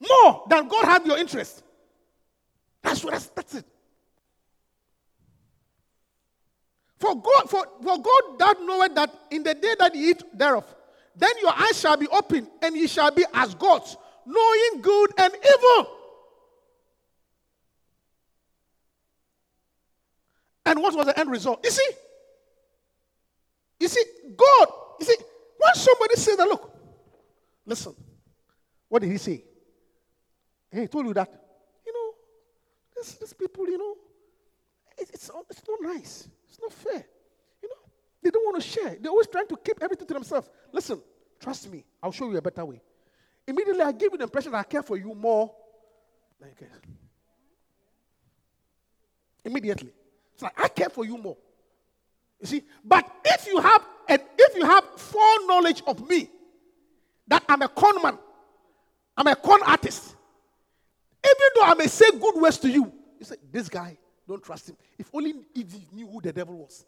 more 0.00 0.44
than 0.48 0.68
God 0.68 0.84
have 0.84 1.06
your 1.06 1.18
interest. 1.18 1.62
That's 2.82 3.04
what 3.04 3.12
that's, 3.12 3.26
that's 3.28 3.54
it. 3.56 3.66
For 6.98 7.14
God, 7.14 7.50
for, 7.50 7.66
for 7.82 7.98
God 7.98 8.38
that 8.38 8.56
knoweth 8.62 8.94
that 8.94 9.10
in 9.30 9.42
the 9.42 9.54
day 9.54 9.74
that 9.78 9.94
ye 9.94 10.10
eat 10.10 10.22
thereof, 10.32 10.64
then 11.16 11.30
your 11.40 11.52
eyes 11.52 11.78
shall 11.78 11.96
be 11.96 12.08
open, 12.08 12.48
and 12.62 12.76
ye 12.76 12.86
shall 12.86 13.10
be 13.10 13.24
as 13.32 13.54
gods, 13.54 13.96
knowing 14.26 14.80
good 14.80 15.10
and 15.18 15.32
evil. 15.34 15.90
And 20.66 20.80
what 20.80 20.94
was 20.94 21.06
the 21.06 21.18
end 21.18 21.30
result? 21.30 21.60
You 21.64 21.70
see, 21.70 21.90
you 23.78 23.88
see, 23.88 24.02
God, 24.36 24.68
you 24.98 25.06
see, 25.06 25.16
when 25.58 25.74
somebody 25.74 26.14
says 26.14 26.36
that, 26.36 26.48
look, 26.48 26.74
listen, 27.66 27.94
what 28.88 29.02
did 29.02 29.10
he 29.10 29.18
say? 29.18 29.44
He 30.72 30.86
told 30.88 31.06
you 31.06 31.14
that, 31.14 31.30
you 31.86 31.92
know, 31.92 32.14
these, 32.96 33.32
people, 33.34 33.68
you 33.68 33.78
know, 33.78 33.96
it, 34.98 35.10
it's, 35.12 35.30
it's 35.50 35.62
not 35.68 35.82
nice. 35.82 36.28
It's 36.54 36.62
not 36.62 36.72
fair. 36.72 37.04
You 37.62 37.68
know, 37.68 37.90
they 38.22 38.30
don't 38.30 38.44
want 38.44 38.62
to 38.62 38.68
share. 38.68 38.96
They're 39.00 39.10
always 39.10 39.26
trying 39.26 39.48
to 39.48 39.56
keep 39.56 39.82
everything 39.82 40.06
to 40.06 40.14
themselves. 40.14 40.48
Listen, 40.72 41.00
trust 41.40 41.70
me. 41.70 41.84
I'll 42.00 42.12
show 42.12 42.30
you 42.30 42.36
a 42.36 42.42
better 42.42 42.64
way. 42.64 42.80
Immediately, 43.46 43.82
I 43.82 43.90
give 43.90 44.12
you 44.12 44.18
the 44.18 44.24
impression 44.24 44.52
that 44.52 44.58
I 44.58 44.62
care 44.62 44.82
for 44.82 44.96
you 44.96 45.14
more 45.14 45.52
than 46.40 46.50
you 46.50 46.54
care. 46.54 46.68
Immediately. 49.44 49.90
It's 50.32 50.42
like, 50.42 50.58
I 50.58 50.68
care 50.68 50.88
for 50.88 51.04
you 51.04 51.18
more. 51.18 51.36
You 52.40 52.46
see? 52.46 52.62
But 52.84 53.10
if 53.24 53.46
you 53.48 53.60
have 53.60 53.84
and 54.08 54.22
if 54.38 54.56
you 54.56 54.64
have 54.64 54.84
foreknowledge 54.96 55.82
of 55.86 56.08
me, 56.08 56.30
that 57.26 57.42
I'm 57.48 57.62
a 57.62 57.68
con 57.68 58.00
man, 58.00 58.18
I'm 59.16 59.26
a 59.26 59.34
con 59.34 59.60
artist, 59.64 60.14
even 61.24 61.48
though 61.56 61.66
I 61.66 61.74
may 61.74 61.86
say 61.88 62.12
good 62.12 62.36
words 62.36 62.58
to 62.58 62.68
you, 62.68 62.92
you 63.18 63.24
say, 63.24 63.36
This 63.50 63.68
guy, 63.68 63.98
don't 64.26 64.42
trust 64.42 64.70
him. 64.70 64.76
If 64.98 65.10
only 65.12 65.34
Eve 65.54 65.92
knew 65.92 66.06
who 66.06 66.20
the 66.20 66.32
devil 66.32 66.56
was. 66.56 66.84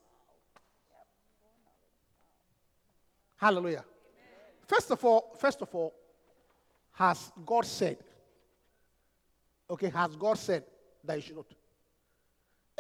Hallelujah. 3.37 3.85
First 4.67 4.91
of 4.91 5.05
all, 5.05 5.37
first 5.39 5.61
of 5.61 5.75
all, 5.75 5.95
has 6.93 7.31
God 7.45 7.67
said? 7.67 7.99
Okay, 9.69 9.91
has 9.91 10.17
God 10.17 10.39
said 10.39 10.65
that 11.05 11.17
you 11.17 11.23
should 11.23 11.37
not? 11.37 11.47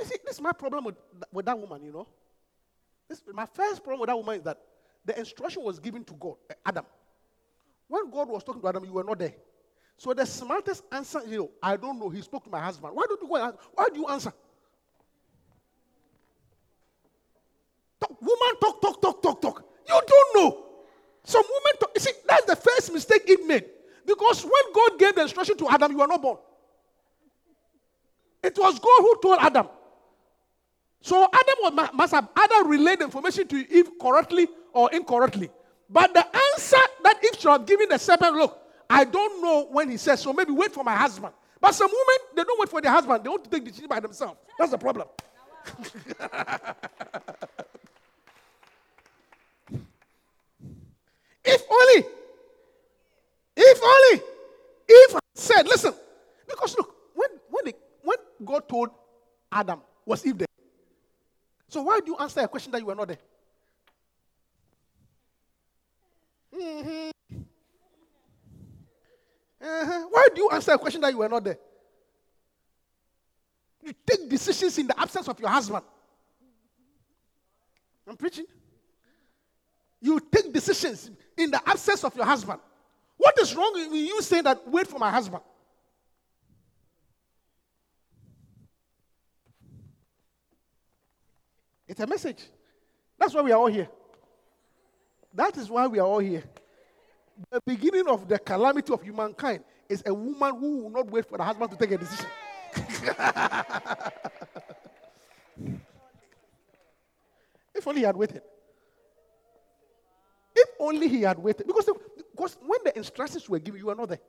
You 0.01 0.07
see, 0.07 0.16
this 0.25 0.37
is 0.37 0.40
my 0.40 0.53
problem 0.53 0.85
with, 0.85 0.97
with 1.33 1.45
that 1.47 1.59
woman, 1.59 1.83
you 1.85 1.92
know. 1.92 2.07
This, 3.09 3.23
my 3.33 3.47
first 3.47 3.83
problem 3.83 4.01
with 4.01 4.09
that 4.09 4.16
woman 4.16 4.37
is 4.37 4.42
that 4.42 4.59
the 5.05 5.19
instruction 5.19 5.62
was 5.62 5.79
given 5.79 6.05
to 6.05 6.14
God, 6.14 6.37
uh, 6.51 6.55
Adam. 6.64 6.85
When 7.88 8.11
God 8.11 8.29
was 8.29 8.42
talking 8.42 8.62
to 8.62 8.69
Adam, 8.69 8.85
you 8.85 8.92
were 8.92 9.05
not 9.05 9.19
there. 9.19 9.35
So 9.99 10.12
the 10.12 10.27
smartest 10.27 10.83
answer, 10.92 11.21
you 11.27 11.38
know, 11.38 11.51
I 11.62 11.77
don't 11.77 11.99
know. 11.99 12.11
He 12.11 12.21
spoke 12.21 12.45
to 12.45 12.51
my 12.51 12.61
husband. 12.61 12.95
Why 12.95 13.05
don't 13.09 13.21
you 13.23 13.29
go? 13.29 13.59
Why 13.75 13.87
do 13.92 14.01
you 14.01 14.07
answer? 14.07 14.33
Talk, 18.07 18.21
woman, 18.21 18.57
talk, 18.61 18.81
talk, 18.81 19.03
talk, 19.03 19.23
talk, 19.23 19.42
talk. 19.42 19.64
You 19.88 20.01
don't 20.07 20.37
know. 20.37 20.64
Some 21.25 21.42
women 21.42 21.81
talk. 21.81 21.90
You 21.95 22.01
see, 22.01 22.12
that's 22.27 22.47
the 22.47 22.57
first 22.57 22.92
mistake 22.92 23.23
Eve 23.29 23.47
made. 23.47 23.64
Because 24.07 24.45
when 24.45 24.73
God 24.73 24.99
gave 24.99 25.14
the 25.14 25.23
instruction 25.23 25.57
to 25.59 25.69
Adam, 25.69 25.92
you 25.92 25.99
were 25.99 26.07
not 26.07 26.23
born. 26.23 26.38
It 28.42 28.57
was 28.57 28.79
God 28.79 29.01
who 29.01 29.19
told 29.21 29.38
Adam. 29.40 29.69
So 31.01 31.29
Adam 31.33 31.88
must 31.95 32.14
have 32.14 32.29
either 32.37 32.69
relayed 32.69 33.01
information 33.01 33.49
to 33.49 33.73
Eve 33.73 33.90
correctly 34.01 34.49
or 34.73 34.90
incorrectly. 34.92 35.51
But 35.90 36.14
the 36.14 36.25
answer 36.25 36.77
that 37.03 37.21
Eve 37.25 37.40
should 37.40 37.51
have 37.51 37.66
given 37.66 37.88
the 37.88 37.99
serpent, 37.99 38.35
look, 38.35 38.59
I 38.88 39.05
don't 39.05 39.42
know 39.42 39.66
when 39.71 39.90
he 39.90 39.97
says, 39.97 40.21
so 40.21 40.33
maybe 40.33 40.53
wait 40.53 40.73
for 40.73 40.85
my 40.85 40.95
husband. 40.95 41.33
But 41.61 41.75
some 41.75 41.90
women, 41.90 42.37
they 42.37 42.45
don't 42.45 42.61
wait 42.61 42.69
for 42.69 42.81
their 42.81 42.92
husband. 42.92 43.25
They 43.25 43.29
want 43.29 43.45
to 43.45 43.51
take 43.51 43.64
the 43.64 43.71
decision 43.71 43.88
by 43.88 44.01
themselves. 44.01 44.38
That's 44.59 44.71
the 44.71 44.79
problem. 44.79 45.09
if 51.47 51.63
only, 51.71 52.09
if 53.57 53.81
only, 53.83 54.23
if 54.89 55.21
said, 55.35 55.67
listen, 55.67 55.95
because 56.49 56.77
look, 56.77 56.95
when, 57.15 57.31
when, 57.51 57.65
they, 57.67 57.75
when 58.03 58.19
God 58.45 58.69
told 58.69 58.91
Adam, 59.51 59.81
was 60.05 60.27
Eve 60.27 60.39
there? 60.39 60.47
So 61.69 61.83
why 61.83 62.01
do 62.01 62.13
you 62.13 62.17
answer 62.17 62.41
a 62.41 62.49
question 62.49 62.73
that 62.73 62.81
you 62.81 62.87
were 62.87 62.95
not 62.95 63.09
there? 63.09 63.19
Mm-hmm. 66.55 67.11
Uh-huh. 69.63 70.07
Why 70.11 70.29
do 70.35 70.43
you 70.43 70.51
answer 70.51 70.73
a 70.73 70.79
question 70.79 71.01
that 71.01 71.13
you 71.13 71.19
were 71.19 71.29
not 71.29 71.45
there? 71.45 71.59
You 73.83 73.93
take 74.07 74.29
decisions 74.29 74.79
in 74.79 74.87
the 74.87 74.99
absence 74.99 75.29
of 75.29 75.39
your 75.39 75.49
husband. 75.49 75.85
I'm 78.09 78.17
preaching. 78.17 78.47
You 80.07 80.21
take 80.21 80.53
decisions 80.53 81.11
in 81.37 81.51
the 81.51 81.61
absence 81.69 82.05
of 82.05 82.14
your 82.14 82.25
husband. 82.25 82.61
What 83.16 83.37
is 83.40 83.57
wrong 83.57 83.73
with 83.75 83.92
you 83.92 84.23
saying 84.23 84.45
that, 84.45 84.64
wait 84.69 84.87
for 84.87 85.01
my 85.01 85.11
husband? 85.11 85.42
It's 91.88 91.98
a 91.98 92.07
message. 92.07 92.44
That's 93.19 93.35
why 93.35 93.42
we 93.42 93.50
are 93.50 93.59
all 93.59 93.67
here. 93.67 93.88
That 95.35 95.57
is 95.57 95.69
why 95.69 95.88
we 95.88 95.98
are 95.98 96.07
all 96.07 96.21
here. 96.21 96.44
The 97.50 97.61
beginning 97.67 98.07
of 98.07 98.29
the 98.29 98.38
calamity 98.38 98.92
of 98.92 99.02
humankind 99.02 99.65
is 99.88 100.04
a 100.07 100.15
woman 100.15 100.57
who 100.57 100.85
will 100.85 100.90
not 100.90 101.11
wait 101.11 101.29
for 101.29 101.37
the 101.37 101.42
husband 101.42 101.73
to 101.73 101.77
take 101.77 101.90
a 101.90 101.98
decision. 101.98 102.31
if 107.75 107.85
only 107.88 108.02
he 108.02 108.07
had 108.07 108.15
waited. 108.15 108.42
If 110.57 110.71
only 110.81 111.07
he 111.09 111.23
had 111.23 111.38
waited. 111.38 111.67
Because, 111.67 111.88
because 112.31 112.57
when 112.65 112.79
the 112.83 112.96
instructions 112.96 113.46
were 113.48 113.59
given, 113.59 113.79
you 113.79 113.87
were 113.87 113.94
not 113.94 114.09
there. 114.09 114.21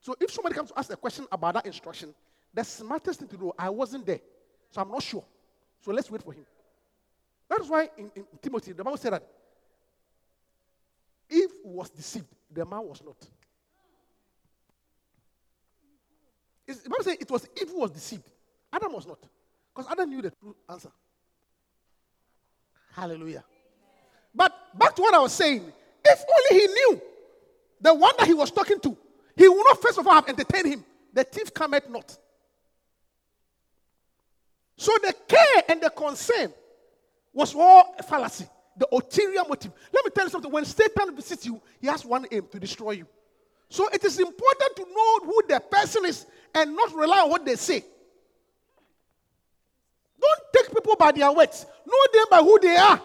So 0.00 0.14
if 0.20 0.30
somebody 0.30 0.54
comes 0.54 0.70
to 0.70 0.78
ask 0.78 0.92
a 0.92 0.96
question 0.96 1.26
about 1.30 1.54
that 1.54 1.66
instruction, 1.66 2.14
the 2.54 2.62
smartest 2.62 3.18
thing 3.18 3.28
to 3.28 3.36
do, 3.36 3.52
I 3.58 3.68
wasn't 3.68 4.06
there. 4.06 4.20
So 4.70 4.80
I'm 4.80 4.90
not 4.90 5.02
sure. 5.02 5.24
So 5.84 5.90
let's 5.90 6.10
wait 6.10 6.22
for 6.22 6.32
him. 6.32 6.46
That 7.48 7.60
is 7.60 7.68
why 7.68 7.90
in, 7.98 8.10
in 8.14 8.24
Timothy, 8.40 8.72
the 8.72 8.84
Bible 8.84 8.96
said 8.96 9.12
that 9.12 9.26
Eve 11.28 11.50
was 11.64 11.90
deceived, 11.90 12.26
the 12.50 12.64
man 12.64 12.86
was 12.86 13.02
not. 13.04 13.16
It's, 16.66 16.80
the 16.80 16.90
Bible 16.90 17.04
says 17.04 17.16
it 17.20 17.30
was 17.30 17.48
who 17.68 17.80
was 17.80 17.90
deceived. 17.90 18.30
Adam 18.72 18.92
was 18.92 19.06
not. 19.06 19.18
Because 19.74 19.90
Adam 19.90 20.08
knew 20.08 20.22
the 20.22 20.30
true 20.30 20.54
answer. 20.68 20.90
Hallelujah. 22.92 23.44
But 24.34 24.52
back 24.78 24.94
to 24.96 25.02
what 25.02 25.14
I 25.14 25.18
was 25.18 25.32
saying. 25.32 25.72
If 26.04 26.24
only 26.52 26.62
he 26.62 26.66
knew 26.66 27.02
the 27.80 27.94
one 27.94 28.14
that 28.18 28.26
he 28.26 28.34
was 28.34 28.50
talking 28.50 28.80
to, 28.80 28.96
he 29.36 29.48
would 29.48 29.64
not 29.66 29.82
first 29.82 29.98
of 29.98 30.06
all 30.06 30.14
have 30.14 30.28
entertained 30.28 30.66
him. 30.66 30.84
The 31.12 31.24
thief 31.24 31.52
cometh 31.52 31.88
not. 31.88 32.16
So 34.76 34.92
the 35.02 35.14
care 35.28 35.62
and 35.68 35.80
the 35.80 35.90
concern 35.90 36.52
was 37.32 37.54
all 37.54 37.94
a 37.98 38.02
fallacy, 38.02 38.46
the 38.76 38.88
ulterior 38.92 39.42
motive. 39.48 39.72
Let 39.92 40.04
me 40.04 40.10
tell 40.14 40.24
you 40.24 40.30
something. 40.30 40.50
When 40.50 40.64
Satan 40.64 41.14
visits 41.14 41.44
you, 41.44 41.60
he 41.80 41.86
has 41.86 42.04
one 42.04 42.26
aim 42.30 42.46
to 42.50 42.58
destroy 42.58 42.92
you. 42.92 43.06
So 43.68 43.88
it 43.88 44.02
is 44.04 44.18
important 44.18 44.76
to 44.76 44.82
know 44.82 45.18
who 45.24 45.42
the 45.48 45.60
person 45.60 46.06
is 46.06 46.26
and 46.54 46.74
not 46.74 46.94
rely 46.94 47.20
on 47.20 47.30
what 47.30 47.44
they 47.44 47.56
say. 47.56 47.84
Don't 50.20 50.40
take 50.52 50.74
people 50.74 50.96
by 50.96 51.12
their 51.12 51.30
words. 51.32 51.66
Know 51.86 52.12
them 52.12 52.26
by 52.30 52.38
who 52.38 52.58
they 52.60 52.76
are. 52.76 53.00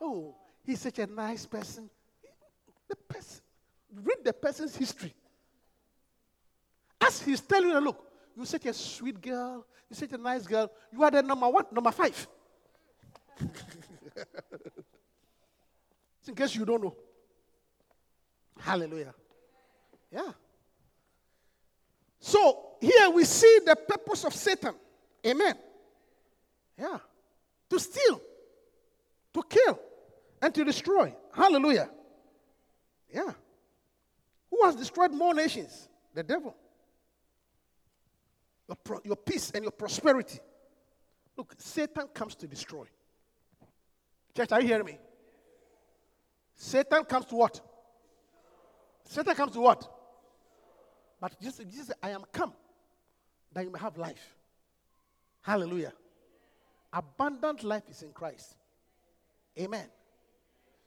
Oh, 0.00 0.34
he's 0.64 0.80
such 0.80 0.98
a 0.98 1.06
nice 1.06 1.46
person. 1.46 1.90
The 2.88 2.96
person, 2.96 3.42
read 3.94 4.18
the 4.24 4.32
person's 4.32 4.74
history. 4.76 5.14
As 7.00 7.22
he's 7.22 7.40
telling 7.40 7.70
you, 7.70 7.80
look, 7.80 8.04
you're 8.36 8.46
such 8.46 8.66
a 8.66 8.74
sweet 8.74 9.20
girl, 9.20 9.64
you're 9.88 9.96
such 9.96 10.12
a 10.12 10.18
nice 10.18 10.46
girl, 10.46 10.70
you 10.92 11.02
are 11.02 11.10
the 11.10 11.22
number 11.22 11.48
one, 11.48 11.66
number 11.72 11.90
five. 11.90 12.28
in 16.30 16.34
case 16.34 16.54
you 16.54 16.64
don't 16.64 16.82
know. 16.82 16.96
Hallelujah. 18.58 19.14
Yeah. 20.12 20.32
So 22.20 22.76
here 22.80 23.10
we 23.10 23.24
see 23.24 23.60
the 23.66 23.76
purpose 23.76 24.24
of 24.24 24.34
Satan. 24.34 24.74
Amen. 25.26 25.54
Yeah. 26.78 26.98
To 27.68 27.78
steal, 27.78 28.20
to 29.34 29.42
kill, 29.48 29.78
and 30.42 30.54
to 30.54 30.64
destroy. 30.64 31.14
Hallelujah. 31.32 31.90
Yeah. 33.12 33.32
Who 34.50 34.64
has 34.64 34.76
destroyed 34.76 35.12
more 35.12 35.34
nations? 35.34 35.88
The 36.14 36.22
devil. 36.22 36.56
Your, 38.68 38.76
pro- 38.76 39.00
your 39.04 39.16
peace 39.16 39.50
and 39.52 39.64
your 39.64 39.72
prosperity. 39.72 40.38
Look, 41.36 41.54
Satan 41.58 42.08
comes 42.12 42.34
to 42.36 42.46
destroy. 42.46 42.86
Church, 44.36 44.52
are 44.52 44.60
you 44.60 44.68
hearing 44.68 44.86
me? 44.86 44.98
Satan 46.54 47.04
comes 47.04 47.26
to 47.26 47.34
what? 47.34 47.60
Satan 49.04 49.34
comes 49.34 49.52
to 49.52 49.60
what? 49.60 49.88
But 51.20 51.40
Jesus, 51.40 51.64
Jesus 51.66 51.86
said, 51.88 51.96
I 52.02 52.10
am 52.10 52.24
come 52.32 52.52
that 53.52 53.64
you 53.64 53.70
may 53.70 53.78
have 53.78 53.96
life. 53.96 54.36
Hallelujah. 55.42 55.92
Abundant 56.92 57.64
life 57.64 57.84
is 57.88 58.02
in 58.02 58.12
Christ. 58.12 58.56
Amen. 59.58 59.86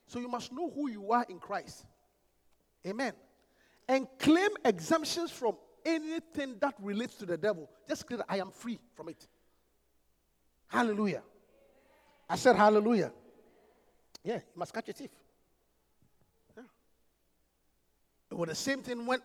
So 0.07 0.19
you 0.19 0.27
must 0.27 0.51
know 0.51 0.69
who 0.69 0.89
you 0.89 1.11
are 1.11 1.25
in 1.29 1.39
Christ. 1.39 1.85
Amen. 2.85 3.13
And 3.87 4.07
claim 4.19 4.49
exemptions 4.63 5.31
from 5.31 5.55
anything 5.85 6.55
that 6.61 6.75
relates 6.79 7.15
to 7.15 7.25
the 7.25 7.37
devil. 7.37 7.69
Just 7.87 8.07
clear 8.07 8.21
I 8.27 8.37
am 8.37 8.51
free 8.51 8.79
from 8.95 9.09
it. 9.09 9.27
Hallelujah. 10.67 11.23
I 12.29 12.35
said 12.35 12.55
hallelujah. 12.55 13.11
Yeah, 14.23 14.35
you 14.35 14.41
must 14.55 14.73
catch 14.73 14.89
a 14.89 14.93
thief. 14.93 15.11
Yeah. 16.55 16.63
It 18.31 18.37
was 18.37 18.49
the 18.49 18.55
same 18.55 18.81
thing 18.81 19.05
when 19.05 19.19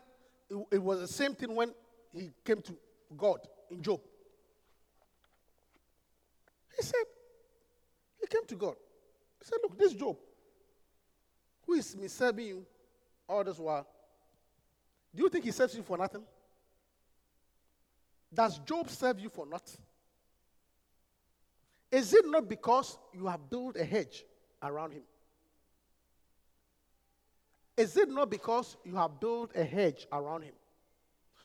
it, 0.51 0.67
it 0.73 0.83
was 0.83 1.01
the 1.01 1.09
same 1.09 1.35
thing 1.35 1.55
when 1.55 1.73
he 2.13 2.31
came 2.45 2.61
to 2.63 2.77
God 3.17 3.39
in 3.71 3.81
Job. 3.83 4.01
He 6.77 6.83
said, 6.83 7.05
he 8.21 8.27
came 8.27 8.45
to 8.47 8.57
God. 8.57 8.75
He 9.41 9.47
said, 9.47 9.59
Look, 9.63 9.79
this 9.79 9.95
Job, 9.95 10.17
who 11.69 11.75
is 11.75 11.95
me 11.95 12.09
serving 12.09 12.47
you 12.47 12.67
all 13.29 13.45
this 13.45 13.59
while, 13.59 13.87
do 15.15 15.23
you 15.23 15.29
think 15.29 15.45
he 15.45 15.51
serves 15.51 15.75
you 15.77 15.83
for 15.83 15.99
nothing? 15.99 16.23
Does 18.33 18.59
Job 18.61 18.89
serve 18.89 19.21
you 19.21 19.29
for 19.29 19.47
nothing? 19.47 19.79
Is 21.93 22.15
it 22.15 22.25
not 22.27 22.49
because 22.49 22.97
you 23.13 23.27
have 23.27 23.51
built 23.51 23.77
a 23.77 23.85
hedge 23.85 24.25
around 24.63 24.93
him? 24.93 25.03
Is 27.77 27.97
it 27.99 28.09
not 28.09 28.31
because 28.31 28.79
you 28.83 28.97
have 28.97 29.21
built 29.21 29.53
a 29.55 29.63
hedge 29.63 30.07
around 30.11 30.43
him? 30.45 30.55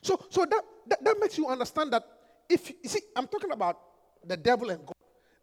So, 0.00 0.18
so 0.30 0.46
that, 0.46 0.62
that, 0.86 1.04
that 1.04 1.20
makes 1.20 1.36
you 1.36 1.48
understand 1.48 1.92
that 1.92 2.02
if 2.48 2.70
you 2.70 2.76
see, 2.86 3.00
I'm 3.14 3.26
talking 3.26 3.52
about 3.52 3.78
the 4.26 4.38
devil 4.38 4.70
and 4.70 4.80
God. 4.84 4.94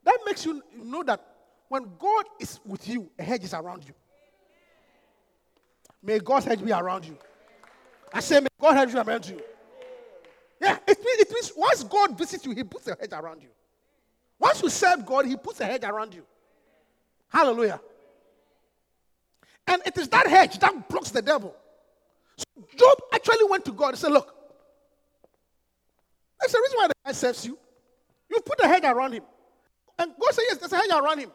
That 0.04 0.18
makes 0.26 0.44
you 0.44 0.64
know 0.76 1.04
that 1.04 1.24
when 1.70 1.84
God 2.00 2.26
is 2.40 2.60
with 2.66 2.88
you, 2.88 3.12
a 3.20 3.24
hedge 3.24 3.44
is 3.44 3.54
around 3.54 3.86
you. 3.88 3.94
May 6.04 6.20
God's 6.20 6.46
hedge 6.46 6.64
be 6.64 6.72
around 6.72 7.06
you. 7.06 7.18
I 8.14 8.20
say, 8.20 8.40
may 8.40 8.48
God 8.60 8.74
hedge 8.74 8.94
be 8.94 9.00
around 9.00 9.28
you. 9.28 9.42
Yeah, 10.60 10.78
it 10.88 10.98
means, 11.00 11.20
it 11.20 11.32
means 11.32 11.52
once 11.56 11.84
God 11.84 12.18
visits 12.18 12.46
you, 12.46 12.52
He 12.52 12.64
puts 12.64 12.88
a 12.88 12.96
hedge 13.00 13.14
around 13.14 13.42
you. 13.42 13.50
Once 14.40 14.62
you 14.62 14.70
serve 14.70 15.06
God, 15.06 15.26
He 15.26 15.36
puts 15.36 15.60
a 15.60 15.66
hedge 15.66 15.84
around 15.84 16.14
you. 16.14 16.24
Hallelujah. 17.30 17.80
And 19.68 19.82
it 19.86 19.98
is 19.98 20.08
that 20.10 20.28
hedge 20.28 20.60
that 20.60 20.90
blocks 20.90 21.12
the 21.12 21.22
devil. 21.22 21.56
So 22.36 22.46
Job 22.76 22.98
actually 23.14 23.46
went 23.50 23.66
to 23.66 23.72
God 23.72 23.90
and 23.90 23.98
said, 23.98 24.12
Look, 24.12 24.36
that's 26.40 26.52
the 26.52 26.60
reason 26.60 26.78
why 26.78 26.88
the 26.88 26.94
guy 27.06 27.12
serves 27.12 27.46
you. 27.46 27.58
You 28.30 28.42
put 28.42 28.60
a 28.60 28.68
hedge 28.68 28.84
around 28.84 29.14
him. 29.14 29.24
And 29.98 30.12
God 30.20 30.34
said, 30.34 30.44
Yes, 30.50 30.58
there's 30.58 30.74
a 30.74 30.78
hedge 30.78 30.90
around 30.92 31.20
him. 31.20 31.32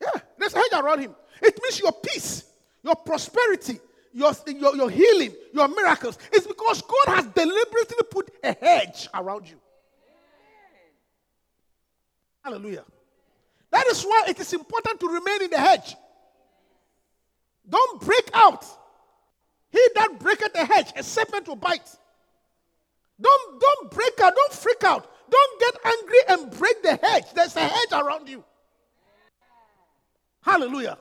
Yeah, 0.00 0.20
there's 0.38 0.54
a 0.54 0.58
hedge 0.58 0.72
around 0.72 1.00
him. 1.00 1.14
It 1.42 1.58
means 1.62 1.78
your 1.78 1.92
peace, 1.92 2.44
your 2.84 2.94
prosperity, 2.96 3.80
your, 4.12 4.32
your, 4.46 4.76
your 4.76 4.90
healing, 4.90 5.34
your 5.52 5.68
miracles. 5.68 6.18
It's 6.32 6.46
because 6.46 6.82
God 6.82 7.16
has 7.16 7.26
deliberately 7.26 7.96
put 8.10 8.30
a 8.44 8.52
hedge 8.60 9.08
around 9.14 9.48
you. 9.48 9.56
Hallelujah. 12.42 12.84
That 13.70 13.86
is 13.86 14.04
why 14.04 14.26
it 14.28 14.38
is 14.38 14.52
important 14.52 15.00
to 15.00 15.08
remain 15.08 15.44
in 15.44 15.50
the 15.50 15.58
hedge. 15.58 15.96
Don't 17.68 18.00
break 18.02 18.30
out. 18.34 18.64
He 19.70 19.80
that 19.94 20.20
breaketh 20.20 20.52
the 20.52 20.64
hedge, 20.64 20.92
a 20.94 21.02
serpent 21.02 21.48
will 21.48 21.56
bite. 21.56 21.88
Don't, 23.20 23.60
don't 23.60 23.90
break 23.90 24.20
out. 24.20 24.34
Don't 24.34 24.52
freak 24.52 24.84
out. 24.84 25.10
Don't 25.30 25.60
get 25.60 25.74
angry 25.84 26.18
and 26.28 26.58
break 26.58 26.82
the 26.82 26.96
hedge. 26.96 27.24
There's 27.34 27.56
a 27.56 27.60
hedge 27.60 27.92
around 27.92 28.28
you. 28.28 28.44
Hallelujah. 30.42 30.98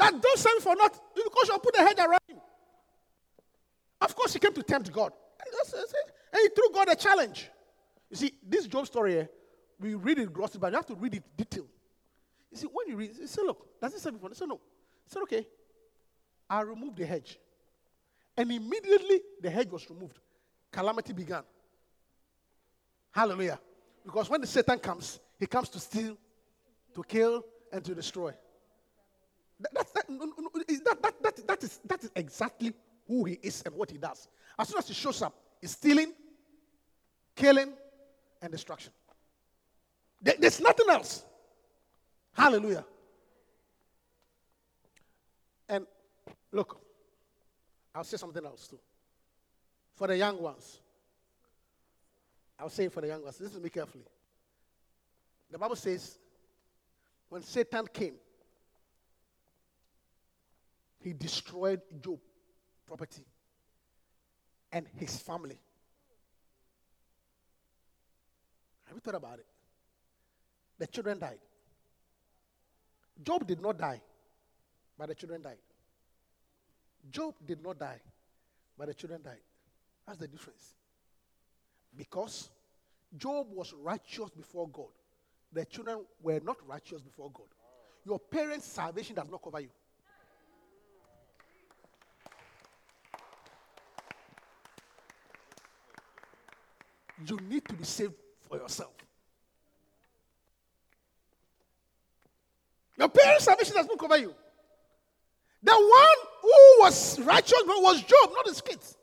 That 0.00 0.20
don't 0.20 0.38
stand 0.38 0.62
for 0.62 0.74
not 0.74 0.98
because 1.14 1.48
you 1.48 1.58
put 1.58 1.76
a 1.76 1.82
hedge 1.82 1.98
around 1.98 2.20
him. 2.26 2.38
Of 4.00 4.16
course, 4.16 4.32
he 4.32 4.38
came 4.38 4.54
to 4.54 4.62
tempt 4.62 4.90
God. 4.90 5.12
And 6.32 6.40
he 6.42 6.48
threw 6.48 6.72
God 6.72 6.88
a 6.88 6.96
challenge. 6.96 7.50
You 8.08 8.16
see, 8.16 8.32
this 8.42 8.66
Job 8.66 8.86
story 8.86 9.12
here, 9.12 9.28
we 9.78 9.94
read 9.94 10.18
it 10.18 10.32
grossly, 10.32 10.58
but 10.58 10.72
you 10.72 10.76
have 10.76 10.86
to 10.86 10.94
read 10.94 11.14
it 11.14 11.22
detail. 11.36 11.66
You 12.50 12.56
see, 12.56 12.66
when 12.72 12.88
you 12.88 12.96
read, 12.96 13.10
you 13.20 13.26
say, 13.26 13.42
look, 13.42 13.78
does 13.80 13.94
it 13.94 14.00
say 14.00 14.10
before? 14.10 14.32
Said, 14.32 14.48
no. 14.48 14.54
He 15.04 15.12
said, 15.12 15.22
okay, 15.22 15.46
I 16.48 16.62
removed 16.62 16.96
the 16.96 17.04
hedge. 17.04 17.38
And 18.36 18.50
immediately 18.50 19.20
the 19.40 19.50
hedge 19.50 19.70
was 19.70 19.88
removed. 19.90 20.18
Calamity 20.72 21.12
began. 21.12 21.42
Hallelujah. 23.10 23.60
Because 24.04 24.30
when 24.30 24.40
the 24.40 24.46
Satan 24.46 24.78
comes, 24.78 25.20
he 25.38 25.46
comes 25.46 25.68
to 25.68 25.78
steal, 25.78 26.16
to 26.94 27.02
kill, 27.02 27.44
and 27.70 27.84
to 27.84 27.94
destroy. 27.94 28.32
That, 29.60 29.74
that, 29.74 29.86
that, 29.94 31.02
that, 31.02 31.22
that, 31.22 31.46
that, 31.46 31.64
is, 31.64 31.80
that 31.84 32.04
is 32.04 32.10
exactly 32.16 32.72
who 33.06 33.24
he 33.24 33.38
is 33.42 33.62
and 33.66 33.74
what 33.74 33.90
he 33.90 33.98
does. 33.98 34.28
As 34.58 34.68
soon 34.68 34.78
as 34.78 34.88
he 34.88 34.94
shows 34.94 35.20
up, 35.22 35.34
he's 35.60 35.72
stealing, 35.72 36.12
killing, 37.36 37.72
and 38.40 38.50
destruction. 38.50 38.92
There, 40.22 40.34
there's 40.38 40.60
nothing 40.60 40.86
else. 40.88 41.24
Hallelujah. 42.32 42.84
And 45.68 45.86
look, 46.52 46.80
I'll 47.94 48.04
say 48.04 48.16
something 48.16 48.44
else 48.44 48.68
too. 48.68 48.78
For 49.94 50.06
the 50.06 50.16
young 50.16 50.40
ones, 50.40 50.80
I'll 52.58 52.70
say 52.70 52.88
for 52.88 53.00
the 53.00 53.08
young 53.08 53.22
ones, 53.22 53.40
listen 53.40 53.58
to 53.58 53.62
me 53.62 53.70
carefully. 53.70 54.04
The 55.50 55.58
Bible 55.58 55.76
says, 55.76 56.18
when 57.28 57.42
Satan 57.42 57.86
came, 57.92 58.14
he 61.02 61.12
destroyed 61.12 61.80
Job 62.02 62.18
property 62.86 63.24
and 64.72 64.86
his 64.96 65.16
family. 65.16 65.58
Have 68.86 68.96
you 68.96 69.00
thought 69.00 69.14
about 69.14 69.38
it? 69.38 69.46
The 70.78 70.86
children 70.86 71.18
died. 71.18 71.38
Job 73.22 73.46
did 73.46 73.60
not 73.60 73.78
die, 73.78 74.00
but 74.98 75.08
the 75.08 75.14
children 75.14 75.42
died. 75.42 75.58
Job 77.10 77.34
did 77.46 77.62
not 77.62 77.78
die, 77.78 78.00
but 78.76 78.88
the 78.88 78.94
children 78.94 79.22
died. 79.22 79.40
That's 80.06 80.18
the 80.18 80.28
difference. 80.28 80.74
Because 81.96 82.50
Job 83.16 83.46
was 83.50 83.72
righteous 83.72 84.30
before 84.30 84.68
God. 84.68 84.90
The 85.52 85.64
children 85.64 86.04
were 86.22 86.40
not 86.42 86.56
righteous 86.66 87.00
before 87.00 87.30
God. 87.32 87.46
Your 88.04 88.18
parents' 88.18 88.66
salvation 88.66 89.16
does 89.16 89.28
not 89.30 89.42
cover 89.42 89.60
you. 89.60 89.70
You 97.26 97.38
need 97.48 97.64
to 97.66 97.74
be 97.74 97.84
saved 97.84 98.14
for 98.48 98.56
yourself. 98.56 98.92
Your 102.96 103.08
parents' 103.08 103.44
salvation 103.44 103.74
does 103.74 103.86
not 103.86 103.98
cover 103.98 104.18
you. 104.18 104.34
The 105.62 105.72
one 105.72 106.16
who 106.42 106.82
was 106.82 107.20
righteous 107.20 107.62
was 107.66 108.02
Job, 108.02 108.30
not 108.34 108.46
his 108.46 108.60
kids. 108.60 108.96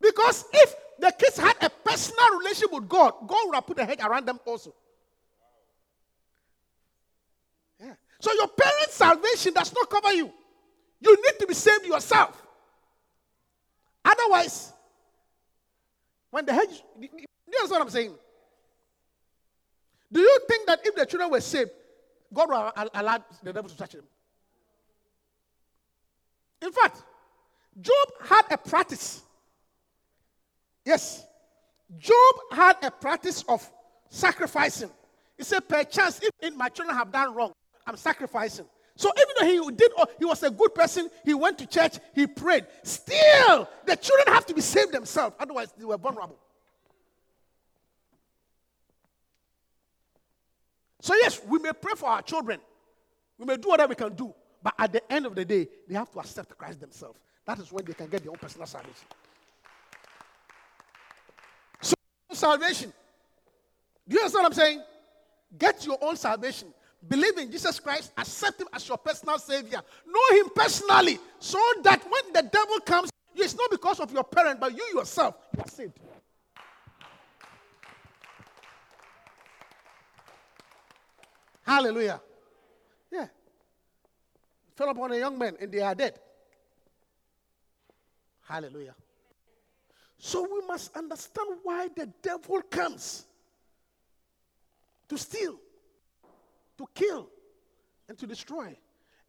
Because 0.00 0.44
if 0.52 0.74
the 0.98 1.12
kids 1.18 1.38
had 1.38 1.56
a 1.60 1.70
personal 1.70 2.38
relationship 2.38 2.72
with 2.72 2.88
God, 2.88 3.14
God 3.26 3.46
would 3.46 3.54
have 3.54 3.66
put 3.66 3.78
a 3.78 3.84
hedge 3.84 4.00
around 4.00 4.26
them 4.26 4.38
also. 4.44 4.74
Yeah. 7.80 7.94
So 8.20 8.32
your 8.32 8.48
parents' 8.48 8.94
salvation 8.94 9.54
does 9.54 9.74
not 9.74 9.88
cover 9.88 10.12
you. 10.12 10.30
You 11.00 11.16
need 11.16 11.38
to 11.40 11.46
be 11.46 11.54
saved 11.54 11.86
yourself. 11.86 12.40
Otherwise, 14.04 14.73
when 16.34 16.44
the 16.44 16.52
hedge, 16.52 16.82
you 16.98 17.08
understand 17.60 17.70
what 17.70 17.82
I'm 17.82 17.90
saying? 17.90 18.12
Do 20.10 20.18
you 20.18 20.38
think 20.48 20.66
that 20.66 20.80
if 20.84 20.96
the 20.96 21.06
children 21.06 21.30
were 21.30 21.40
saved, 21.40 21.70
God 22.32 22.48
would 22.48 22.90
allow 22.92 23.24
the 23.44 23.52
devil 23.52 23.70
to 23.70 23.76
touch 23.76 23.92
them? 23.92 24.02
In 26.60 26.72
fact, 26.72 27.04
Job 27.80 28.08
had 28.24 28.42
a 28.50 28.58
practice. 28.58 29.22
Yes. 30.84 31.24
Job 31.98 32.34
had 32.50 32.78
a 32.82 32.90
practice 32.90 33.44
of 33.48 33.64
sacrificing. 34.08 34.90
He 35.38 35.44
said, 35.44 35.68
perchance, 35.68 36.20
if 36.40 36.56
my 36.56 36.68
children 36.68 36.96
have 36.96 37.12
done 37.12 37.32
wrong, 37.32 37.52
I'm 37.86 37.96
sacrificing. 37.96 38.66
So 38.96 39.10
even 39.16 39.34
though 39.40 39.66
he 39.66 39.76
did, 39.76 39.92
he 40.18 40.24
was 40.24 40.42
a 40.42 40.50
good 40.50 40.74
person, 40.74 41.10
he 41.24 41.34
went 41.34 41.58
to 41.58 41.66
church, 41.66 41.98
he 42.14 42.26
prayed. 42.26 42.66
Still, 42.84 43.68
the 43.86 43.96
children 43.96 44.32
have 44.32 44.46
to 44.46 44.54
be 44.54 44.60
saved 44.60 44.92
themselves. 44.92 45.34
Otherwise, 45.38 45.72
they 45.76 45.84
were 45.84 45.96
vulnerable. 45.96 46.38
So, 51.00 51.14
yes, 51.16 51.40
we 51.46 51.58
may 51.58 51.72
pray 51.72 51.92
for 51.96 52.08
our 52.08 52.22
children. 52.22 52.60
We 53.36 53.44
may 53.44 53.56
do 53.56 53.68
whatever 53.68 53.90
we 53.90 53.94
can 53.96 54.14
do. 54.14 54.32
But 54.62 54.74
at 54.78 54.92
the 54.92 55.12
end 55.12 55.26
of 55.26 55.34
the 55.34 55.44
day, 55.44 55.68
they 55.86 55.94
have 55.94 56.10
to 56.12 56.20
accept 56.20 56.56
Christ 56.56 56.80
themselves. 56.80 57.18
That 57.44 57.58
is 57.58 57.70
when 57.70 57.84
they 57.84 57.92
can 57.92 58.08
get 58.08 58.22
their 58.22 58.30
own 58.30 58.38
personal 58.38 58.66
salvation. 58.66 59.06
So, 61.82 61.94
salvation. 62.32 62.92
Do 64.08 64.14
you 64.14 64.20
understand 64.20 64.44
what 64.44 64.52
I'm 64.52 64.56
saying? 64.56 64.82
Get 65.58 65.84
your 65.84 65.98
own 66.00 66.16
salvation. 66.16 66.68
Believe 67.08 67.38
in 67.38 67.50
Jesus 67.50 67.78
Christ, 67.80 68.12
accept 68.16 68.60
Him 68.60 68.68
as 68.72 68.88
your 68.88 68.98
personal 68.98 69.38
Savior. 69.38 69.82
Know 70.06 70.38
Him 70.38 70.50
personally 70.54 71.18
so 71.38 71.58
that 71.82 72.02
when 72.04 72.32
the 72.32 72.48
devil 72.50 72.80
comes, 72.80 73.10
it's 73.34 73.56
not 73.56 73.70
because 73.70 74.00
of 74.00 74.12
your 74.12 74.24
parent, 74.24 74.60
but 74.60 74.74
you 74.74 74.84
yourself, 74.94 75.36
you 75.56 75.62
are 75.62 75.68
saved. 75.68 75.98
Hallelujah. 81.66 82.20
Yeah. 83.10 83.26
Fell 84.76 84.90
upon 84.90 85.12
a 85.12 85.16
young 85.16 85.38
man 85.38 85.56
and 85.60 85.72
they 85.72 85.80
are 85.80 85.94
dead. 85.94 86.18
Hallelujah. 88.46 88.94
So 90.18 90.42
we 90.42 90.66
must 90.66 90.94
understand 90.96 91.58
why 91.62 91.88
the 91.94 92.06
devil 92.22 92.62
comes 92.62 93.24
to 95.08 95.18
steal, 95.18 95.58
to 96.78 96.86
kill, 96.94 97.28
and 98.08 98.18
to 98.18 98.26
destroy. 98.26 98.76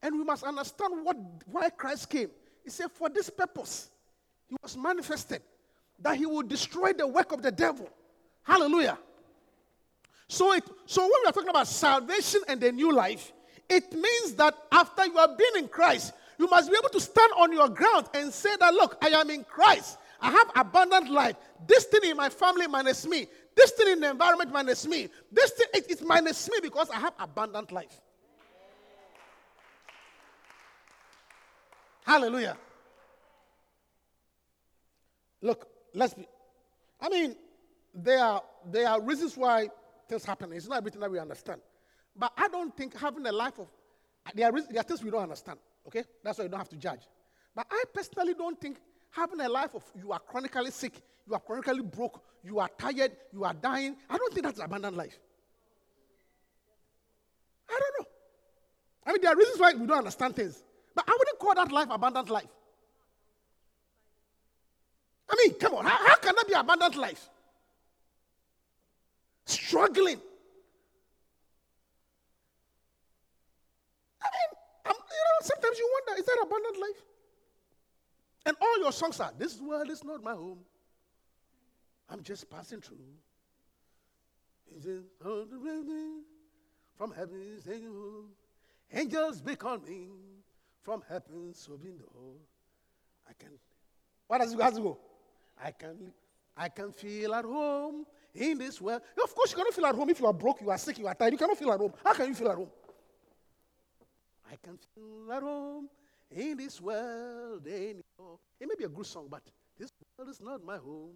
And 0.01 0.15
we 0.17 0.23
must 0.23 0.43
understand 0.43 1.03
what 1.03 1.17
why 1.45 1.69
Christ 1.69 2.09
came. 2.09 2.29
He 2.63 2.69
said, 2.69 2.91
For 2.91 3.09
this 3.09 3.29
purpose, 3.29 3.89
he 4.47 4.55
was 4.61 4.75
manifested 4.77 5.41
that 5.99 6.17
he 6.17 6.25
would 6.25 6.47
destroy 6.47 6.93
the 6.93 7.07
work 7.07 7.31
of 7.31 7.41
the 7.41 7.51
devil. 7.51 7.89
Hallelujah. 8.43 8.97
So, 10.27 10.53
it, 10.53 10.63
so 10.85 11.03
when 11.03 11.11
we 11.23 11.29
are 11.29 11.31
talking 11.31 11.49
about 11.49 11.67
salvation 11.67 12.41
and 12.47 12.59
the 12.59 12.71
new 12.71 12.91
life, 12.91 13.31
it 13.69 13.93
means 13.93 14.33
that 14.35 14.55
after 14.71 15.05
you 15.05 15.15
have 15.17 15.37
been 15.37 15.63
in 15.63 15.67
Christ, 15.67 16.13
you 16.37 16.47
must 16.47 16.69
be 16.69 16.77
able 16.77 16.89
to 16.89 16.99
stand 16.99 17.31
on 17.37 17.53
your 17.53 17.69
ground 17.69 18.07
and 18.13 18.31
say 18.33 18.55
that, 18.57 18.73
look, 18.73 18.97
I 19.01 19.07
am 19.09 19.29
in 19.29 19.43
Christ. 19.43 19.97
I 20.19 20.31
have 20.31 20.51
abundant 20.55 21.11
life. 21.11 21.35
This 21.67 21.85
thing 21.85 22.09
in 22.09 22.17
my 22.17 22.29
family 22.29 22.67
minus 22.67 23.07
me. 23.07 23.27
This 23.55 23.71
thing 23.71 23.87
in 23.87 23.99
the 24.01 24.09
environment 24.09 24.51
minus 24.51 24.85
me. 24.85 25.09
This 25.31 25.51
thing, 25.51 25.67
it, 25.73 25.85
it's 25.89 26.01
minus 26.01 26.49
me 26.49 26.57
because 26.61 26.89
I 26.89 26.99
have 26.99 27.13
abundant 27.17 27.71
life. 27.71 28.01
Hallelujah. 32.05 32.57
Look, 35.41 35.67
let's 35.93 36.13
be. 36.13 36.27
I 36.99 37.09
mean, 37.09 37.35
there 37.93 38.19
are, 38.19 38.43
there 38.71 38.89
are 38.89 39.01
reasons 39.01 39.37
why 39.37 39.69
things 40.07 40.25
happen. 40.25 40.51
It's 40.51 40.67
not 40.67 40.77
everything 40.77 41.01
that 41.01 41.11
we 41.11 41.19
understand. 41.19 41.61
But 42.15 42.31
I 42.37 42.47
don't 42.47 42.75
think 42.75 42.97
having 42.97 43.25
a 43.25 43.31
life 43.31 43.59
of, 43.59 43.67
there 44.33 44.47
are, 44.47 44.51
there 44.51 44.79
are 44.79 44.83
things 44.83 45.03
we 45.03 45.11
don't 45.11 45.23
understand, 45.23 45.59
okay? 45.87 46.03
That's 46.23 46.37
why 46.37 46.45
you 46.45 46.49
don't 46.49 46.59
have 46.59 46.69
to 46.69 46.77
judge. 46.77 47.01
But 47.55 47.67
I 47.71 47.83
personally 47.93 48.33
don't 48.33 48.59
think 48.59 48.77
having 49.15 49.39
a 49.41 49.49
life 49.49 49.73
of 49.75 49.83
you 49.97 50.11
are 50.11 50.19
chronically 50.19 50.71
sick, 50.71 51.01
you 51.27 51.33
are 51.33 51.39
chronically 51.39 51.81
broke, 51.81 52.21
you 52.43 52.59
are 52.59 52.69
tired, 52.77 53.11
you 53.31 53.43
are 53.43 53.53
dying, 53.53 53.95
I 54.09 54.17
don't 54.17 54.33
think 54.33 54.45
that's 54.45 54.59
an 54.59 54.65
abundant 54.65 54.95
life. 54.95 55.17
I 57.69 57.79
don't 57.79 57.99
know. 57.99 58.11
I 59.07 59.11
mean, 59.13 59.21
there 59.21 59.31
are 59.31 59.37
reasons 59.37 59.59
why 59.59 59.73
we 59.73 59.85
don't 59.87 59.97
understand 59.97 60.35
things. 60.35 60.63
But 60.93 61.05
I 61.07 61.17
wouldn't 61.17 61.39
call 61.39 61.55
that 61.55 61.71
life 61.71 61.87
abundant 61.91 62.29
life. 62.29 62.49
I 65.29 65.35
mean, 65.43 65.55
come 65.59 65.73
on, 65.75 65.85
how, 65.85 65.97
how 66.07 66.15
can 66.17 66.35
that 66.35 66.47
be 66.47 66.53
abundant 66.53 66.95
life? 66.95 67.29
struggling. 69.45 70.19
I 74.21 74.27
mean, 74.33 74.51
I'm, 74.85 74.93
you 74.93 75.23
know, 75.25 75.39
sometimes 75.41 75.77
you 75.77 75.89
wonder, 75.93 76.19
is 76.19 76.25
that 76.25 76.37
abundant 76.41 76.77
life? 76.79 77.03
And 78.45 78.55
all 78.61 78.79
your 78.79 78.91
songs 78.91 79.19
are, 79.19 79.31
this 79.37 79.59
world 79.59 79.89
is 79.89 80.03
not 80.03 80.23
my 80.23 80.33
home. 80.33 80.59
I'm 82.09 82.21
just 82.21 82.49
passing 82.49 82.81
through. 82.81 82.97
Oh, 85.25 85.45
from 86.95 87.11
heaven, 87.11 87.59
angels 88.93 89.41
beckoning 89.41 90.11
from 90.81 91.01
heaven, 91.09 91.53
serving 91.53 91.97
the 91.97 92.05
whole. 92.13 92.39
I 93.27 93.33
can. 93.33 93.49
What 94.27 94.39
does 94.39 94.53
it 94.53 94.57
go? 94.57 94.99
I 95.61 95.71
can. 95.71 96.13
I 96.55 96.69
can 96.69 96.91
feel 96.91 97.33
at 97.33 97.43
home 97.43 98.05
in 98.33 98.57
this 98.57 98.79
world. 98.79 99.01
Of 99.21 99.33
course, 99.33 99.51
you 99.51 99.57
cannot 99.57 99.73
feel 99.73 99.85
at 99.85 99.95
home 99.95 100.09
if 100.09 100.19
you 100.19 100.25
are 100.25 100.33
broke, 100.33 100.61
you 100.61 100.69
are 100.69 100.77
sick, 100.77 100.99
you 100.99 101.07
are 101.07 101.15
tired. 101.15 101.33
You 101.33 101.37
cannot 101.37 101.57
feel 101.57 101.71
at 101.71 101.79
home. 101.79 101.93
How 102.03 102.13
can 102.13 102.29
you 102.29 102.35
feel 102.35 102.49
at 102.49 102.55
home? 102.55 102.69
I 104.51 104.55
can 104.63 104.77
feel 104.77 105.31
at 105.33 105.41
home 105.41 105.89
in 106.31 106.57
this 106.57 106.81
world 106.81 107.67
anymore. 107.67 108.03
Oh, 108.19 108.39
it 108.59 108.67
may 108.67 108.75
be 108.75 108.83
a 108.83 108.89
good 108.89 109.05
song, 109.05 109.27
but 109.29 109.41
this 109.77 109.91
world 110.17 110.29
is 110.29 110.41
not 110.41 110.63
my 110.63 110.77
home. 110.77 111.13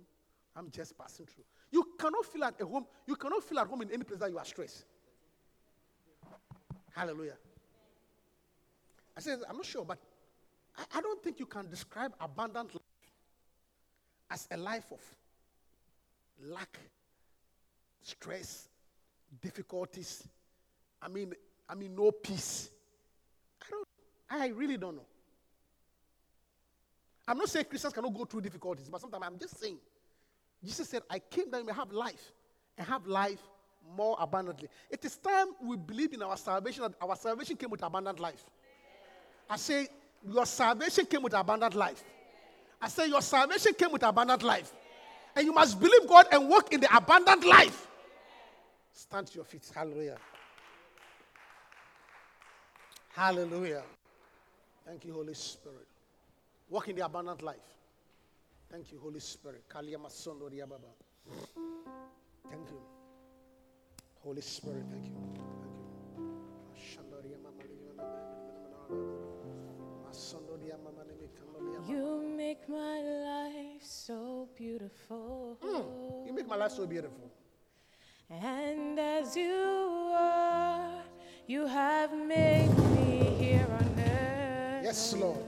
I'm 0.56 0.70
just 0.72 0.98
passing 0.98 1.26
through. 1.26 1.44
You 1.72 1.86
cannot 1.98 2.26
feel 2.26 2.44
at 2.44 2.60
a 2.60 2.66
home. 2.66 2.86
You 3.08 3.16
cannot 3.16 3.44
feel 3.44 3.60
at 3.60 3.68
home 3.68 3.82
in 3.82 3.92
any 3.92 4.04
place 4.04 4.20
that 4.20 4.30
you 4.30 4.38
are 4.38 4.46
stressed. 4.46 4.86
Hallelujah. 6.92 7.38
I 9.16 9.22
said, 9.22 9.40
I'm 9.50 9.58
not 9.58 9.66
sure, 9.66 9.86
but 9.86 10.00
I, 10.78 10.98
I 10.98 11.02
don't 11.02 11.22
think 11.24 11.40
you 11.40 11.46
can 11.46 11.70
describe 11.70 12.14
abundant 12.20 12.74
life 12.74 13.14
as 14.32 14.48
a 14.52 14.58
life 14.58 14.92
of 14.92 15.02
lack 16.42 16.78
stress, 18.02 18.68
difficulties. 19.42 20.28
I 21.02 21.08
mean, 21.08 21.34
I 21.68 21.76
mean, 21.76 21.96
no 21.96 22.12
peace. 22.12 22.70
I 24.30 24.48
really 24.48 24.78
don't 24.78 24.96
know. 24.96 25.06
I'm 27.28 27.38
not 27.38 27.50
saying 27.50 27.66
Christians 27.70 27.94
cannot 27.94 28.14
go 28.14 28.26
through 28.26 28.42
difficulties, 28.42 28.90
but 28.90 29.02
sometimes 29.02 29.24
I'm 29.26 29.38
just 29.38 29.60
saying. 29.60 29.78
Jesus 30.64 30.90
said, 30.90 31.04
"I 31.10 31.20
came 31.20 31.50
that 31.52 31.60
you 31.60 31.66
may 31.66 31.74
have 31.74 31.92
life, 31.92 32.32
and 32.78 32.88
have 32.88 33.06
life 33.08 33.40
more 33.96 34.18
abundantly." 34.20 34.68
It 34.90 35.04
is 35.06 35.18
time 35.18 35.48
we 35.62 35.78
believe 35.78 36.14
in 36.14 36.22
our 36.22 36.38
salvation. 36.38 36.84
That 36.84 36.96
our 37.02 37.16
salvation 37.16 37.56
came 37.56 37.70
with 37.70 37.84
abundant 37.84 38.20
life. 38.20 38.46
I 39.50 39.58
say, 39.58 39.88
your 40.28 40.46
salvation 40.46 41.06
came 41.06 41.24
with 41.24 41.34
abundant 41.34 41.74
life. 41.74 42.04
I 42.82 42.88
say, 42.88 43.08
your 43.08 43.22
salvation 43.22 43.74
came 43.74 43.92
with 43.92 44.04
abundant 44.04 44.44
life. 44.44 44.72
And 45.36 45.46
you 45.46 45.54
must 45.54 45.80
believe 45.80 46.08
God 46.08 46.28
and 46.32 46.50
walk 46.50 46.74
in 46.74 46.82
the 46.82 46.96
abundant 46.96 47.46
life. 47.46 47.88
Stand 48.92 49.28
to 49.28 49.36
your 49.36 49.46
feet. 49.46 49.70
Hallelujah. 49.74 50.18
Hallelujah. 53.10 53.84
Thank 54.86 55.06
you, 55.06 55.14
Holy 55.14 55.34
Spirit. 55.34 55.88
Walk 56.70 56.88
in 56.88 56.96
the 56.96 57.06
abundant 57.06 57.42
life. 57.42 57.58
Thank 58.72 58.92
you, 58.92 59.00
Holy 59.00 59.20
Spirit. 59.20 59.64
Kaliyama 59.68 60.10
sondo 60.10 60.50
riya 60.50 60.68
baba. 60.68 60.88
Thank 62.50 62.70
you. 62.70 62.82
Holy 64.24 64.42
Spirit, 64.42 64.84
thank 64.90 65.06
you. 65.06 65.12
Thank 65.34 65.38
you. 65.38 65.50
You 71.88 72.34
make 72.38 72.68
my 72.70 73.02
life 73.02 73.82
so 73.82 74.48
beautiful. 74.56 75.58
Hmm. 75.62 76.28
You 76.28 76.34
make 76.34 76.48
my 76.48 76.56
life 76.56 76.72
so 76.72 76.86
beautiful. 76.86 77.32
And 78.30 79.00
as 79.00 79.36
you 79.36 80.12
are, 80.14 81.02
you 81.48 81.66
have 81.66 82.16
made 82.16 82.70
me 82.96 83.36
here 83.40 83.68
on 83.72 83.84
earth. 83.84 83.89
Yes, 84.90 85.14
Lord. 85.14 85.46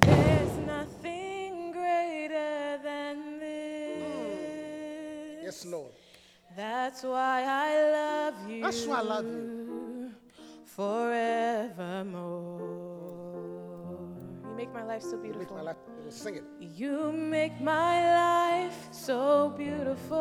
There's 0.00 0.56
nothing 0.66 1.72
greater 1.72 2.78
than 2.84 3.16
mm. 3.16 3.40
this. 3.40 5.44
Yes, 5.44 5.64
Lord. 5.64 5.92
That's 6.54 7.02
why 7.04 7.42
I 7.48 7.90
love 7.90 8.34
you. 8.50 8.62
That's 8.64 8.84
why 8.84 8.98
I 8.98 9.00
love 9.00 9.24
you. 9.24 10.12
Forevermore. 10.66 12.60
You 14.44 14.56
make 14.58 14.74
my 14.74 14.84
life 14.84 15.00
so 15.00 15.16
You 15.16 15.22
make 15.22 15.32
beautiful. 15.32 15.56
my 15.56 15.62
life. 15.62 15.76
Sing 16.10 16.36
it. 16.36 16.44
You 16.60 17.12
make 17.12 17.58
my 17.62 18.12
life 18.12 18.88
so 18.90 19.54
beautiful. 19.56 20.18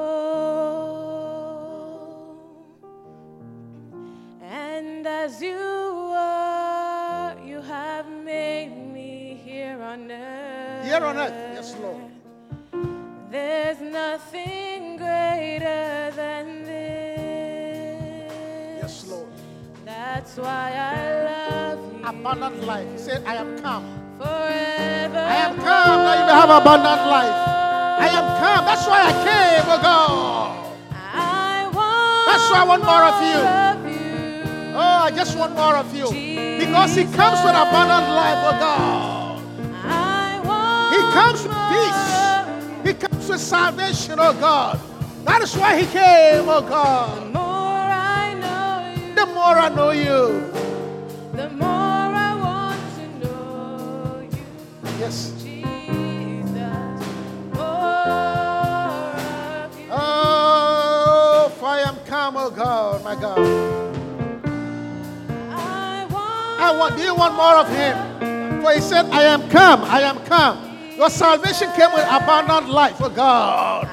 And 4.42 5.06
as 5.06 5.42
you 5.42 5.81
Here 11.02 11.10
on 11.10 11.18
earth. 11.18 11.34
Yes, 11.58 11.76
Lord. 11.82 12.04
There's 13.32 13.82
nothing 13.82 14.98
greater 14.98 16.12
than 16.16 16.62
this. 16.64 18.32
Yes, 18.84 19.08
Lord. 19.10 19.26
That's 19.84 20.38
why 20.38 20.70
I 20.78 21.24
love 21.26 21.80
you 21.92 22.06
Abundant 22.06 22.64
life. 22.68 22.86
He 22.92 23.00
said, 23.00 23.26
I 23.26 23.34
am 23.34 23.58
come. 23.64 23.84
forever. 24.20 25.18
I 25.18 25.38
am 25.50 25.56
come 25.58 26.06
that 26.06 26.20
you 26.22 26.26
may 26.30 26.38
have 26.38 26.52
abundant 26.62 27.02
life. 27.10 27.34
I 28.06 28.08
am 28.22 28.28
come. 28.38 28.66
That's 28.70 28.86
why 28.86 29.02
I 29.10 29.12
came, 29.26 29.66
oh 29.74 29.82
God. 29.82 30.52
I 30.94 31.66
want 31.74 32.26
That's 32.30 32.46
why 32.52 32.60
I 32.62 32.64
want 32.64 32.84
more 32.86 33.06
of 33.10 33.18
you. 33.26 33.42
of 33.42 33.82
you. 33.90 34.78
Oh, 34.78 35.02
I 35.10 35.10
just 35.10 35.34
want 35.36 35.56
more 35.56 35.78
of 35.78 35.96
you. 35.98 36.06
Because 36.60 36.94
He 36.96 37.06
comes 37.06 37.42
with 37.42 37.58
abundant 37.58 38.06
life, 38.14 38.38
oh 38.46 38.54
God. 38.62 39.11
I 41.14 41.16
want 41.16 41.38
He 41.38 41.44
comes 41.44 41.44
with 41.44 41.56
peace. 41.72 42.88
He 42.88 42.94
comes 43.08 43.30
with 43.30 43.42
salvation, 43.42 44.16
oh 44.20 44.34
God. 44.34 44.80
That 45.26 45.42
is 45.42 45.56
why 45.56 45.78
He 45.80 45.86
came, 45.88 46.48
oh 46.50 46.62
The 46.62 46.70
God. 46.70 47.34
more 47.34 47.44
I 47.44 48.34
know 48.34 48.94
you, 48.96 49.16
The 49.16 49.26
more 49.28 49.56
I 49.58 49.70
know 49.70 49.92
you. 49.92 50.52
the 51.34 51.50
more 51.50 51.68
I 51.68 52.36
want 52.36 52.82
to 52.96 53.06
know 53.28 54.22
you, 54.32 54.46
Yes. 55.00 55.32
Jesus. 55.42 57.00
More 57.54 57.64
of 59.66 59.80
you. 59.80 59.88
Oh, 59.92 61.52
for 61.60 61.66
I 61.66 61.80
am 61.88 61.96
come, 62.06 62.38
oh 62.38 62.50
God, 62.50 63.04
my 63.04 63.16
God. 63.16 63.38
I 65.52 66.06
want. 66.10 66.62
I 66.62 66.76
want, 66.78 66.98
do 66.98 67.04
you 67.04 67.16
want 67.16 67.36
more 67.36 67.56
of 67.56 67.70
Him? 67.70 68.62
For 68.62 68.72
He 68.74 68.82
said, 68.82 69.06
I 69.12 69.24
am 69.24 69.48
come, 69.50 69.82
I 69.84 70.02
am 70.02 70.18
come. 70.26 70.71
Your 71.02 71.10
salvation 71.10 71.68
came 71.74 71.92
with 71.94 72.06
abundant 72.06 72.70
life, 72.70 72.98
oh 73.02 73.10
God. 73.10 73.90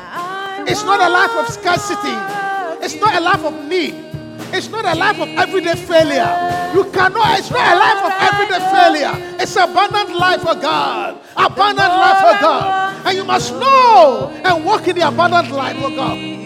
It's 0.68 0.84
not 0.84 1.00
a 1.00 1.08
life 1.08 1.34
of 1.36 1.48
scarcity. 1.48 2.12
It's 2.84 2.96
not 3.00 3.16
a 3.16 3.20
life 3.20 3.42
of 3.46 3.64
need. 3.66 3.94
It's 4.52 4.68
not 4.68 4.84
a 4.84 4.94
life 4.94 5.18
of 5.18 5.26
everyday 5.28 5.74
failure. 5.74 6.28
You 6.74 6.84
cannot, 6.92 7.38
it's 7.38 7.50
not 7.50 7.64
a 7.64 7.78
life 7.80 8.04
of 8.04 8.12
everyday 8.28 8.60
failure. 8.60 9.36
It's 9.40 9.56
abundant 9.56 10.14
life 10.14 10.42
for 10.42 10.54
God. 10.54 11.18
Abundant 11.34 11.88
life 11.88 12.18
for 12.18 12.42
God. 12.42 13.06
And 13.06 13.16
you 13.16 13.24
must 13.24 13.54
know 13.54 14.30
and 14.44 14.62
walk 14.66 14.86
in 14.86 14.96
the 14.96 15.08
abundant 15.08 15.50
life 15.50 15.78
for 15.78 15.88
God. 15.88 16.37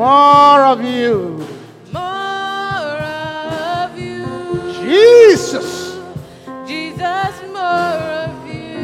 More 0.00 0.64
of 0.64 0.82
you. 0.82 1.46
More 1.92 2.00
of 2.00 3.98
you. 3.98 4.24
Jesus. 4.80 6.00
Jesus, 6.66 7.34
more 7.52 8.00
of 8.24 8.46
you. 8.48 8.80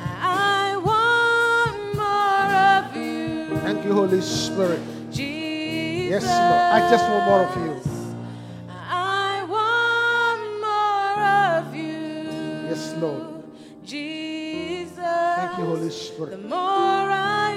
I 0.00 0.80
want 0.82 1.94
more 1.94 2.52
of 2.72 2.96
you. 2.96 3.58
Thank 3.58 3.84
you, 3.84 3.92
Holy 3.92 4.22
Spirit. 4.22 4.80
Jesus. 5.12 6.10
Yes, 6.10 6.24
Lord. 6.24 6.60
I 6.72 6.90
just 6.90 7.04
want 7.10 7.24
more 7.26 7.42
of 7.44 7.54
you. 7.60 7.72
I 8.66 9.44
want 9.44 10.42
more 10.64 11.20
of 11.60 11.76
you. 11.76 12.70
Yes, 12.70 12.94
Lord. 12.96 13.44
Jesus. 13.84 14.96
Thank 14.96 15.58
you, 15.58 15.64
Holy 15.66 15.90
Spirit. 15.90 16.30
The 16.30 16.48
more 16.48 17.10
I 17.12 17.49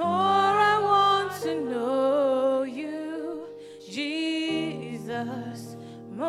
more 0.00 0.08
I 0.08 0.78
want 0.80 1.42
to 1.42 1.60
know 1.60 2.62
you, 2.62 3.46
Jesus. 3.86 5.76
More 6.16 6.26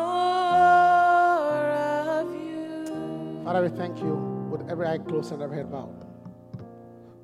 of 2.18 2.34
you. 2.34 3.40
Father, 3.44 3.62
we 3.62 3.70
thank 3.70 3.98
you 3.98 4.14
with 4.50 4.68
every 4.70 4.86
eye 4.86 4.98
closed 4.98 5.32
and 5.32 5.42
every 5.42 5.56
head 5.56 5.72
bowed. 5.72 6.06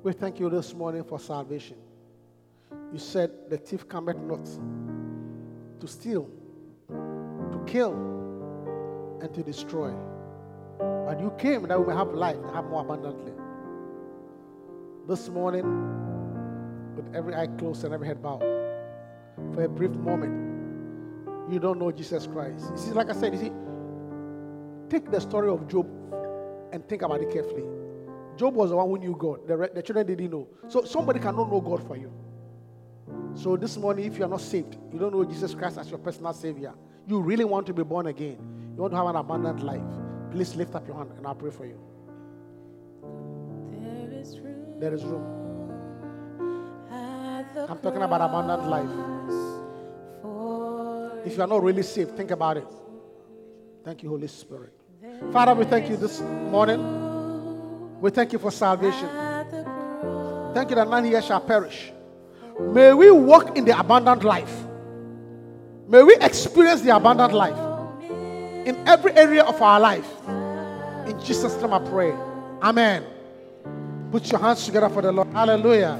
We 0.01 0.11
thank 0.13 0.39
you 0.39 0.49
this 0.49 0.73
morning 0.73 1.03
for 1.03 1.19
salvation. 1.19 1.77
You 2.91 2.97
said 2.97 3.29
the 3.49 3.57
thief 3.57 3.87
cometh 3.87 4.17
not 4.17 4.43
to 5.79 5.87
steal, 5.87 6.31
to 6.87 7.63
kill, 7.67 7.93
and 9.21 9.31
to 9.35 9.43
destroy. 9.43 9.93
But 10.79 11.19
you 11.19 11.31
came 11.37 11.67
that 11.67 11.79
we 11.79 11.85
may 11.85 11.93
have 11.93 12.11
life 12.13 12.37
and 12.37 12.49
have 12.55 12.65
more 12.65 12.81
abundantly. 12.81 13.33
This 15.07 15.29
morning, 15.29 15.65
with 16.99 17.15
every 17.15 17.35
eye 17.35 17.47
closed 17.57 17.83
and 17.83 17.93
every 17.93 18.07
head 18.07 18.21
bowed, 18.21 18.41
for 19.53 19.63
a 19.63 19.69
brief 19.69 19.91
moment, 19.91 21.51
you 21.51 21.59
don't 21.59 21.79
know 21.79 21.91
Jesus 21.91 22.27
Christ. 22.27 22.65
You 22.71 22.77
see, 22.77 22.91
like 22.91 23.09
I 23.09 23.13
said, 23.13 23.33
you 23.33 23.39
see, 23.39 23.51
take 24.89 25.09
the 25.09 25.19
story 25.19 25.49
of 25.49 25.67
Job 25.67 25.87
and 26.71 26.87
think 26.87 27.01
about 27.01 27.21
it 27.21 27.31
carefully. 27.31 27.63
Job 28.37 28.53
was 28.53 28.69
the 28.69 28.75
one 28.75 28.89
who 28.89 28.97
knew 28.97 29.15
God. 29.17 29.47
The, 29.47 29.69
the 29.73 29.81
children 29.81 30.05
didn't 30.07 30.31
know. 30.31 30.47
So 30.67 30.83
somebody 30.83 31.19
cannot 31.19 31.49
know 31.49 31.61
God 31.61 31.85
for 31.87 31.97
you. 31.97 32.11
So 33.33 33.57
this 33.57 33.77
morning, 33.77 34.05
if 34.05 34.17
you 34.17 34.25
are 34.25 34.29
not 34.29 34.41
saved, 34.41 34.77
you 34.93 34.99
don't 34.99 35.13
know 35.13 35.23
Jesus 35.25 35.55
Christ 35.55 35.77
as 35.77 35.89
your 35.89 35.99
personal 35.99 36.33
Savior, 36.33 36.73
you 37.07 37.19
really 37.21 37.45
want 37.45 37.65
to 37.67 37.73
be 37.73 37.83
born 37.83 38.07
again, 38.07 38.37
you 38.75 38.81
want 38.81 38.91
to 38.91 38.97
have 38.97 39.07
an 39.07 39.15
abundant 39.15 39.63
life, 39.63 39.81
please 40.31 40.55
lift 40.55 40.75
up 40.75 40.87
your 40.87 40.97
hand 40.97 41.11
and 41.17 41.25
I'll 41.25 41.35
pray 41.35 41.51
for 41.51 41.65
you. 41.65 41.79
There 43.71 44.19
is 44.21 44.39
room 44.39 44.79
There 44.79 44.93
is 44.93 45.03
room. 45.03 45.38
I'm 47.55 47.79
talking 47.79 48.01
about 48.01 48.21
abundant 48.21 48.67
life. 48.67 48.89
If 51.25 51.35
you 51.35 51.43
are 51.43 51.47
not 51.47 51.63
really 51.63 51.83
saved, 51.83 52.15
think 52.15 52.31
about 52.31 52.57
it. 52.57 52.67
Thank 53.83 54.03
you, 54.03 54.09
Holy 54.09 54.27
Spirit. 54.27 54.73
Father, 55.31 55.53
we 55.53 55.65
thank 55.65 55.89
you 55.89 55.97
this 55.97 56.21
morning. 56.21 57.99
We 58.01 58.09
thank 58.11 58.33
you 58.33 58.39
for 58.39 58.51
salvation. 58.51 59.05
at 59.05 59.51
the 59.51 59.63
cross. 59.63 60.53
Thank 60.55 60.69
you 60.69 60.75
that 60.75 60.89
none 60.89 61.05
here 61.05 61.21
shall 61.21 61.41
perish. 61.41 61.91
May 62.59 62.93
we 62.93 63.11
walk 63.11 63.57
in 63.57 63.65
the 63.65 63.77
abundant 63.77 64.23
life. 64.23 64.53
May 65.87 66.03
we 66.03 66.15
experience 66.17 66.81
the 66.81 66.95
abundant 66.95 67.33
life 67.33 67.57
in 68.65 68.75
every 68.87 69.11
area 69.13 69.43
of 69.43 69.61
our 69.61 69.79
life. 69.79 70.07
In 71.07 71.19
Jesus' 71.23 71.59
name 71.61 71.73
I 71.73 71.79
pray. 71.79 72.13
Amen. 72.61 73.03
Put 74.11 74.31
your 74.31 74.39
hands 74.39 74.65
together 74.65 74.89
for 74.89 75.01
the 75.01 75.11
Lord. 75.11 75.27
Hallelujah. 75.29 75.99